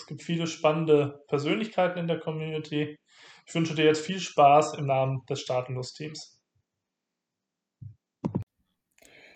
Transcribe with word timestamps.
Es 0.00 0.06
gibt 0.06 0.22
viele 0.22 0.46
spannende 0.46 1.22
Persönlichkeiten 1.28 1.98
in 1.98 2.06
der 2.06 2.18
Community. 2.18 2.96
Ich 3.46 3.54
wünsche 3.54 3.74
dir 3.74 3.84
jetzt 3.84 4.04
viel 4.04 4.18
Spaß 4.18 4.78
im 4.78 4.86
Namen 4.86 5.26
des 5.28 5.42
Staatenlos-Teams. 5.42 6.40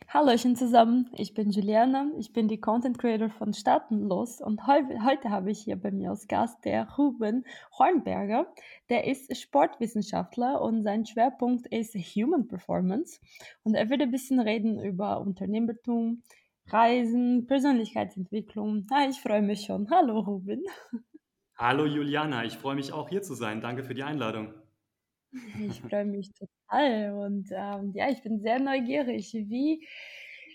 Hallöchen 0.09 0.57
zusammen, 0.57 1.11
ich 1.13 1.35
bin 1.35 1.51
Juliana, 1.51 2.07
ich 2.19 2.33
bin 2.33 2.49
die 2.49 2.61
Content 2.61 2.99
Creator 2.99 3.29
von 3.29 3.53
Staatenlos 3.53 4.41
und 4.41 4.67
heu 4.67 4.81
heute 5.05 5.29
habe 5.29 5.51
ich 5.51 5.59
hier 5.59 5.77
bei 5.77 5.91
mir 5.91 6.11
als 6.11 6.29
Gast 6.29 6.65
der 6.65 6.89
Ruben 6.97 7.45
Hornberger. 7.79 8.47
Der 8.89 9.07
ist 9.07 9.37
Sportwissenschaftler 9.37 10.63
und 10.63 10.83
sein 10.83 11.05
Schwerpunkt 11.05 11.67
ist 11.67 11.95
Human 11.95 12.47
Performance 12.47 13.21
und 13.65 13.75
er 13.75 13.91
wird 13.91 14.01
ein 14.01 14.13
bisschen 14.13 14.41
reden 14.41 14.83
über 14.83 15.21
Unternehmertum, 15.21 16.23
Reisen, 16.67 17.47
Persönlichkeitsentwicklung. 17.47 18.87
Ah, 18.91 19.07
ich 19.09 19.21
freue 19.21 19.43
mich 19.43 19.67
schon. 19.67 19.89
Hallo 19.91 20.21
Ruben. 20.21 20.63
Hallo 21.57 21.87
Juliana, 21.87 22.45
ich 22.45 22.55
freue 22.55 22.75
mich 22.75 22.93
auch 22.93 23.09
hier 23.09 23.23
zu 23.23 23.35
sein. 23.35 23.61
Danke 23.61 23.85
für 23.85 23.95
die 23.95 24.03
Einladung. 24.03 24.55
Ich 25.61 25.81
freue 25.81 26.05
mich 26.05 26.31
total 26.33 27.13
und 27.13 27.49
ähm, 27.51 27.93
ja, 27.95 28.09
ich 28.09 28.23
bin 28.23 28.41
sehr 28.41 28.61
neugierig. 28.61 29.33
Wie, 29.33 29.87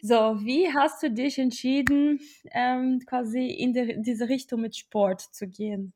so, 0.01 0.15
wie 0.15 0.73
hast 0.73 1.03
du 1.03 1.11
dich 1.11 1.37
entschieden, 1.37 2.19
ähm, 2.51 3.01
quasi 3.05 3.47
in 3.47 3.73
die, 3.73 4.01
diese 4.01 4.29
Richtung 4.29 4.61
mit 4.61 4.77
Sport 4.77 5.21
zu 5.21 5.47
gehen? 5.47 5.93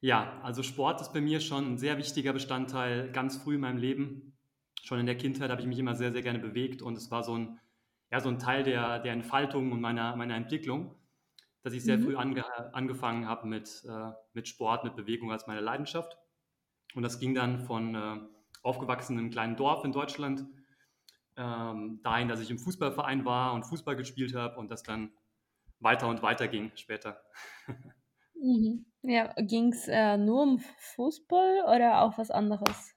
Ja, 0.00 0.40
also 0.42 0.62
Sport 0.62 1.00
ist 1.00 1.12
bei 1.12 1.20
mir 1.20 1.40
schon 1.40 1.72
ein 1.72 1.78
sehr 1.78 1.98
wichtiger 1.98 2.32
Bestandteil 2.32 3.10
ganz 3.12 3.36
früh 3.36 3.54
in 3.54 3.60
meinem 3.60 3.78
Leben. 3.78 4.36
Schon 4.82 5.00
in 5.00 5.06
der 5.06 5.16
Kindheit 5.16 5.50
habe 5.50 5.60
ich 5.60 5.66
mich 5.66 5.78
immer 5.78 5.94
sehr, 5.94 6.12
sehr 6.12 6.22
gerne 6.22 6.38
bewegt 6.38 6.80
und 6.80 6.96
es 6.96 7.10
war 7.10 7.22
so 7.22 7.36
ein, 7.36 7.58
ja, 8.10 8.20
so 8.20 8.28
ein 8.28 8.38
Teil 8.38 8.62
der, 8.62 8.98
der 9.00 9.12
Entfaltung 9.12 9.72
und 9.72 9.80
meiner, 9.80 10.16
meiner 10.16 10.36
Entwicklung, 10.36 10.94
dass 11.62 11.72
ich 11.72 11.82
sehr 11.82 11.98
mhm. 11.98 12.04
früh 12.04 12.16
ange, 12.16 12.44
angefangen 12.74 13.26
habe 13.26 13.46
mit, 13.48 13.84
äh, 13.88 14.12
mit 14.32 14.46
Sport, 14.46 14.84
mit 14.84 14.94
Bewegung 14.94 15.32
als 15.32 15.46
meine 15.46 15.60
Leidenschaft. 15.60 16.16
Und 16.94 17.02
das 17.02 17.18
ging 17.18 17.34
dann 17.34 17.60
von 17.60 17.94
äh, 17.94 18.20
aufgewachsen 18.62 19.14
in 19.14 19.18
einem 19.18 19.30
kleinen 19.30 19.56
Dorf 19.56 19.84
in 19.84 19.92
Deutschland 19.92 20.46
ähm, 21.36 22.00
dahin, 22.02 22.28
dass 22.28 22.40
ich 22.40 22.50
im 22.50 22.58
Fußballverein 22.58 23.24
war 23.24 23.52
und 23.52 23.64
Fußball 23.64 23.96
gespielt 23.96 24.34
habe 24.34 24.56
und 24.56 24.70
das 24.70 24.82
dann 24.82 25.12
weiter 25.80 26.08
und 26.08 26.22
weiter 26.22 26.48
ging 26.48 26.70
später. 26.76 27.20
Mhm. 28.34 28.86
Ja, 29.02 29.32
ging 29.38 29.72
es 29.72 29.88
äh, 29.88 30.16
nur 30.16 30.42
um 30.42 30.58
Fußball 30.58 31.62
oder 31.74 32.02
auch 32.02 32.18
was 32.18 32.30
anderes? 32.30 32.94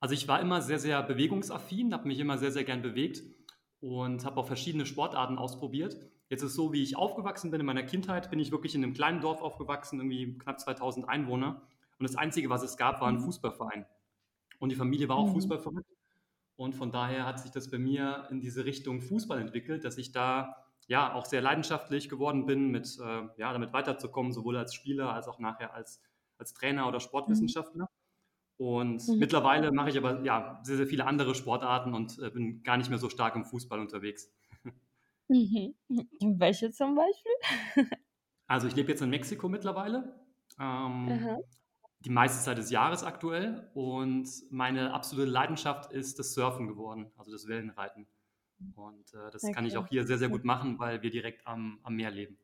Also 0.00 0.14
ich 0.14 0.26
war 0.28 0.40
immer 0.40 0.60
sehr, 0.60 0.78
sehr 0.78 1.02
bewegungsaffin, 1.02 1.92
habe 1.92 2.08
mich 2.08 2.18
immer 2.18 2.36
sehr, 2.36 2.50
sehr 2.50 2.64
gern 2.64 2.82
bewegt 2.82 3.22
und 3.80 4.24
habe 4.24 4.38
auch 4.38 4.46
verschiedene 4.46 4.86
Sportarten 4.86 5.38
ausprobiert. 5.38 5.96
Jetzt 6.28 6.42
ist 6.42 6.50
es 6.50 6.56
so, 6.56 6.72
wie 6.72 6.82
ich 6.82 6.96
aufgewachsen 6.96 7.50
bin 7.50 7.60
in 7.60 7.66
meiner 7.66 7.82
Kindheit, 7.82 8.30
bin 8.30 8.38
ich 8.38 8.50
wirklich 8.50 8.74
in 8.74 8.82
einem 8.82 8.92
kleinen 8.92 9.20
Dorf 9.20 9.40
aufgewachsen, 9.40 9.98
irgendwie 9.98 10.36
knapp 10.38 10.60
2000 10.60 11.08
Einwohner. 11.08 11.62
Und 11.98 12.08
das 12.08 12.16
Einzige, 12.16 12.50
was 12.50 12.62
es 12.62 12.76
gab, 12.76 13.00
war 13.00 13.08
ein 13.08 13.16
mhm. 13.16 13.22
Fußballverein. 13.22 13.86
Und 14.58 14.70
die 14.70 14.76
Familie 14.76 15.08
war 15.08 15.16
auch 15.16 15.28
mhm. 15.28 15.34
Fußballverein. 15.34 15.84
Und 16.56 16.74
von 16.74 16.90
daher 16.90 17.24
hat 17.24 17.40
sich 17.40 17.50
das 17.50 17.70
bei 17.70 17.78
mir 17.78 18.26
in 18.30 18.40
diese 18.40 18.64
Richtung 18.64 19.00
Fußball 19.00 19.40
entwickelt, 19.40 19.84
dass 19.84 19.96
ich 19.96 20.12
da 20.12 20.56
ja 20.88 21.14
auch 21.14 21.24
sehr 21.24 21.40
leidenschaftlich 21.40 22.08
geworden 22.08 22.46
bin, 22.46 22.70
mit, 22.70 22.98
äh, 22.98 23.28
ja, 23.36 23.52
damit 23.52 23.72
weiterzukommen, 23.72 24.32
sowohl 24.32 24.56
als 24.56 24.74
Spieler 24.74 25.12
als 25.12 25.28
auch 25.28 25.38
nachher 25.38 25.72
als, 25.72 26.02
als 26.36 26.54
Trainer 26.54 26.88
oder 26.88 26.98
Sportwissenschaftler. 26.98 27.88
Und 28.58 29.06
mhm. 29.06 29.18
mittlerweile 29.18 29.70
mache 29.70 29.90
ich 29.90 29.96
aber 29.96 30.22
ja, 30.24 30.60
sehr, 30.64 30.76
sehr 30.76 30.86
viele 30.86 31.06
andere 31.06 31.34
Sportarten 31.34 31.94
und 31.94 32.18
äh, 32.18 32.30
bin 32.30 32.62
gar 32.64 32.76
nicht 32.76 32.90
mehr 32.90 32.98
so 32.98 33.08
stark 33.08 33.36
im 33.36 33.44
Fußball 33.44 33.78
unterwegs. 33.78 34.32
Mhm. 35.28 35.74
Welche 36.38 36.72
zum 36.72 36.96
Beispiel? 36.96 37.32
also 38.46 38.66
ich 38.66 38.74
lebe 38.74 38.90
jetzt 38.90 39.00
in 39.00 39.10
Mexiko 39.10 39.48
mittlerweile. 39.48 40.12
Ähm, 40.58 41.38
die 42.00 42.10
meiste 42.10 42.42
Zeit 42.42 42.58
des 42.58 42.70
Jahres 42.70 43.04
aktuell. 43.04 43.70
Und 43.74 44.28
meine 44.50 44.92
absolute 44.92 45.30
Leidenschaft 45.30 45.92
ist 45.92 46.18
das 46.18 46.34
Surfen 46.34 46.66
geworden, 46.66 47.10
also 47.16 47.30
das 47.30 47.46
Wellenreiten. 47.46 48.06
Und 48.74 49.14
äh, 49.14 49.30
das 49.30 49.44
okay. 49.44 49.52
kann 49.52 49.66
ich 49.66 49.76
auch 49.76 49.86
hier 49.86 50.04
sehr, 50.04 50.18
sehr 50.18 50.28
gut 50.28 50.44
machen, 50.44 50.78
weil 50.80 51.02
wir 51.02 51.10
direkt 51.10 51.46
am, 51.46 51.78
am 51.84 51.94
Meer 51.94 52.10
leben. 52.10 52.38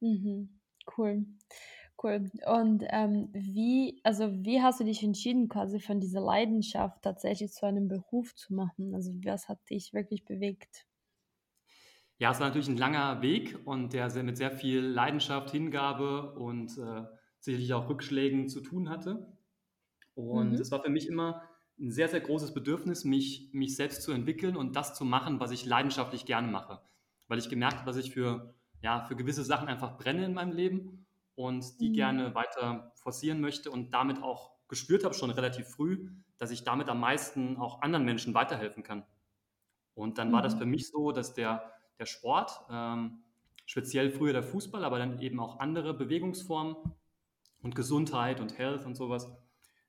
Mhm. 0.00 0.60
Cool. 0.96 1.26
Cool. 2.00 2.30
Und 2.46 2.84
ähm, 2.90 3.28
wie, 3.32 4.00
also 4.04 4.30
wie 4.44 4.62
hast 4.62 4.78
du 4.78 4.84
dich 4.84 5.02
entschieden, 5.02 5.48
quasi 5.48 5.80
von 5.80 5.98
dieser 5.98 6.20
Leidenschaft 6.20 7.02
tatsächlich 7.02 7.52
zu 7.52 7.66
einem 7.66 7.88
Beruf 7.88 8.34
zu 8.36 8.54
machen? 8.54 8.94
Also 8.94 9.12
was 9.24 9.48
hat 9.48 9.58
dich 9.68 9.92
wirklich 9.92 10.24
bewegt? 10.24 10.86
Ja, 12.18 12.30
es 12.30 12.38
war 12.38 12.48
natürlich 12.48 12.68
ein 12.68 12.76
langer 12.76 13.20
Weg 13.22 13.58
und 13.64 13.92
der 13.92 14.10
mit 14.22 14.36
sehr 14.36 14.52
viel 14.52 14.80
Leidenschaft, 14.80 15.50
Hingabe 15.50 16.34
und 16.34 16.78
äh, 16.78 17.04
sicherlich 17.40 17.72
auch 17.74 17.88
Rückschlägen 17.88 18.48
zu 18.48 18.60
tun 18.60 18.88
hatte. 18.88 19.36
Und 20.14 20.52
mhm. 20.52 20.60
es 20.60 20.70
war 20.70 20.82
für 20.82 20.90
mich 20.90 21.08
immer 21.08 21.42
ein 21.80 21.90
sehr, 21.90 22.08
sehr 22.08 22.20
großes 22.20 22.54
Bedürfnis, 22.54 23.04
mich, 23.04 23.50
mich 23.52 23.74
selbst 23.76 24.02
zu 24.02 24.12
entwickeln 24.12 24.56
und 24.56 24.76
das 24.76 24.94
zu 24.94 25.04
machen, 25.04 25.40
was 25.40 25.50
ich 25.50 25.64
leidenschaftlich 25.64 26.26
gerne 26.26 26.48
mache. 26.48 26.80
Weil 27.26 27.38
ich 27.38 27.48
gemerkt 27.48 27.78
habe, 27.78 27.86
dass 27.86 27.96
ich 27.96 28.12
für, 28.12 28.54
ja, 28.82 29.04
für 29.04 29.16
gewisse 29.16 29.44
Sachen 29.44 29.68
einfach 29.68 29.96
brenne 29.96 30.24
in 30.24 30.34
meinem 30.34 30.52
Leben 30.52 31.06
und 31.38 31.80
die 31.80 31.90
mhm. 31.90 31.94
gerne 31.94 32.34
weiter 32.34 32.92
forcieren 32.96 33.40
möchte 33.40 33.70
und 33.70 33.94
damit 33.94 34.22
auch 34.22 34.52
gespürt 34.68 35.04
habe, 35.04 35.14
schon 35.14 35.30
relativ 35.30 35.68
früh, 35.68 36.10
dass 36.36 36.50
ich 36.50 36.64
damit 36.64 36.88
am 36.88 37.00
meisten 37.00 37.56
auch 37.56 37.80
anderen 37.80 38.04
Menschen 38.04 38.34
weiterhelfen 38.34 38.82
kann. 38.82 39.06
Und 39.94 40.18
dann 40.18 40.28
mhm. 40.28 40.32
war 40.32 40.42
das 40.42 40.56
mhm. 40.56 40.58
für 40.58 40.66
mich 40.66 40.88
so, 40.88 41.12
dass 41.12 41.34
der, 41.34 41.72
der 41.98 42.06
Sport, 42.06 42.60
ähm, 42.70 43.22
speziell 43.66 44.10
früher 44.10 44.32
der 44.32 44.42
Fußball, 44.42 44.84
aber 44.84 44.98
dann 44.98 45.20
eben 45.20 45.40
auch 45.40 45.60
andere 45.60 45.94
Bewegungsformen, 45.94 46.76
und 47.62 47.74
Gesundheit 47.74 48.40
und 48.40 48.58
Health 48.58 48.86
und 48.86 48.94
sowas 48.94 49.30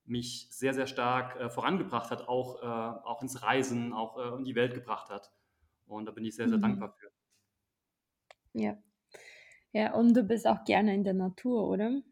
mich 0.06 0.48
sehr, 0.50 0.74
sehr 0.74 0.88
stark 0.88 1.36
äh, 1.40 1.50
vorangebracht 1.50 2.10
hat, 2.10 2.28
auch, 2.28 2.62
äh, 2.64 2.66
auch 2.66 3.22
ins 3.22 3.44
Reisen, 3.44 3.94
auch 3.94 4.18
äh, 4.18 4.38
in 4.38 4.44
die 4.44 4.56
Welt 4.56 4.74
gebracht 4.74 5.10
hat. 5.10 5.32
Und 5.86 6.06
da 6.06 6.12
bin 6.12 6.26
ich 6.26 6.36
sehr, 6.36 6.50
sehr 6.50 6.58
mhm. 6.58 6.64
dankbar 6.64 6.90
für. 6.90 7.12
Ja. 8.54 8.76
Ja, 9.74 9.96
und 9.96 10.14
du 10.16 10.22
bist 10.24 10.46
auch 10.46 10.64
gerne 10.64 10.94
in 10.94 11.04
der 11.04 11.16
Natur, 11.16 11.68
oder? 11.68 12.04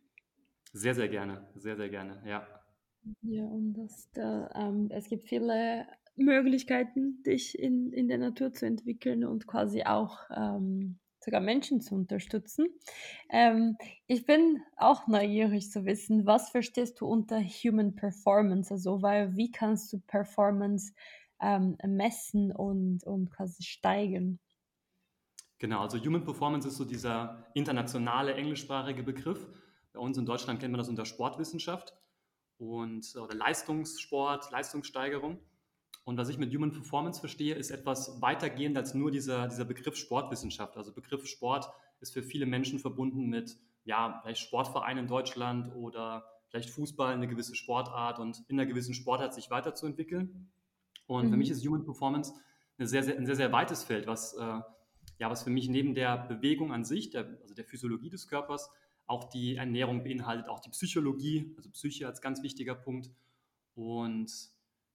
Sehr, 0.72 0.96
sehr 0.96 1.10
gerne, 1.10 1.50
sehr, 1.56 1.76
sehr 1.76 1.90
gerne, 1.90 2.22
ja. 2.26 2.48
Ja, 3.22 3.46
und 3.46 3.74
das, 3.74 4.10
da, 4.14 4.50
ähm, 4.56 4.90
es 4.92 5.08
gibt 5.10 5.28
viele 5.28 5.88
Möglichkeiten, 6.16 7.22
dich 7.24 7.58
in, 7.58 7.92
in 7.94 8.08
der 8.08 8.18
Natur 8.18 8.52
zu 8.54 8.66
entwickeln 8.66 9.24
und 9.24 9.48
quasi 9.48 9.84
auch 9.84 10.20
ähm, 10.36 11.00
sogar 11.20 11.42
Menschen 11.42 11.80
zu 11.82 11.96
unterstützen. 11.96 12.68
Ähm, 13.30 13.78
ich 14.08 14.26
bin 14.26 14.62
auch 14.78 15.08
neugierig 15.08 15.72
zu 15.72 15.86
wissen, 15.86 16.26
was 16.26 16.50
verstehst 16.50 17.00
du 17.02 17.06
unter 17.08 17.40
Human 17.42 17.96
Performance? 17.96 18.74
Also, 18.74 19.02
weil 19.02 19.36
wie 19.36 19.52
kannst 19.52 19.94
du 19.94 20.00
Performance 20.00 20.94
ähm, 21.42 21.78
messen 21.86 22.52
und, 22.52 23.04
und 23.06 23.30
quasi 23.32 23.64
steigern? 23.64 24.40
Genau, 25.60 25.82
also 25.82 25.98
Human 25.98 26.24
Performance 26.24 26.68
ist 26.68 26.78
so 26.78 26.86
dieser 26.86 27.46
internationale 27.54 28.36
englischsprachige 28.36 29.04
Begriff. 29.04 29.48
Bei 29.94 30.00
uns 30.00 30.18
in 30.18 30.26
Deutschland 30.26 30.60
kennt 30.60 30.72
man 30.72 30.80
das 30.80 30.90
unter 30.90 31.06
Sportwissenschaft 31.06 31.96
und 32.58 33.16
oder 33.16 33.34
Leistungssport, 33.34 34.52
Leistungssteigerung. 34.52 35.40
Und 36.04 36.18
was 36.18 36.30
ich 36.30 36.38
mit 36.38 36.54
Human 36.54 36.72
Performance 36.72 37.20
verstehe, 37.20 37.56
ist 37.56 37.72
etwas 37.72 38.22
weitergehend 38.22 38.78
als 38.78 38.94
nur 38.94 39.12
dieser, 39.12 39.48
dieser 39.48 39.66
Begriff 39.66 39.96
Sportwissenschaft. 39.96 40.78
Also 40.78 40.94
Begriff 40.94 41.26
Sport 41.28 41.70
ist 42.00 42.14
für 42.14 42.24
viele 42.24 42.46
Menschen 42.46 42.80
verbunden 42.80 43.28
mit, 43.28 43.58
ja, 43.84 44.20
vielleicht 44.22 44.42
Sportvereinen 44.42 45.06
in 45.06 45.08
Deutschland 45.08 45.76
oder 45.76 46.26
vielleicht 46.50 46.70
Fußball, 46.70 47.14
eine 47.14 47.28
gewisse 47.28 47.56
Sportart 47.56 48.20
und 48.20 48.44
in 48.48 48.60
einer 48.60 48.68
gewissen 48.68 48.94
Sportart 48.94 49.34
sich 49.34 49.50
weiterzuentwickeln. 49.50 50.50
Und 51.08 51.26
mhm. 51.26 51.32
für 51.32 51.38
mich 51.38 51.50
ist 51.50 51.66
Human 51.66 51.84
Performance 51.84 52.34
eine 52.78 52.88
sehr, 52.88 53.04
sehr, 53.04 53.18
ein 53.18 53.26
sehr, 53.26 53.36
sehr 53.36 53.52
weites 53.52 53.84
Feld, 53.84 54.08
was, 54.08 54.34
äh, 54.36 54.62
ja, 55.20 55.30
was 55.30 55.44
für 55.44 55.50
mich 55.50 55.70
neben 55.70 55.96
der 55.96 56.18
Bewegung 56.18 56.72
an 56.72 56.84
sich, 56.84 57.10
der, 57.10 57.38
also 57.42 57.54
der 57.54 57.66
Physiologie 57.66 58.10
des 58.10 58.28
Körpers, 58.28 58.70
auch 59.06 59.26
die 59.26 59.56
Ernährung 59.56 60.04
beinhaltet, 60.04 60.50
auch 60.50 60.60
die 60.60 60.70
Psychologie, 60.70 61.54
also 61.58 61.70
Psyche 61.72 62.08
als 62.08 62.22
ganz 62.22 62.44
wichtiger 62.44 62.76
Punkt. 62.76 63.10
Und 63.74 64.32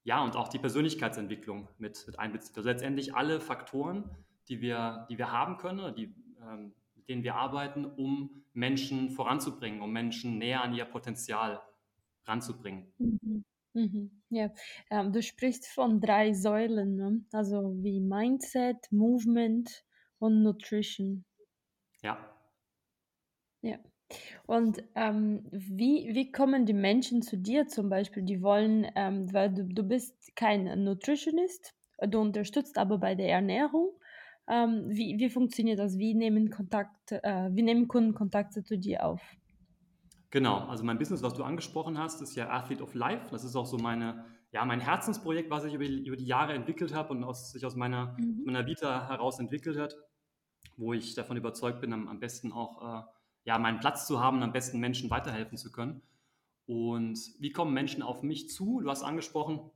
ja, 0.05 0.23
und 0.23 0.37
auch 0.37 0.49
die 0.49 0.59
Persönlichkeitsentwicklung 0.59 1.69
mit, 1.79 2.05
mit 2.07 2.19
einbezieht. 2.19 2.57
Also 2.57 2.69
letztendlich 2.69 3.15
alle 3.15 3.41
Faktoren, 3.41 4.11
die 4.49 4.61
wir, 4.61 5.07
die 5.09 5.19
wir 5.19 5.31
haben 5.31 5.57
können, 5.57 5.95
die, 5.95 6.15
ähm, 6.43 6.75
mit 6.95 7.09
denen 7.09 7.23
wir 7.23 7.37
arbeiten, 7.37 7.85
um 7.85 8.45
Menschen 8.53 9.11
voranzubringen, 9.11 9.81
um 9.81 9.93
Menschen 9.93 10.39
näher 10.39 10.63
an 10.63 10.75
ihr 10.75 10.85
Potenzial 10.85 11.61
ranzubringen. 12.25 12.93
Mhm. 12.99 13.45
Mhm. 13.75 14.11
Ja, 14.29 14.51
ähm, 14.91 15.13
du 15.13 15.23
sprichst 15.23 15.67
von 15.67 16.01
drei 16.01 16.35
Säulen, 16.35 16.97
ne? 16.97 17.25
also 17.33 17.75
wie 17.83 18.01
Mindset, 18.01 18.77
Movement 18.91 19.85
und 20.23 20.43
Nutrition. 20.43 21.25
Ja. 22.03 22.17
Ja. 23.61 23.79
Und 24.47 24.83
ähm, 24.95 25.45
wie, 25.51 26.11
wie 26.15 26.31
kommen 26.31 26.65
die 26.65 26.75
Menschen 26.75 27.23
zu 27.23 27.37
dir 27.37 27.67
zum 27.67 27.89
Beispiel? 27.89 28.23
Die 28.23 28.43
wollen, 28.43 28.87
ähm, 28.95 29.33
weil 29.33 29.53
du, 29.53 29.65
du 29.65 29.83
bist 29.83 30.37
kein 30.37 30.85
Nutritionist, 30.85 31.75
du 32.07 32.21
unterstützt 32.21 32.79
aber 32.79 32.99
bei 32.99 33.15
der 33.15 33.31
Ernährung. 33.31 33.91
Ähm, 34.49 34.85
wie, 34.89 35.19
wie 35.19 35.31
funktioniert 35.31 35.79
das? 35.79 35.99
Wie 35.99 36.15
nehmen, 36.15 36.51
Kontakt, 36.51 37.13
äh, 37.13 37.49
wie 37.53 37.63
nehmen 37.63 37.89
Kunden 37.89 38.15
Kontakte 38.15 38.63
zu 38.63 38.79
dir 38.79 39.05
auf? 39.05 39.23
Genau, 40.31 40.67
also 40.69 40.85
mein 40.85 40.99
Business, 40.99 41.23
was 41.23 41.35
du 41.35 41.43
angesprochen 41.43 41.99
hast, 41.99 42.23
ist 42.23 42.37
ja 42.37 42.49
Athlete 42.49 42.83
of 42.83 42.95
Life. 42.95 43.29
Das 43.31 43.45
ist 43.45 43.57
auch 43.57 43.67
so 43.67 43.77
meine, 43.77 44.25
ja, 44.53 44.65
mein 44.65 44.81
Herzensprojekt, 44.81 45.51
was 45.51 45.65
ich 45.65 45.75
über 45.75 45.85
die, 45.85 46.07
über 46.07 46.17
die 46.17 46.27
Jahre 46.27 46.53
entwickelt 46.53 46.95
habe 46.95 47.11
und 47.11 47.25
aus, 47.25 47.53
sich 47.53 47.65
aus 47.65 47.77
meiner, 47.77 48.17
mhm. 48.19 48.43
meiner 48.45 48.67
Vita 48.67 49.09
heraus 49.09 49.39
entwickelt 49.39 49.79
hat, 49.79 49.95
wo 50.77 50.93
ich 50.93 51.15
davon 51.15 51.37
überzeugt 51.37 51.81
bin, 51.81 51.93
am, 51.93 52.09
am 52.09 52.21
besten 52.21 52.53
auch 52.53 52.83
äh, 52.83 53.03
ja, 53.45 53.59
meinen 53.59 53.81
Platz 53.81 54.07
zu 54.07 54.21
haben 54.21 54.39
und 54.39 54.43
am 54.43 54.53
besten 54.53 54.79
Menschen 54.79 55.11
weiterhelfen 55.11 55.59
zu 55.59 55.73
können. 55.73 56.03
Und 56.67 57.19
wie 57.39 57.51
kommen 57.51 57.75
Menschen 57.75 58.03
auf 58.03 58.23
mich 58.23 58.49
zu? 58.49 58.81
Du 58.81 58.89
hast 58.89 59.03
angesprochen, 59.03 59.71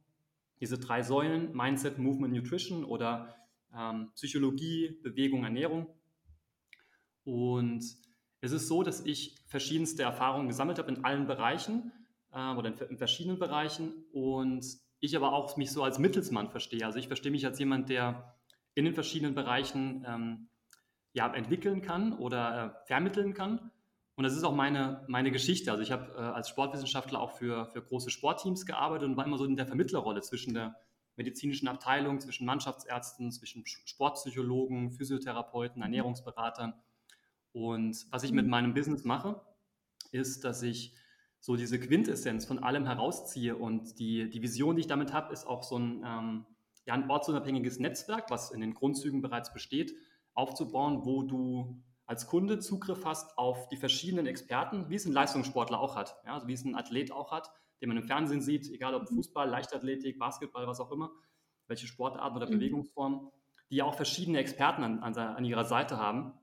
diese 0.60 0.78
drei 0.78 1.02
Säulen, 1.02 1.54
Mindset, 1.54 1.98
Movement, 1.98 2.32
Nutrition 2.32 2.84
oder 2.84 3.34
ähm, 3.74 4.10
Psychologie, 4.14 4.98
Bewegung, 5.02 5.44
Ernährung. 5.44 5.88
Und 7.24 7.84
es 8.40 8.52
ist 8.52 8.68
so, 8.68 8.82
dass 8.82 9.04
ich 9.04 9.36
verschiedenste 9.46 10.02
Erfahrungen 10.02 10.48
gesammelt 10.48 10.78
habe 10.78 10.92
in 10.92 11.04
allen 11.04 11.26
Bereichen 11.26 11.92
äh, 12.32 12.54
oder 12.54 12.68
in, 12.68 12.78
in, 12.90 12.98
verschiedenen 12.98 13.38
Bereichen 13.38 14.04
und 14.12 14.64
ich 15.00 15.16
aber 15.16 15.32
auch 15.32 15.56
mich 15.56 15.72
so 15.72 15.82
als 15.82 15.98
Mittelsmann 15.98 16.50
verstehe. 16.50 16.86
Also 16.86 16.98
ich 16.98 17.08
verstehe 17.08 17.32
mich 17.32 17.44
als 17.44 17.58
jemand, 17.58 17.88
der 17.88 18.36
in 18.74 18.84
den 18.84 18.94
verschiedenen 18.94 19.34
Bereichen 19.34 20.04
ähm, 20.06 20.48
ja, 21.16 21.32
entwickeln 21.34 21.82
kann 21.82 22.12
oder 22.12 22.76
äh, 22.82 22.86
vermitteln 22.86 23.34
kann. 23.34 23.70
Und 24.14 24.24
das 24.24 24.34
ist 24.34 24.44
auch 24.44 24.54
meine, 24.54 25.04
meine 25.08 25.30
Geschichte. 25.30 25.70
Also 25.70 25.82
ich 25.82 25.90
habe 25.90 26.12
äh, 26.14 26.20
als 26.20 26.48
Sportwissenschaftler 26.48 27.20
auch 27.20 27.32
für, 27.32 27.66
für 27.66 27.82
große 27.82 28.10
Sportteams 28.10 28.66
gearbeitet 28.66 29.08
und 29.08 29.16
war 29.16 29.26
immer 29.26 29.38
so 29.38 29.44
in 29.44 29.56
der 29.56 29.66
Vermittlerrolle 29.66 30.20
zwischen 30.22 30.54
der 30.54 30.76
medizinischen 31.16 31.68
Abteilung, 31.68 32.20
zwischen 32.20 32.46
Mannschaftsärzten, 32.46 33.32
zwischen 33.32 33.64
Sportpsychologen, 33.66 34.92
Physiotherapeuten, 34.92 35.82
Ernährungsberatern 35.82 36.74
und 37.56 38.06
was 38.10 38.22
ich 38.22 38.32
mit 38.32 38.44
mhm. 38.44 38.50
meinem 38.50 38.74
Business 38.74 39.04
mache, 39.04 39.40
ist, 40.12 40.44
dass 40.44 40.62
ich 40.62 40.94
so 41.40 41.56
diese 41.56 41.80
Quintessenz 41.80 42.44
von 42.44 42.58
allem 42.58 42.84
herausziehe 42.84 43.56
und 43.56 43.98
die, 43.98 44.28
die 44.28 44.42
Vision, 44.42 44.76
die 44.76 44.80
ich 44.80 44.88
damit 44.88 45.14
habe, 45.14 45.32
ist 45.32 45.46
auch 45.46 45.62
so 45.62 45.78
ein, 45.78 46.04
ähm, 46.04 46.46
ja, 46.84 46.92
ein 46.92 47.08
ortsunabhängiges 47.08 47.78
Netzwerk, 47.78 48.30
was 48.30 48.50
in 48.50 48.60
den 48.60 48.74
Grundzügen 48.74 49.22
bereits 49.22 49.54
besteht, 49.54 49.94
aufzubauen, 50.36 51.04
wo 51.04 51.22
du 51.22 51.82
als 52.06 52.28
Kunde 52.28 52.60
Zugriff 52.60 53.04
hast 53.04 53.36
auf 53.36 53.68
die 53.68 53.76
verschiedenen 53.76 54.26
Experten, 54.26 54.88
wie 54.88 54.94
es 54.94 55.06
ein 55.06 55.12
Leistungssportler 55.12 55.80
auch 55.80 55.96
hat, 55.96 56.16
ja, 56.24 56.34
also 56.34 56.46
wie 56.46 56.52
es 56.52 56.64
ein 56.64 56.76
Athlet 56.76 57.10
auch 57.10 57.32
hat, 57.32 57.50
den 57.80 57.88
man 57.88 57.98
im 57.98 58.04
Fernsehen 58.04 58.40
sieht, 58.40 58.70
egal 58.70 58.94
ob 58.94 59.10
mhm. 59.10 59.16
Fußball, 59.16 59.48
Leichtathletik, 59.48 60.18
Basketball, 60.18 60.68
was 60.68 60.78
auch 60.78 60.92
immer, 60.92 61.10
welche 61.66 61.88
Sportarten 61.88 62.36
oder 62.36 62.46
mhm. 62.46 62.52
Bewegungsformen, 62.52 63.32
die 63.70 63.76
ja 63.76 63.84
auch 63.84 63.96
verschiedene 63.96 64.38
Experten 64.38 64.84
an, 64.84 65.00
an, 65.00 65.16
an 65.16 65.44
ihrer 65.44 65.64
Seite 65.64 65.98
haben 65.98 66.34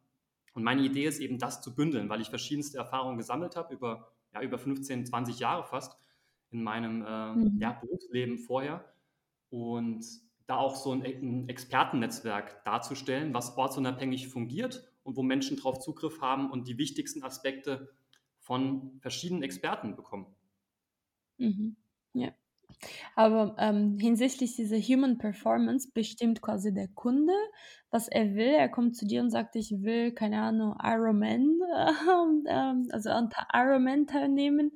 und 0.54 0.64
meine 0.64 0.82
Idee 0.84 1.06
ist 1.06 1.20
eben, 1.20 1.40
das 1.40 1.62
zu 1.62 1.74
bündeln, 1.76 2.10
weil 2.10 2.22
ich 2.22 2.30
verschiedenste 2.30 2.78
Erfahrungen 2.78 3.18
gesammelt 3.18 3.56
habe, 3.56 3.74
über, 3.74 4.12
ja, 4.34 4.42
über 4.42 4.58
15, 4.58 5.06
20 5.06 5.40
Jahre 5.40 5.64
fast 5.64 5.98
in 6.52 6.64
meinem 6.64 7.04
äh, 7.06 7.34
mhm. 7.34 7.58
ja, 7.60 7.72
Berufsleben 7.74 8.38
vorher. 8.38 8.94
Und 9.50 10.06
da 10.48 10.58
auch 10.58 10.76
so 10.76 10.92
ein, 10.92 11.04
ein, 11.04 11.50
Expertennetzwerk 11.50 12.64
darzustellen, 12.66 13.34
was 13.34 13.58
ortsunabhängig 13.58 14.28
fungiert 14.28 14.84
und 15.04 15.16
wo 15.16 15.24
Menschen 15.24 15.58
darauf 15.58 15.80
Zugriff 15.80 16.22
haben 16.22 16.52
und 16.52 16.68
die 16.68 16.78
wichtigsten 16.78 17.24
Aspekte 17.24 17.90
von 18.40 19.00
verschiedenen 19.00 19.44
Experten 19.44 19.96
bekommen. 19.96 20.28
Mhm. 21.38 21.76
Ja. 22.14 22.32
Aber 23.16 23.56
ähm, 23.60 23.98
hinsichtlich 24.00 24.56
dieser 24.56 24.80
Human 24.80 25.18
Performance 25.18 25.90
bestimmt 25.94 26.42
quasi 26.42 26.74
der 26.74 26.88
Kunde, 26.90 27.34
was 27.90 28.08
er 28.08 28.36
will. 28.36 28.48
Er 28.48 28.70
kommt 28.70 28.98
zu 28.98 29.06
dir 29.06 29.22
und 29.22 29.30
sagt, 29.30 29.56
ich 29.56 29.72
will, 29.82 30.12
keine 30.12 30.42
Ahnung, 30.42 30.76
Ironman, 30.82 31.60
äh, 32.46 32.92
also 32.92 33.10
an 33.10 33.30
Ironman 33.54 34.08
teilnehmen. 34.08 34.72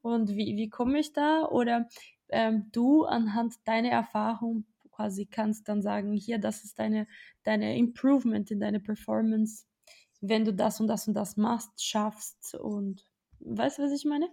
Und 0.00 0.30
wie, 0.30 0.56
wie 0.56 0.68
komme 0.68 0.98
ich 0.98 1.12
da? 1.12 1.44
Oder 1.44 1.88
ähm, 2.28 2.68
du 2.72 3.04
anhand 3.04 3.54
deiner 3.66 3.90
Erfahrung 3.90 4.64
quasi 5.02 5.26
kannst 5.26 5.68
dann 5.68 5.82
sagen, 5.82 6.12
hier, 6.12 6.38
das 6.38 6.64
ist 6.64 6.78
deine, 6.78 7.08
deine 7.42 7.76
Improvement 7.76 8.50
in 8.50 8.60
deine 8.60 8.78
Performance, 8.78 9.64
wenn 10.20 10.44
du 10.44 10.54
das 10.54 10.80
und 10.80 10.86
das 10.86 11.08
und 11.08 11.14
das 11.14 11.36
machst, 11.36 11.84
schaffst 11.84 12.54
und 12.54 13.04
weißt 13.40 13.78
du, 13.78 13.82
was 13.82 13.92
ich 13.92 14.04
meine? 14.04 14.28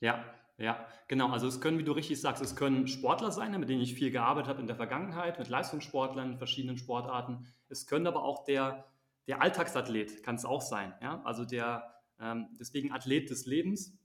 Ja, 0.00 0.24
ja, 0.58 0.84
genau. 1.06 1.28
Also 1.30 1.46
es 1.46 1.60
können, 1.60 1.78
wie 1.78 1.84
du 1.84 1.92
richtig 1.92 2.20
sagst, 2.20 2.42
es 2.42 2.56
können 2.56 2.88
Sportler 2.88 3.30
sein, 3.30 3.58
mit 3.60 3.68
denen 3.68 3.80
ich 3.80 3.94
viel 3.94 4.10
gearbeitet 4.10 4.48
habe 4.48 4.60
in 4.60 4.66
der 4.66 4.74
Vergangenheit, 4.74 5.38
mit 5.38 5.48
Leistungssportlern 5.48 6.32
in 6.32 6.38
verschiedenen 6.38 6.76
Sportarten. 6.76 7.46
Es 7.68 7.86
können 7.86 8.08
aber 8.08 8.24
auch 8.24 8.44
der, 8.44 8.84
der 9.28 9.40
Alltagsathlet, 9.40 10.24
kann 10.24 10.34
es 10.34 10.44
auch 10.44 10.62
sein. 10.62 10.92
Ja? 11.00 11.22
Also 11.22 11.44
der, 11.44 11.94
ähm, 12.20 12.48
deswegen 12.58 12.90
Athlet 12.90 13.30
des 13.30 13.46
Lebens, 13.46 13.96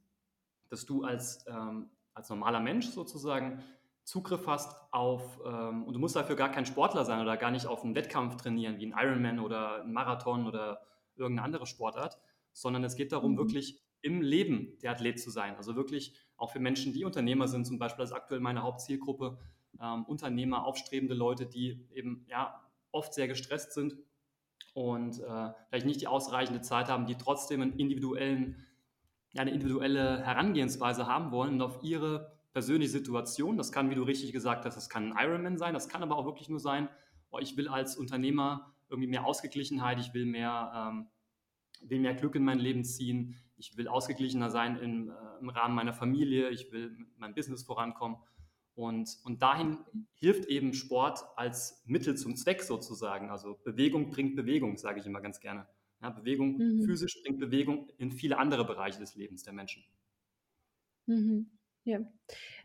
dass 0.70 0.86
du 0.86 1.04
als, 1.04 1.44
ähm, 1.48 1.90
als 2.14 2.30
normaler 2.30 2.60
Mensch 2.60 2.88
sozusagen 2.88 3.64
Zugriff 4.08 4.48
hast 4.48 4.74
auf, 4.92 5.38
ähm, 5.46 5.84
und 5.84 5.94
du 5.94 6.00
musst 6.00 6.16
dafür 6.16 6.38
gar 6.38 6.50
kein 6.50 6.66
Sportler 6.66 7.04
sein 7.04 7.20
oder 7.20 7.36
gar 7.36 7.52
nicht 7.52 7.66
auf 7.66 7.84
einen 7.84 7.94
Wettkampf 7.94 8.38
trainieren, 8.38 8.80
wie 8.80 8.86
ein 8.86 8.96
Ironman 8.98 9.38
oder 9.38 9.84
ein 9.84 9.92
Marathon 9.92 10.48
oder 10.48 10.80
irgendeine 11.18 11.44
andere 11.44 11.66
Sportart, 11.66 12.18
sondern 12.54 12.86
es 12.86 12.96
geht 12.96 13.12
darum, 13.12 13.34
mhm. 13.34 13.38
wirklich 13.38 13.82
im 14.00 14.22
Leben 14.22 14.78
der 14.82 14.92
Athlet 14.92 15.20
zu 15.20 15.30
sein. 15.30 15.58
Also 15.58 15.76
wirklich 15.76 16.14
auch 16.38 16.52
für 16.52 16.62
Menschen, 16.62 16.94
die 16.94 17.04
Unternehmer 17.04 17.50
sind, 17.50 17.68
zum 17.68 17.80
Beispiel, 17.80 18.04
das 18.04 18.12
ist 18.12 18.16
aktuell 18.16 18.40
meine 18.40 18.64
Hauptzielgruppe, 18.64 19.40
ähm, 19.82 20.06
Unternehmer, 20.06 20.66
aufstrebende 20.66 21.14
Leute, 21.14 21.46
die 21.46 21.86
eben 21.94 22.24
ja 22.30 22.62
oft 22.94 23.14
sehr 23.14 23.28
gestresst 23.28 23.74
sind 23.74 23.98
und 24.74 25.20
äh, 25.20 25.50
vielleicht 25.68 25.86
nicht 25.86 26.00
die 26.00 26.08
ausreichende 26.08 26.62
Zeit 26.62 26.88
haben, 26.88 27.08
die 27.08 27.16
trotzdem 27.16 27.62
einen 27.62 27.74
individuellen, 27.74 28.66
ja, 29.34 29.42
eine 29.42 29.52
individuelle 29.52 30.24
Herangehensweise 30.24 31.08
haben 31.08 31.32
wollen 31.32 31.56
und 31.56 31.62
auf 31.62 31.84
ihre 31.84 32.37
persönliche 32.58 32.90
Situation, 32.90 33.56
das 33.56 33.72
kann, 33.72 33.92
wie 33.92 33.94
du 33.94 34.02
richtig 34.02 34.34
gesagt 34.34 34.66
hast, 34.66 34.76
das 34.76 34.90
kann 34.90 35.14
ein 35.14 35.28
Ironman 35.30 35.60
sein, 35.60 35.76
das 35.76 35.90
kann 35.90 36.02
aber 36.02 36.18
auch 36.18 36.26
wirklich 36.26 36.50
nur 36.50 36.60
sein, 36.60 36.90
oh, 37.30 37.38
ich 37.38 37.56
will 37.56 37.68
als 37.68 37.96
Unternehmer 37.96 38.74
irgendwie 38.90 39.08
mehr 39.08 39.28
Ausgeglichenheit, 39.28 40.00
ich 40.00 40.16
will 40.16 40.26
mehr, 40.26 40.72
ähm, 40.76 41.08
will 41.88 42.00
mehr 42.00 42.16
Glück 42.16 42.34
in 42.34 42.44
mein 42.44 42.58
Leben 42.58 42.84
ziehen, 42.84 43.36
ich 43.58 43.78
will 43.78 43.88
ausgeglichener 43.88 44.50
sein 44.50 44.76
im, 44.78 45.12
äh, 45.12 45.14
im 45.40 45.50
Rahmen 45.50 45.76
meiner 45.76 45.94
Familie, 45.94 46.50
ich 46.50 46.72
will 46.72 46.90
mit 46.98 47.20
meinem 47.20 47.36
Business 47.36 47.62
vorankommen. 47.62 48.18
Und, 48.74 49.20
und 49.24 49.44
dahin 49.44 49.78
hilft 50.16 50.46
eben 50.46 50.74
Sport 50.74 51.26
als 51.36 51.84
Mittel 51.86 52.18
zum 52.18 52.36
Zweck 52.36 52.64
sozusagen. 52.64 53.30
Also 53.30 53.60
Bewegung 53.64 54.10
bringt 54.10 54.36
Bewegung, 54.36 54.78
sage 54.78 55.00
ich 55.00 55.06
immer 55.06 55.22
ganz 55.22 55.40
gerne. 55.40 55.68
Ja, 56.02 56.10
Bewegung 56.10 56.58
mhm. 56.58 56.86
physisch 56.86 57.22
bringt 57.22 57.40
Bewegung 57.40 57.88
in 58.00 58.12
viele 58.12 58.40
andere 58.40 58.66
Bereiche 58.66 59.00
des 59.00 59.14
Lebens 59.14 59.44
der 59.44 59.54
Menschen. 59.54 59.84
Mhm. 61.06 61.52
Ja. 61.88 62.00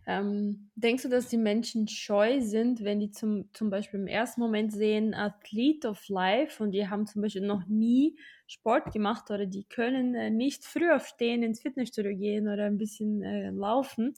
Ähm, 0.04 0.72
denkst 0.74 1.04
du, 1.04 1.08
dass 1.08 1.28
die 1.28 1.36
Menschen 1.36 1.86
scheu 1.86 2.40
sind, 2.40 2.82
wenn 2.82 2.98
die 2.98 3.12
zum, 3.12 3.48
zum 3.54 3.70
Beispiel 3.70 4.00
im 4.00 4.08
ersten 4.08 4.40
Moment 4.40 4.72
sehen, 4.72 5.14
Athlete 5.14 5.88
of 5.88 6.08
Life 6.08 6.60
und 6.60 6.72
die 6.72 6.88
haben 6.88 7.06
zum 7.06 7.22
Beispiel 7.22 7.46
noch 7.46 7.64
nie 7.68 8.18
Sport 8.48 8.92
gemacht 8.92 9.30
oder 9.30 9.46
die 9.46 9.62
können 9.62 10.16
äh, 10.16 10.30
nicht 10.30 10.64
früh 10.64 10.90
aufstehen, 10.90 11.44
ins 11.44 11.60
Fitnessstudio 11.60 12.16
gehen 12.16 12.48
oder 12.48 12.64
ein 12.64 12.78
bisschen 12.78 13.22
äh, 13.22 13.50
laufen. 13.50 14.14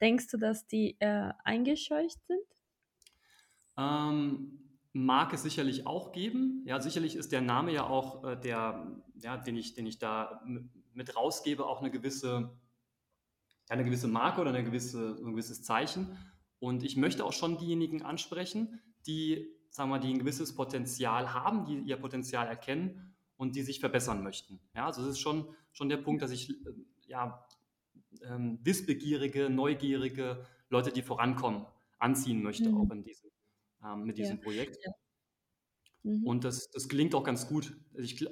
Denkst 0.00 0.26
du, 0.32 0.36
dass 0.36 0.66
die 0.66 0.96
äh, 0.98 1.30
eingescheucht 1.44 2.18
sind? 2.26 2.42
Ähm, 3.78 4.58
mag 4.92 5.32
es 5.32 5.44
sicherlich 5.44 5.86
auch 5.86 6.10
geben. 6.10 6.64
Ja, 6.66 6.80
sicherlich 6.80 7.14
ist 7.14 7.30
der 7.30 7.40
Name 7.40 7.72
ja 7.72 7.86
auch 7.86 8.24
äh, 8.24 8.36
der, 8.36 9.00
ja, 9.22 9.36
den 9.36 9.56
ich, 9.56 9.74
den 9.74 9.86
ich 9.86 10.00
da 10.00 10.44
mit 10.92 11.14
rausgebe, 11.14 11.64
auch 11.64 11.80
eine 11.80 11.92
gewisse 11.92 12.50
eine 13.70 13.84
gewisse 13.84 14.08
Marke 14.08 14.40
oder 14.40 14.50
eine 14.50 14.64
gewisse, 14.64 15.16
ein 15.18 15.32
gewisses 15.32 15.62
Zeichen. 15.62 16.18
Und 16.58 16.82
ich 16.82 16.96
möchte 16.96 17.24
auch 17.24 17.32
schon 17.32 17.56
diejenigen 17.56 18.02
ansprechen, 18.02 18.80
die, 19.06 19.48
sagen 19.70 19.90
wir, 19.90 19.98
die 19.98 20.12
ein 20.12 20.18
gewisses 20.18 20.54
Potenzial 20.54 21.32
haben, 21.32 21.64
die 21.64 21.78
ihr 21.78 21.96
Potenzial 21.96 22.48
erkennen 22.48 23.14
und 23.36 23.54
die 23.54 23.62
sich 23.62 23.80
verbessern 23.80 24.22
möchten. 24.22 24.60
Ja, 24.74 24.86
also 24.86 25.02
es 25.02 25.08
ist 25.08 25.20
schon, 25.20 25.48
schon 25.72 25.88
der 25.88 25.98
Punkt, 25.98 26.20
dass 26.20 26.32
ich 26.32 26.52
ja, 27.06 27.46
ähm, 28.24 28.58
wissbegierige, 28.62 29.48
neugierige 29.48 30.44
Leute, 30.68 30.92
die 30.92 31.02
vorankommen, 31.02 31.64
anziehen 31.98 32.42
möchte, 32.42 32.68
mhm. 32.70 32.76
auch 32.76 32.90
in 32.90 33.04
diesem, 33.04 33.30
ähm, 33.84 34.04
mit 34.04 34.18
diesem 34.18 34.36
ja. 34.38 34.42
Projekt. 34.42 34.78
Ja. 34.84 34.92
Mhm. 36.02 36.26
Und 36.26 36.44
das, 36.44 36.70
das 36.70 36.88
gelingt 36.88 37.14
auch 37.14 37.24
ganz 37.24 37.46
gut. 37.46 37.76
Also 37.94 38.04
ich, 38.04 38.26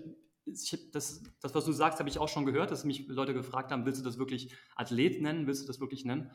ich, 0.53 0.91
das, 0.93 1.23
das, 1.41 1.55
was 1.55 1.65
du 1.65 1.73
sagst, 1.73 1.99
habe 1.99 2.09
ich 2.09 2.19
auch 2.19 2.29
schon 2.29 2.47
gehört, 2.47 2.71
dass 2.71 2.85
mich 2.85 3.07
Leute 3.09 3.35
gefragt 3.35 3.71
haben, 3.71 3.87
willst 3.87 4.01
du 4.01 4.05
das 4.05 4.19
wirklich 4.19 4.55
Athlet 4.77 5.21
nennen, 5.21 5.47
willst 5.47 5.63
du 5.63 5.67
das 5.67 5.81
wirklich 5.81 6.05
nennen? 6.05 6.31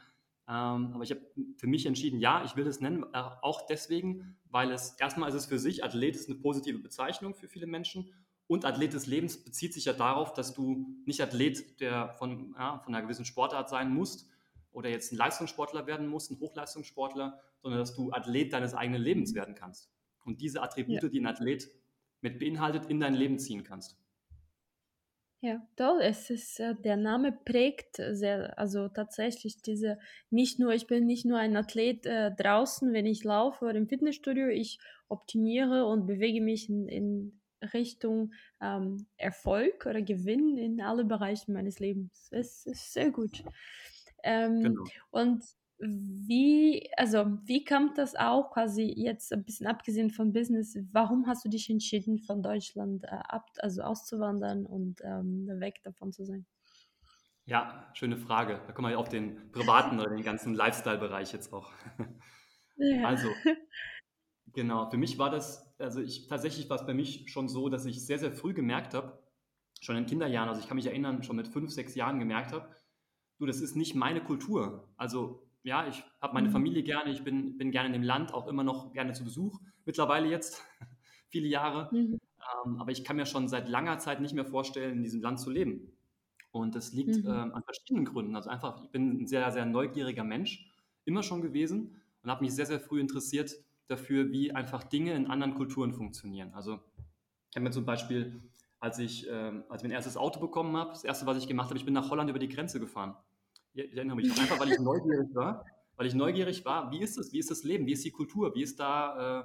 Ähm, 0.47 0.91
aber 0.93 1.03
ich 1.03 1.11
habe 1.11 1.21
für 1.57 1.67
mich 1.67 1.85
entschieden, 1.85 2.19
ja, 2.19 2.43
ich 2.43 2.55
will 2.55 2.65
das 2.65 2.81
nennen, 2.81 3.03
äh, 3.13 3.17
auch 3.41 3.65
deswegen, 3.65 4.37
weil 4.49 4.71
es 4.71 4.95
erstmal 4.99 5.29
ist 5.29 5.35
es 5.35 5.45
für 5.45 5.59
sich, 5.59 5.83
Athlet 5.83 6.15
ist 6.15 6.29
eine 6.29 6.37
positive 6.37 6.79
Bezeichnung 6.79 7.33
für 7.33 7.47
viele 7.47 7.65
Menschen 7.65 8.11
und 8.47 8.65
Athlet 8.65 8.93
des 8.93 9.07
Lebens 9.07 9.43
bezieht 9.43 9.73
sich 9.73 9.85
ja 9.85 9.93
darauf, 9.93 10.33
dass 10.33 10.53
du 10.53 10.85
nicht 11.05 11.21
Athlet 11.21 11.79
der 11.79 12.09
von, 12.09 12.53
ja, 12.57 12.79
von 12.79 12.93
einer 12.93 13.03
gewissen 13.03 13.25
Sportart 13.25 13.69
sein 13.69 13.93
musst 13.93 14.27
oder 14.71 14.89
jetzt 14.89 15.13
ein 15.13 15.17
Leistungssportler 15.17 15.87
werden 15.87 16.07
musst, 16.07 16.29
ein 16.29 16.39
Hochleistungssportler, 16.39 17.39
sondern 17.61 17.79
dass 17.79 17.95
du 17.95 18.11
Athlet 18.11 18.51
deines 18.51 18.73
eigenen 18.73 19.01
Lebens 19.01 19.33
werden 19.33 19.55
kannst. 19.55 19.91
Und 20.25 20.41
diese 20.41 20.61
Attribute, 20.61 21.03
ja. 21.03 21.09
die 21.09 21.19
ein 21.21 21.27
Athlet 21.27 21.69
mit 22.21 22.39
beinhaltet, 22.39 22.85
in 22.87 22.99
dein 22.99 23.13
Leben 23.13 23.39
ziehen 23.39 23.63
kannst. 23.63 23.97
Ja, 25.43 25.61
doch, 25.75 25.99
es 25.99 26.29
ist, 26.29 26.61
äh, 26.61 26.73
der 26.73 26.95
Name 26.95 27.33
prägt 27.33 27.97
sehr, 27.97 28.57
also 28.57 28.87
tatsächlich 28.87 29.61
diese, 29.61 29.99
nicht 30.29 30.57
nur, 30.57 30.73
ich 30.73 30.87
bin 30.87 31.05
nicht 31.05 31.25
nur 31.25 31.37
ein 31.37 31.57
Athlet 31.57 32.05
äh, 32.05 32.31
draußen, 32.33 32.93
wenn 32.93 33.05
ich 33.05 33.25
laufe 33.25 33.65
oder 33.65 33.75
im 33.75 33.89
Fitnessstudio, 33.89 34.47
ich 34.47 34.79
optimiere 35.09 35.85
und 35.85 36.07
bewege 36.07 36.39
mich 36.39 36.69
in, 36.69 36.87
in 36.87 37.41
Richtung 37.73 38.31
ähm, 38.61 39.05
Erfolg 39.17 39.85
oder 39.85 40.01
Gewinn 40.01 40.57
in 40.57 40.79
alle 40.79 41.03
Bereichen 41.03 41.51
meines 41.51 41.77
Lebens. 41.81 42.29
Es 42.31 42.65
ist 42.65 42.93
sehr 42.93 43.11
gut. 43.11 43.43
Ähm, 44.23 44.61
genau. 44.61 44.83
Und 45.11 45.43
wie, 45.85 46.89
also 46.97 47.25
wie 47.43 47.63
kommt 47.63 47.97
das 47.97 48.15
auch 48.15 48.51
quasi 48.51 48.93
jetzt 48.95 49.33
ein 49.33 49.43
bisschen 49.43 49.67
abgesehen 49.67 50.09
von 50.09 50.33
Business, 50.33 50.77
warum 50.91 51.27
hast 51.27 51.43
du 51.45 51.49
dich 51.49 51.69
entschieden, 51.69 52.19
von 52.19 52.41
Deutschland 52.41 53.03
äh, 53.03 53.07
ab, 53.07 53.45
also 53.59 53.81
auszuwandern 53.81 54.65
und 54.65 55.01
ähm, 55.03 55.47
weg 55.59 55.81
davon 55.83 56.11
zu 56.11 56.25
sein? 56.25 56.45
Ja, 57.45 57.89
schöne 57.93 58.17
Frage. 58.17 58.61
Da 58.65 58.71
kommen 58.71 58.87
wir 58.87 58.93
ja 58.93 58.97
auf 58.97 59.09
den 59.09 59.51
privaten 59.51 59.99
oder 59.99 60.09
den 60.09 60.23
ganzen 60.23 60.53
Lifestyle-Bereich 60.53 61.33
jetzt 61.33 61.51
auch. 61.51 61.71
Ja. 62.77 63.05
Also, 63.05 63.27
genau, 64.53 64.89
für 64.89 64.97
mich 64.97 65.19
war 65.19 65.29
das, 65.29 65.75
also 65.77 66.01
ich 66.01 66.27
tatsächlich 66.27 66.69
war 66.69 66.79
es 66.79 66.85
bei 66.85 66.93
mich 66.93 67.29
schon 67.31 67.47
so, 67.47 67.69
dass 67.69 67.85
ich 67.85 68.05
sehr, 68.05 68.17
sehr 68.17 68.31
früh 68.31 68.53
gemerkt 68.53 68.93
habe, 68.93 69.21
schon 69.81 69.95
in 69.95 70.05
Kinderjahren, 70.05 70.49
also 70.49 70.61
ich 70.61 70.67
kann 70.67 70.77
mich 70.77 70.87
erinnern, 70.87 71.23
schon 71.23 71.35
mit 71.35 71.47
fünf, 71.47 71.71
sechs 71.71 71.95
Jahren 71.95 72.19
gemerkt 72.19 72.53
habe, 72.53 72.73
du, 73.37 73.45
das 73.45 73.59
ist 73.59 73.75
nicht 73.75 73.93
meine 73.93 74.23
Kultur. 74.23 74.87
Also 74.95 75.45
ja, 75.63 75.87
ich 75.87 76.03
habe 76.21 76.33
meine 76.33 76.49
mhm. 76.49 76.53
Familie 76.53 76.83
gerne, 76.83 77.11
ich 77.11 77.23
bin, 77.23 77.57
bin 77.57 77.71
gerne 77.71 77.87
in 77.87 77.93
dem 77.93 78.03
Land, 78.03 78.33
auch 78.33 78.47
immer 78.47 78.63
noch 78.63 78.93
gerne 78.93 79.13
zu 79.13 79.23
Besuch, 79.23 79.59
mittlerweile 79.85 80.29
jetzt, 80.29 80.61
viele 81.29 81.47
Jahre. 81.47 81.89
Mhm. 81.91 82.19
Ähm, 82.65 82.79
aber 82.79 82.91
ich 82.91 83.03
kann 83.03 83.15
mir 83.15 83.25
schon 83.25 83.47
seit 83.47 83.69
langer 83.69 83.97
Zeit 83.99 84.19
nicht 84.19 84.35
mehr 84.35 84.45
vorstellen, 84.45 84.97
in 84.97 85.03
diesem 85.03 85.21
Land 85.21 85.39
zu 85.39 85.49
leben. 85.49 85.93
Und 86.51 86.75
das 86.75 86.93
liegt 86.93 87.23
mhm. 87.23 87.29
ähm, 87.29 87.53
an 87.53 87.63
verschiedenen 87.63 88.05
Gründen. 88.05 88.35
Also 88.35 88.49
einfach, 88.49 88.83
ich 88.83 88.89
bin 88.89 89.23
ein 89.23 89.27
sehr, 89.27 89.49
sehr 89.51 89.65
neugieriger 89.65 90.23
Mensch, 90.23 90.69
immer 91.05 91.23
schon 91.23 91.41
gewesen 91.41 92.01
und 92.21 92.29
habe 92.29 92.43
mich 92.43 92.53
sehr, 92.53 92.65
sehr 92.65 92.79
früh 92.79 92.99
interessiert 92.99 93.55
dafür, 93.87 94.31
wie 94.31 94.51
einfach 94.51 94.83
Dinge 94.83 95.13
in 95.13 95.27
anderen 95.27 95.55
Kulturen 95.55 95.93
funktionieren. 95.93 96.53
Also 96.53 96.79
ich 97.49 97.55
habe 97.55 97.63
mir 97.63 97.71
zum 97.71 97.85
Beispiel, 97.85 98.41
als 98.79 98.99
ich, 98.99 99.27
ähm, 99.29 99.63
als 99.69 99.81
ich 99.81 99.87
mein 99.87 99.95
erstes 99.95 100.17
Auto 100.17 100.39
bekommen 100.39 100.75
habe, 100.75 100.91
das 100.91 101.03
erste, 101.03 101.25
was 101.25 101.37
ich 101.37 101.47
gemacht 101.47 101.69
habe, 101.69 101.77
ich 101.77 101.85
bin 101.85 101.93
nach 101.93 102.09
Holland 102.09 102.29
über 102.29 102.39
die 102.39 102.49
Grenze 102.49 102.79
gefahren 102.79 103.15
ich 103.73 103.95
erinnere 103.95 104.15
mich 104.15 104.39
einfach, 104.39 104.59
weil 104.59 104.71
ich 104.71 104.79
neugierig 104.79 105.33
war, 105.33 105.65
weil 105.95 106.07
ich 106.07 106.13
neugierig 106.13 106.65
war, 106.65 106.91
wie 106.91 107.01
ist 107.01 107.17
es, 107.17 107.33
wie 107.33 107.39
ist 107.39 107.51
das 107.51 107.63
Leben, 107.63 107.85
wie 107.85 107.93
ist 107.93 108.05
die 108.05 108.11
Kultur, 108.11 108.53
wie 108.55 108.63
ist 108.63 108.79
da, 108.79 109.41
äh, 109.41 109.43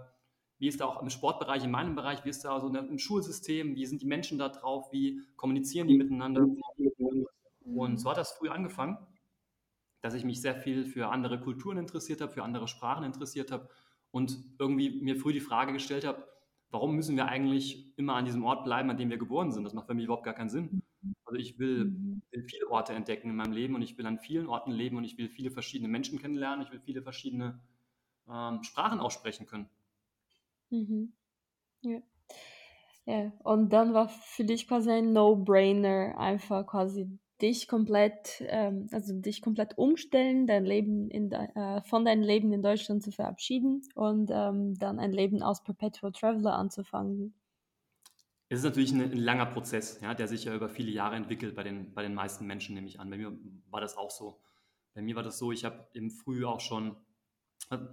wie 0.58 0.68
ist 0.68 0.80
da 0.80 0.86
auch 0.86 1.02
im 1.02 1.10
Sportbereich, 1.10 1.64
in 1.64 1.70
meinem 1.70 1.94
Bereich, 1.94 2.24
wie 2.24 2.30
ist 2.30 2.44
da 2.44 2.60
so 2.60 2.68
im 2.68 2.98
Schulsystem, 2.98 3.76
wie 3.76 3.86
sind 3.86 4.02
die 4.02 4.06
Menschen 4.06 4.38
da 4.38 4.48
drauf, 4.48 4.92
wie 4.92 5.22
kommunizieren 5.36 5.88
die 5.88 5.96
miteinander. 5.96 6.46
Und 7.64 7.98
so 7.98 8.10
hat 8.10 8.16
das 8.16 8.32
früh 8.32 8.48
angefangen, 8.48 8.98
dass 10.00 10.14
ich 10.14 10.24
mich 10.24 10.40
sehr 10.40 10.56
viel 10.56 10.84
für 10.84 11.08
andere 11.08 11.40
Kulturen 11.40 11.78
interessiert 11.78 12.20
habe, 12.20 12.32
für 12.32 12.42
andere 12.42 12.66
Sprachen 12.66 13.04
interessiert 13.04 13.52
habe 13.52 13.68
und 14.10 14.38
irgendwie 14.58 15.00
mir 15.02 15.16
früh 15.16 15.32
die 15.32 15.40
Frage 15.40 15.72
gestellt 15.72 16.04
habe, 16.04 16.26
warum 16.70 16.94
müssen 16.94 17.16
wir 17.16 17.26
eigentlich 17.26 17.96
immer 17.96 18.14
an 18.14 18.24
diesem 18.24 18.44
Ort 18.44 18.64
bleiben, 18.64 18.90
an 18.90 18.96
dem 18.96 19.10
wir 19.10 19.18
geboren 19.18 19.52
sind? 19.52 19.64
Das 19.64 19.74
macht 19.74 19.86
für 19.86 19.94
mich 19.94 20.04
überhaupt 20.04 20.24
gar 20.24 20.34
keinen 20.34 20.50
Sinn. 20.50 20.82
Also 21.24 21.38
ich 21.38 21.58
will, 21.58 21.86
mhm. 21.86 22.22
will, 22.30 22.42
viele 22.44 22.68
Orte 22.68 22.92
entdecken 22.92 23.30
in 23.30 23.36
meinem 23.36 23.52
Leben 23.52 23.74
und 23.74 23.82
ich 23.82 23.96
will 23.96 24.06
an 24.06 24.18
vielen 24.18 24.46
Orten 24.46 24.72
leben 24.72 24.96
und 24.96 25.04
ich 25.04 25.16
will 25.16 25.28
viele 25.28 25.50
verschiedene 25.50 25.88
Menschen 25.88 26.18
kennenlernen, 26.18 26.64
ich 26.64 26.72
will 26.72 26.80
viele 26.80 27.02
verschiedene 27.02 27.60
ähm, 28.28 28.62
Sprachen 28.62 29.00
aussprechen 29.00 29.46
können. 29.46 29.68
Mhm. 30.70 31.12
Ja. 31.82 32.00
ja. 33.06 33.32
Und 33.44 33.72
dann 33.72 33.94
war 33.94 34.08
für 34.08 34.44
dich 34.44 34.68
quasi 34.68 34.90
ein 34.90 35.12
No-Brainer, 35.12 36.18
einfach 36.18 36.66
quasi 36.66 37.18
dich 37.40 37.68
komplett, 37.68 38.42
ähm, 38.46 38.88
also 38.92 39.14
dich 39.14 39.42
komplett 39.42 39.78
umstellen, 39.78 40.46
dein 40.46 40.64
Leben 40.64 41.10
in 41.10 41.30
de, 41.30 41.40
äh, 41.54 41.82
von 41.82 42.04
deinem 42.04 42.22
Leben 42.22 42.52
in 42.52 42.62
Deutschland 42.62 43.02
zu 43.02 43.12
verabschieden 43.12 43.82
und 43.94 44.30
ähm, 44.32 44.74
dann 44.78 44.98
ein 44.98 45.12
Leben 45.12 45.42
als 45.42 45.62
Perpetual 45.62 46.12
Traveler 46.12 46.54
anzufangen. 46.54 47.34
Es 48.48 48.60
ist 48.60 48.64
natürlich 48.64 48.92
ein, 48.92 49.02
ein, 49.02 49.18
langer 49.18 49.46
Prozess, 49.46 50.00
ja, 50.00 50.14
der 50.14 50.26
sich 50.26 50.44
ja 50.44 50.54
über 50.54 50.68
viele 50.68 50.90
Jahre 50.90 51.16
entwickelt 51.16 51.54
bei 51.54 51.62
den, 51.62 51.92
bei 51.92 52.02
den 52.02 52.14
meisten 52.14 52.46
Menschen, 52.46 52.74
nehme 52.74 52.88
ich 52.88 52.98
an. 52.98 53.10
Bei 53.10 53.18
mir 53.18 53.36
war 53.70 53.80
das 53.80 53.96
auch 53.96 54.10
so. 54.10 54.40
Bei 54.94 55.02
mir 55.02 55.14
war 55.16 55.22
das 55.22 55.38
so, 55.38 55.52
ich 55.52 55.64
habe 55.64 55.86
im 55.92 56.10
Früh 56.10 56.44
auch 56.44 56.60
schon, 56.60 56.96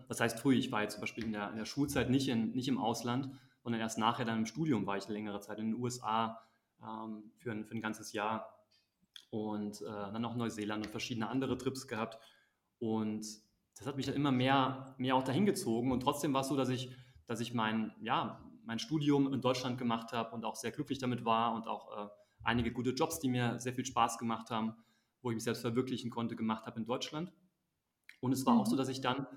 was 0.08 0.22
heißt 0.22 0.40
früh, 0.40 0.56
ich 0.56 0.72
war 0.72 0.82
jetzt 0.82 0.94
zum 0.94 1.02
Beispiel 1.02 1.26
in 1.26 1.34
der, 1.34 1.52
in 1.52 1.58
der 1.58 1.66
Schulzeit 1.66 2.10
nicht, 2.10 2.30
in, 2.30 2.52
nicht 2.52 2.70
im 2.70 2.78
Ausland, 2.78 3.30
sondern 3.62 3.82
erst 3.82 3.98
nachher 3.98 4.26
dann 4.26 4.40
im 4.40 4.46
Studium 4.46 4.88
war 4.88 4.98
ich 4.98 5.08
längere 5.10 5.42
Zeit 5.42 5.60
in 5.60 5.72
den 5.72 5.82
USA 5.82 6.42
ähm, 6.82 7.32
für, 7.38 7.52
ein, 7.52 7.66
für 7.66 7.76
ein 7.76 7.82
ganzes 7.82 8.14
Jahr 8.14 8.55
und 9.30 9.82
äh, 9.82 9.86
dann 9.86 10.22
noch 10.22 10.36
Neuseeland 10.36 10.86
und 10.86 10.92
verschiedene 10.92 11.30
andere 11.30 11.58
Trips 11.58 11.88
gehabt. 11.88 12.18
Und 12.80 13.26
das 13.78 13.88
hat 13.88 13.98
mich 13.98 14.06
dann 14.06 14.16
immer 14.16 14.32
mehr, 14.32 14.96
mehr 14.98 15.16
auch 15.16 15.24
dahin 15.24 15.46
gezogen. 15.46 15.92
Und 15.92 16.02
trotzdem 16.02 16.34
war 16.34 16.42
es 16.42 16.48
so, 16.48 16.56
dass 16.56 16.70
ich, 16.70 16.96
dass 17.28 17.40
ich 17.40 17.54
mein, 17.54 17.94
ja, 18.02 18.42
mein 18.64 18.80
Studium 18.80 19.32
in 19.34 19.42
Deutschland 19.42 19.78
gemacht 19.78 20.14
habe 20.14 20.34
und 20.34 20.46
auch 20.46 20.56
sehr 20.56 20.72
glücklich 20.72 21.00
damit 21.00 21.26
war 21.26 21.54
und 21.54 21.68
auch 21.68 22.06
äh, 22.06 22.10
einige 22.44 22.72
gute 22.72 22.92
Jobs, 22.92 23.20
die 23.20 23.30
mir 23.30 23.60
sehr 23.60 23.74
viel 23.74 23.86
Spaß 23.86 24.18
gemacht 24.18 24.50
haben, 24.50 24.76
wo 25.22 25.30
ich 25.30 25.36
mich 25.36 25.44
selbst 25.44 25.62
verwirklichen 25.62 26.10
konnte, 26.10 26.36
gemacht 26.36 26.66
habe 26.66 26.80
in 26.80 26.86
Deutschland. 26.86 27.32
Und 28.22 28.32
es 28.32 28.46
war 28.46 28.58
auch 28.58 28.66
so, 28.66 28.74
mhm. 28.74 28.78
dass 28.78 28.90
ich 28.90 29.02
dann, 29.02 29.28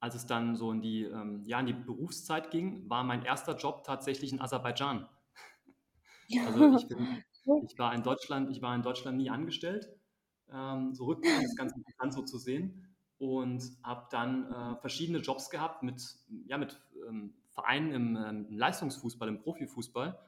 als 0.00 0.14
es 0.14 0.26
dann 0.26 0.56
so 0.56 0.70
in 0.72 0.80
die, 0.80 1.02
ähm, 1.04 1.42
ja, 1.44 1.60
in 1.60 1.66
die 1.66 1.72
Berufszeit 1.72 2.50
ging, 2.50 2.88
war 2.88 3.04
mein 3.04 3.24
erster 3.24 3.56
Job 3.56 3.84
tatsächlich 3.84 4.32
in 4.32 4.40
Aserbaidschan. 4.40 5.08
Also 6.46 6.76
ich, 6.76 6.88
bin, 6.88 7.22
ich, 7.64 7.78
war 7.78 7.94
in 7.94 8.02
Deutschland, 8.02 8.50
ich 8.50 8.62
war 8.62 8.74
in 8.74 8.82
Deutschland 8.82 9.18
nie 9.18 9.30
angestellt, 9.30 9.88
ähm, 10.52 10.94
so 10.94 11.04
rückblickend 11.04 11.44
ist 11.44 11.56
ganz 11.56 11.72
interessant 11.74 12.12
so 12.14 12.22
zu 12.22 12.38
sehen 12.38 12.96
und 13.18 13.62
habe 13.82 14.06
dann 14.10 14.52
äh, 14.52 14.76
verschiedene 14.80 15.18
Jobs 15.18 15.50
gehabt 15.50 15.82
mit, 15.82 16.02
ja, 16.46 16.58
mit 16.58 16.80
ähm, 17.08 17.34
Verein 17.50 17.92
im, 17.92 18.16
ähm, 18.16 18.46
im 18.48 18.58
Leistungsfußball, 18.58 19.28
im 19.28 19.38
Profifußball 19.38 20.18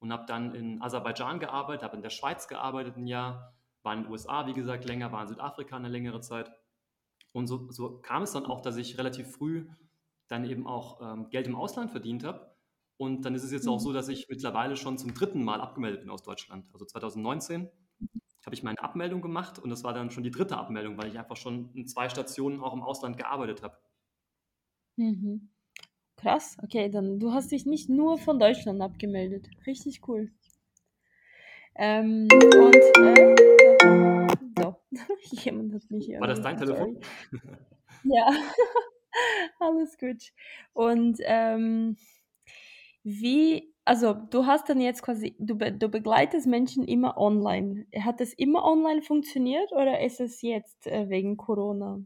und 0.00 0.12
habe 0.12 0.26
dann 0.26 0.54
in 0.54 0.80
Aserbaidschan 0.82 1.38
gearbeitet, 1.38 1.82
habe 1.82 1.96
in 1.96 2.02
der 2.02 2.10
Schweiz 2.10 2.48
gearbeitet 2.48 2.96
ein 2.96 3.06
Jahr, 3.06 3.54
war 3.82 3.94
in 3.94 4.02
den 4.04 4.10
USA, 4.10 4.46
wie 4.46 4.54
gesagt, 4.54 4.84
länger, 4.84 5.12
war 5.12 5.22
in 5.22 5.28
Südafrika 5.28 5.76
eine 5.76 5.88
längere 5.88 6.20
Zeit. 6.20 6.52
Und 7.32 7.46
so, 7.46 7.70
so 7.70 8.00
kam 8.00 8.22
es 8.22 8.32
dann 8.32 8.46
auch, 8.46 8.60
dass 8.60 8.76
ich 8.76 8.98
relativ 8.98 9.30
früh 9.30 9.68
dann 10.28 10.44
eben 10.44 10.66
auch 10.66 11.00
ähm, 11.00 11.28
Geld 11.30 11.46
im 11.46 11.56
Ausland 11.56 11.90
verdient 11.90 12.24
habe. 12.24 12.54
Und 13.00 13.24
dann 13.24 13.34
ist 13.34 13.44
es 13.44 13.50
jetzt 13.50 13.66
auch 13.66 13.78
mhm. 13.78 13.82
so, 13.82 13.92
dass 13.94 14.08
ich 14.08 14.28
mittlerweile 14.28 14.76
schon 14.76 14.98
zum 14.98 15.14
dritten 15.14 15.42
Mal 15.42 15.62
abgemeldet 15.62 16.02
bin 16.02 16.10
aus 16.10 16.22
Deutschland. 16.22 16.66
Also 16.74 16.84
2019 16.84 17.66
habe 18.44 18.54
ich 18.54 18.62
meine 18.62 18.78
Abmeldung 18.82 19.22
gemacht 19.22 19.58
und 19.58 19.70
das 19.70 19.84
war 19.84 19.94
dann 19.94 20.10
schon 20.10 20.22
die 20.22 20.30
dritte 20.30 20.58
Abmeldung, 20.58 20.98
weil 20.98 21.08
ich 21.08 21.18
einfach 21.18 21.38
schon 21.38 21.72
in 21.72 21.86
zwei 21.86 22.10
Stationen 22.10 22.60
auch 22.60 22.74
im 22.74 22.82
Ausland 22.82 23.16
gearbeitet 23.16 23.62
habe. 23.62 23.78
Mhm. 24.96 25.48
Krass, 26.16 26.58
okay, 26.62 26.90
dann 26.90 27.18
du 27.18 27.32
hast 27.32 27.50
dich 27.52 27.64
nicht 27.64 27.88
nur 27.88 28.18
von 28.18 28.38
Deutschland 28.38 28.82
abgemeldet. 28.82 29.48
Richtig 29.66 30.06
cool. 30.06 30.30
Ähm, 31.76 32.28
und 32.30 32.76
äh, 32.98 34.28
so, 34.58 34.76
jemand 35.42 35.72
hat 35.72 35.90
mich 35.90 36.04
hier. 36.04 36.20
War 36.20 36.28
das 36.28 36.42
dein 36.42 36.58
Telefon? 36.58 37.00
ja, 38.04 38.30
alles 39.58 39.96
gut. 39.96 40.34
Und 40.74 41.16
ähm, 41.22 41.96
wie, 43.02 43.74
also 43.84 44.14
du 44.14 44.46
hast 44.46 44.68
dann 44.68 44.80
jetzt 44.80 45.02
quasi, 45.02 45.34
du, 45.38 45.56
du 45.56 45.88
begleitest 45.88 46.46
Menschen 46.46 46.84
immer 46.84 47.16
online. 47.16 47.86
Hat 48.00 48.20
das 48.20 48.32
immer 48.32 48.64
online 48.64 49.02
funktioniert 49.02 49.72
oder 49.72 50.00
ist 50.00 50.20
es 50.20 50.42
jetzt 50.42 50.86
äh, 50.86 51.08
wegen 51.08 51.36
Corona? 51.36 52.00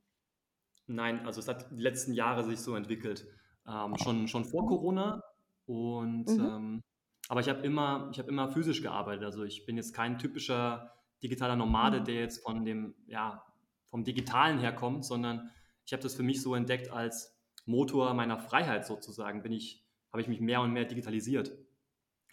Nein, 0.86 1.26
also 1.26 1.40
es 1.40 1.48
hat 1.48 1.70
die 1.70 1.82
letzten 1.82 2.12
Jahre 2.12 2.44
sich 2.44 2.60
so 2.60 2.76
entwickelt 2.76 3.26
ähm, 3.66 3.96
schon, 3.96 4.28
schon 4.28 4.44
vor 4.44 4.66
Corona. 4.66 5.22
Und 5.66 6.26
mhm. 6.26 6.44
ähm, 6.44 6.82
aber 7.28 7.40
ich 7.40 7.48
habe 7.48 7.60
immer, 7.62 8.10
ich 8.12 8.18
immer 8.18 8.50
physisch 8.50 8.82
gearbeitet. 8.82 9.24
Also 9.24 9.44
ich 9.44 9.64
bin 9.64 9.76
jetzt 9.76 9.94
kein 9.94 10.18
typischer 10.18 10.92
digitaler 11.22 11.56
Nomade, 11.56 12.00
mhm. 12.00 12.04
der 12.04 12.14
jetzt 12.16 12.42
von 12.42 12.64
dem, 12.64 12.94
ja, 13.06 13.44
vom 13.88 14.04
Digitalen 14.04 14.58
herkommt, 14.58 15.04
sondern 15.04 15.50
ich 15.86 15.92
habe 15.92 16.02
das 16.02 16.14
für 16.14 16.22
mich 16.22 16.42
so 16.42 16.54
entdeckt 16.54 16.90
als 16.90 17.38
Motor 17.64 18.12
meiner 18.14 18.38
Freiheit 18.38 18.86
sozusagen, 18.86 19.42
bin 19.42 19.52
ich, 19.52 19.83
habe 20.14 20.22
ich 20.22 20.28
mich 20.28 20.40
mehr 20.40 20.60
und 20.60 20.72
mehr 20.72 20.84
digitalisiert. 20.84 21.50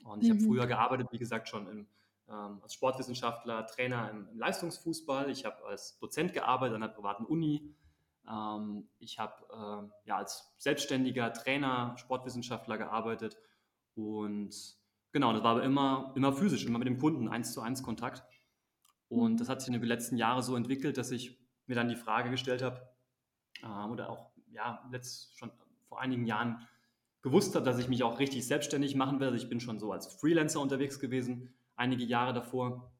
Und 0.04 0.22
ich 0.22 0.30
mhm. 0.30 0.34
habe 0.34 0.46
früher 0.46 0.68
gearbeitet, 0.68 1.08
wie 1.10 1.18
gesagt, 1.18 1.50
schon 1.50 1.68
im, 1.68 1.88
ähm, 2.30 2.60
als 2.62 2.76
Sportwissenschaftler, 2.76 3.66
Trainer 3.66 4.12
im, 4.12 4.28
im 4.32 4.38
Leistungsfußball. 4.38 5.32
Ich 5.32 5.46
habe 5.46 5.66
als 5.66 5.98
Dozent 5.98 6.32
gearbeitet 6.32 6.76
an 6.76 6.84
einer 6.84 6.94
privaten 6.94 7.26
Uni. 7.26 7.74
Ähm, 8.30 8.88
ich 9.00 9.18
habe 9.18 9.34
äh, 9.52 10.08
ja, 10.08 10.18
als 10.18 10.54
selbstständiger 10.60 11.34
Trainer, 11.34 11.96
Sportwissenschaftler 11.98 12.78
gearbeitet. 12.78 13.40
Und 13.96 14.56
genau, 15.12 15.34
das 15.34 15.42
war 15.42 15.54
aber 15.54 15.64
immer, 15.64 16.14
immer 16.16 16.34
physisch, 16.34 16.64
immer 16.68 16.78
mit 16.78 16.88
dem 16.88 17.00
Kunden, 17.00 17.30
eins 17.30 17.52
zu 17.52 17.62
eins 17.62 17.82
Kontakt. 17.82 18.24
Und 19.10 19.34
mhm. 19.34 19.38
das 19.38 19.50
hat 19.50 19.60
sich 19.60 19.74
in 19.74 19.82
den 19.82 19.82
letzten 19.90 20.18
Jahren 20.18 20.44
so 20.44 20.56
entwickelt, 20.56 21.00
dass 21.00 21.10
ich 21.10 21.36
mir 21.66 21.74
dann 21.74 21.90
die 21.90 21.96
Frage 21.96 22.30
gestellt 22.30 22.62
habe, 22.62 22.88
äh, 23.64 23.90
oder 23.90 24.08
auch 24.12 24.30
ja, 24.52 24.88
letzt, 24.92 25.36
schon 25.36 25.52
vor 25.88 26.00
einigen 26.00 26.28
Jahren 26.28 26.68
gewusst 27.22 27.56
habe, 27.56 27.66
dass 27.66 27.78
ich 27.78 27.88
mich 27.88 28.04
auch 28.04 28.20
richtig 28.20 28.46
selbstständig 28.48 28.96
machen 28.96 29.20
werde. 29.20 29.38
Ich 29.38 29.50
bin 29.50 29.60
schon 29.60 29.80
so 29.80 29.92
als 29.92 30.08
Freelancer 30.08 30.60
unterwegs 30.60 31.00
gewesen, 31.00 31.54
einige 31.75 32.04
Jahre 32.04 32.34
davor. 32.34 32.92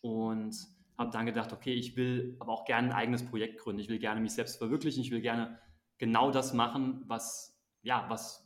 Und 0.00 0.54
habe 0.98 1.10
dann 1.10 1.26
gedacht, 1.26 1.52
okay, 1.52 1.72
ich 1.72 1.96
will 1.96 2.36
aber 2.40 2.52
auch 2.52 2.64
gerne 2.64 2.88
ein 2.88 2.94
eigenes 2.94 3.24
Projekt 3.24 3.60
gründen. 3.60 3.80
Ich 3.80 3.88
will 3.88 3.98
gerne 3.98 4.20
mich 4.20 4.32
selbst 4.32 4.58
verwirklichen. 4.58 5.00
Ich 5.00 5.10
will 5.10 5.20
gerne 5.20 5.58
genau 5.98 6.30
das 6.30 6.52
machen, 6.52 7.04
was, 7.06 7.56
ja, 7.82 8.04
was, 8.08 8.44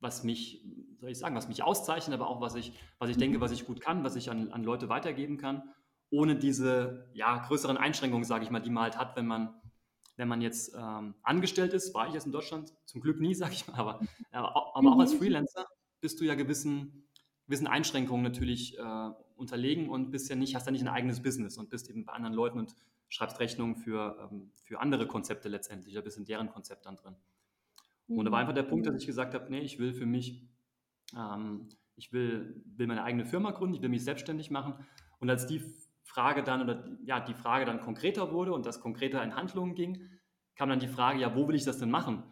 was 0.00 0.24
mich, 0.24 0.64
soll 0.98 1.10
ich 1.10 1.18
sagen, 1.18 1.36
was 1.36 1.48
mich 1.48 1.62
auszeichnet, 1.62 2.14
aber 2.14 2.28
auch 2.28 2.40
was 2.40 2.54
ich, 2.56 2.72
was 2.98 3.08
ich 3.08 3.16
denke, 3.16 3.40
was 3.40 3.52
ich 3.52 3.66
gut 3.66 3.80
kann, 3.80 4.04
was 4.04 4.16
ich 4.16 4.30
an, 4.30 4.52
an 4.52 4.64
Leute 4.64 4.88
weitergeben 4.88 5.38
kann, 5.38 5.62
ohne 6.10 6.36
diese 6.36 7.08
ja, 7.12 7.38
größeren 7.46 7.76
Einschränkungen, 7.76 8.24
sage 8.24 8.44
ich 8.44 8.50
mal, 8.50 8.60
die 8.60 8.70
man 8.70 8.84
halt 8.84 8.98
hat, 8.98 9.16
wenn 9.16 9.26
man 9.26 9.54
wenn 10.16 10.28
man 10.28 10.40
jetzt 10.40 10.74
ähm, 10.74 11.14
angestellt 11.22 11.72
ist, 11.72 11.94
war 11.94 12.08
ich 12.08 12.14
jetzt 12.14 12.26
in 12.26 12.32
Deutschland 12.32 12.72
zum 12.86 13.00
Glück 13.00 13.20
nie, 13.20 13.34
sage 13.34 13.52
ich 13.52 13.66
mal, 13.68 13.74
aber, 13.74 14.00
aber, 14.32 14.76
aber 14.76 14.92
auch 14.92 14.98
als 14.98 15.14
mhm. 15.14 15.18
Freelancer 15.18 15.66
bist 16.00 16.20
du 16.20 16.24
ja 16.24 16.34
gewissen, 16.34 17.08
gewissen 17.46 17.66
Einschränkungen 17.66 18.22
natürlich 18.22 18.78
äh, 18.78 19.10
unterlegen 19.36 19.88
und 19.88 20.10
bist 20.10 20.28
ja 20.28 20.36
nicht, 20.36 20.54
hast 20.54 20.66
ja 20.66 20.72
nicht 20.72 20.82
ein 20.82 20.88
eigenes 20.88 21.22
Business 21.22 21.58
und 21.58 21.70
bist 21.70 21.88
eben 21.90 22.04
bei 22.04 22.12
anderen 22.12 22.34
Leuten 22.34 22.58
und 22.58 22.74
schreibst 23.08 23.38
Rechnungen 23.38 23.76
für, 23.76 24.28
ähm, 24.30 24.50
für 24.54 24.80
andere 24.80 25.06
Konzepte 25.06 25.48
letztendlich, 25.48 25.94
da 25.94 26.00
bist 26.00 26.18
in 26.18 26.24
deren 26.24 26.48
Konzept 26.48 26.86
dann 26.86 26.96
drin. 26.96 27.16
Und 28.08 28.24
da 28.24 28.30
war 28.30 28.38
einfach 28.38 28.54
der 28.54 28.62
Punkt, 28.62 28.86
dass 28.86 28.94
mhm. 28.94 29.00
ich 29.00 29.06
gesagt 29.06 29.34
habe, 29.34 29.50
nee, 29.50 29.60
ich 29.60 29.78
will 29.78 29.92
für 29.92 30.06
mich, 30.06 30.48
ähm, 31.16 31.68
ich 31.96 32.12
will, 32.12 32.62
will 32.76 32.86
meine 32.86 33.02
eigene 33.02 33.24
Firma 33.24 33.50
gründen, 33.50 33.74
ich 33.74 33.82
will 33.82 33.88
mich 33.88 34.04
selbstständig 34.04 34.50
machen. 34.50 34.74
Und 35.18 35.30
als 35.30 35.46
die 35.46 35.60
Frage 36.16 36.42
dann 36.42 36.62
oder 36.62 36.82
ja, 37.04 37.20
die 37.20 37.34
Frage 37.34 37.66
dann 37.66 37.82
konkreter 37.82 38.32
wurde 38.32 38.54
und 38.54 38.64
das 38.64 38.80
konkreter 38.80 39.22
in 39.22 39.36
Handlungen 39.36 39.74
ging, 39.74 40.08
kam 40.54 40.70
dann 40.70 40.80
die 40.80 40.88
Frage, 40.88 41.20
ja, 41.20 41.36
wo 41.36 41.46
will 41.46 41.54
ich 41.54 41.64
das 41.64 41.78
denn 41.78 41.90
machen? 41.90 42.22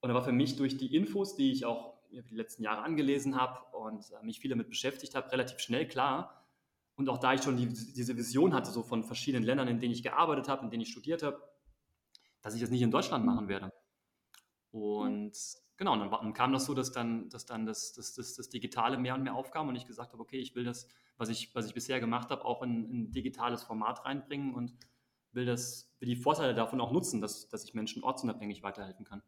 Und 0.00 0.08
da 0.08 0.14
war 0.14 0.24
für 0.24 0.32
mich 0.32 0.56
durch 0.56 0.78
die 0.78 0.96
Infos, 0.96 1.36
die 1.36 1.52
ich 1.52 1.66
auch 1.66 1.98
die 2.10 2.34
letzten 2.34 2.62
Jahre 2.62 2.80
angelesen 2.80 3.38
habe 3.38 3.58
und 3.76 4.10
äh, 4.10 4.24
mich 4.24 4.40
viel 4.40 4.48
damit 4.48 4.70
beschäftigt 4.70 5.14
habe, 5.14 5.30
relativ 5.30 5.58
schnell 5.58 5.86
klar. 5.86 6.48
Und 6.94 7.10
auch 7.10 7.18
da 7.18 7.34
ich 7.34 7.42
schon 7.42 7.58
die, 7.58 7.66
diese 7.68 8.16
Vision 8.16 8.54
hatte, 8.54 8.70
so 8.70 8.82
von 8.82 9.04
verschiedenen 9.04 9.44
Ländern, 9.44 9.68
in 9.68 9.80
denen 9.80 9.92
ich 9.92 10.02
gearbeitet 10.02 10.48
habe, 10.48 10.64
in 10.64 10.70
denen 10.70 10.84
ich 10.84 10.90
studiert 10.90 11.22
habe, 11.22 11.42
dass 12.40 12.54
ich 12.54 12.62
das 12.62 12.70
nicht 12.70 12.82
in 12.82 12.90
Deutschland 12.90 13.26
machen 13.26 13.48
werde. 13.48 13.70
Und 14.70 15.36
genau, 15.76 15.96
dann, 15.96 16.10
dann 16.10 16.32
kam 16.32 16.52
das 16.52 16.66
so, 16.66 16.74
dass 16.74 16.92
dann, 16.92 17.28
dass 17.28 17.46
dann 17.46 17.66
das, 17.66 17.92
das, 17.92 18.14
das, 18.14 18.34
das 18.34 18.48
Digitale 18.48 18.98
mehr 18.98 19.14
und 19.14 19.22
mehr 19.22 19.34
aufkam 19.34 19.68
und 19.68 19.76
ich 19.76 19.86
gesagt 19.86 20.12
habe, 20.12 20.22
okay, 20.22 20.38
ich 20.38 20.54
will 20.54 20.64
das, 20.64 20.88
was 21.16 21.28
ich, 21.28 21.54
was 21.54 21.66
ich 21.66 21.74
bisher 21.74 22.00
gemacht 22.00 22.30
habe, 22.30 22.44
auch 22.44 22.62
in, 22.62 22.84
in 22.90 23.02
ein 23.02 23.12
digitales 23.12 23.62
Format 23.62 24.04
reinbringen 24.04 24.54
und 24.54 24.74
will, 25.32 25.46
das, 25.46 25.94
will 25.98 26.08
die 26.08 26.16
Vorteile 26.16 26.54
davon 26.54 26.80
auch 26.80 26.92
nutzen, 26.92 27.20
dass, 27.20 27.48
dass 27.48 27.64
ich 27.64 27.74
Menschen 27.74 28.02
ortsunabhängig 28.02 28.62
weiterhelfen 28.62 29.04
kann. 29.04 29.22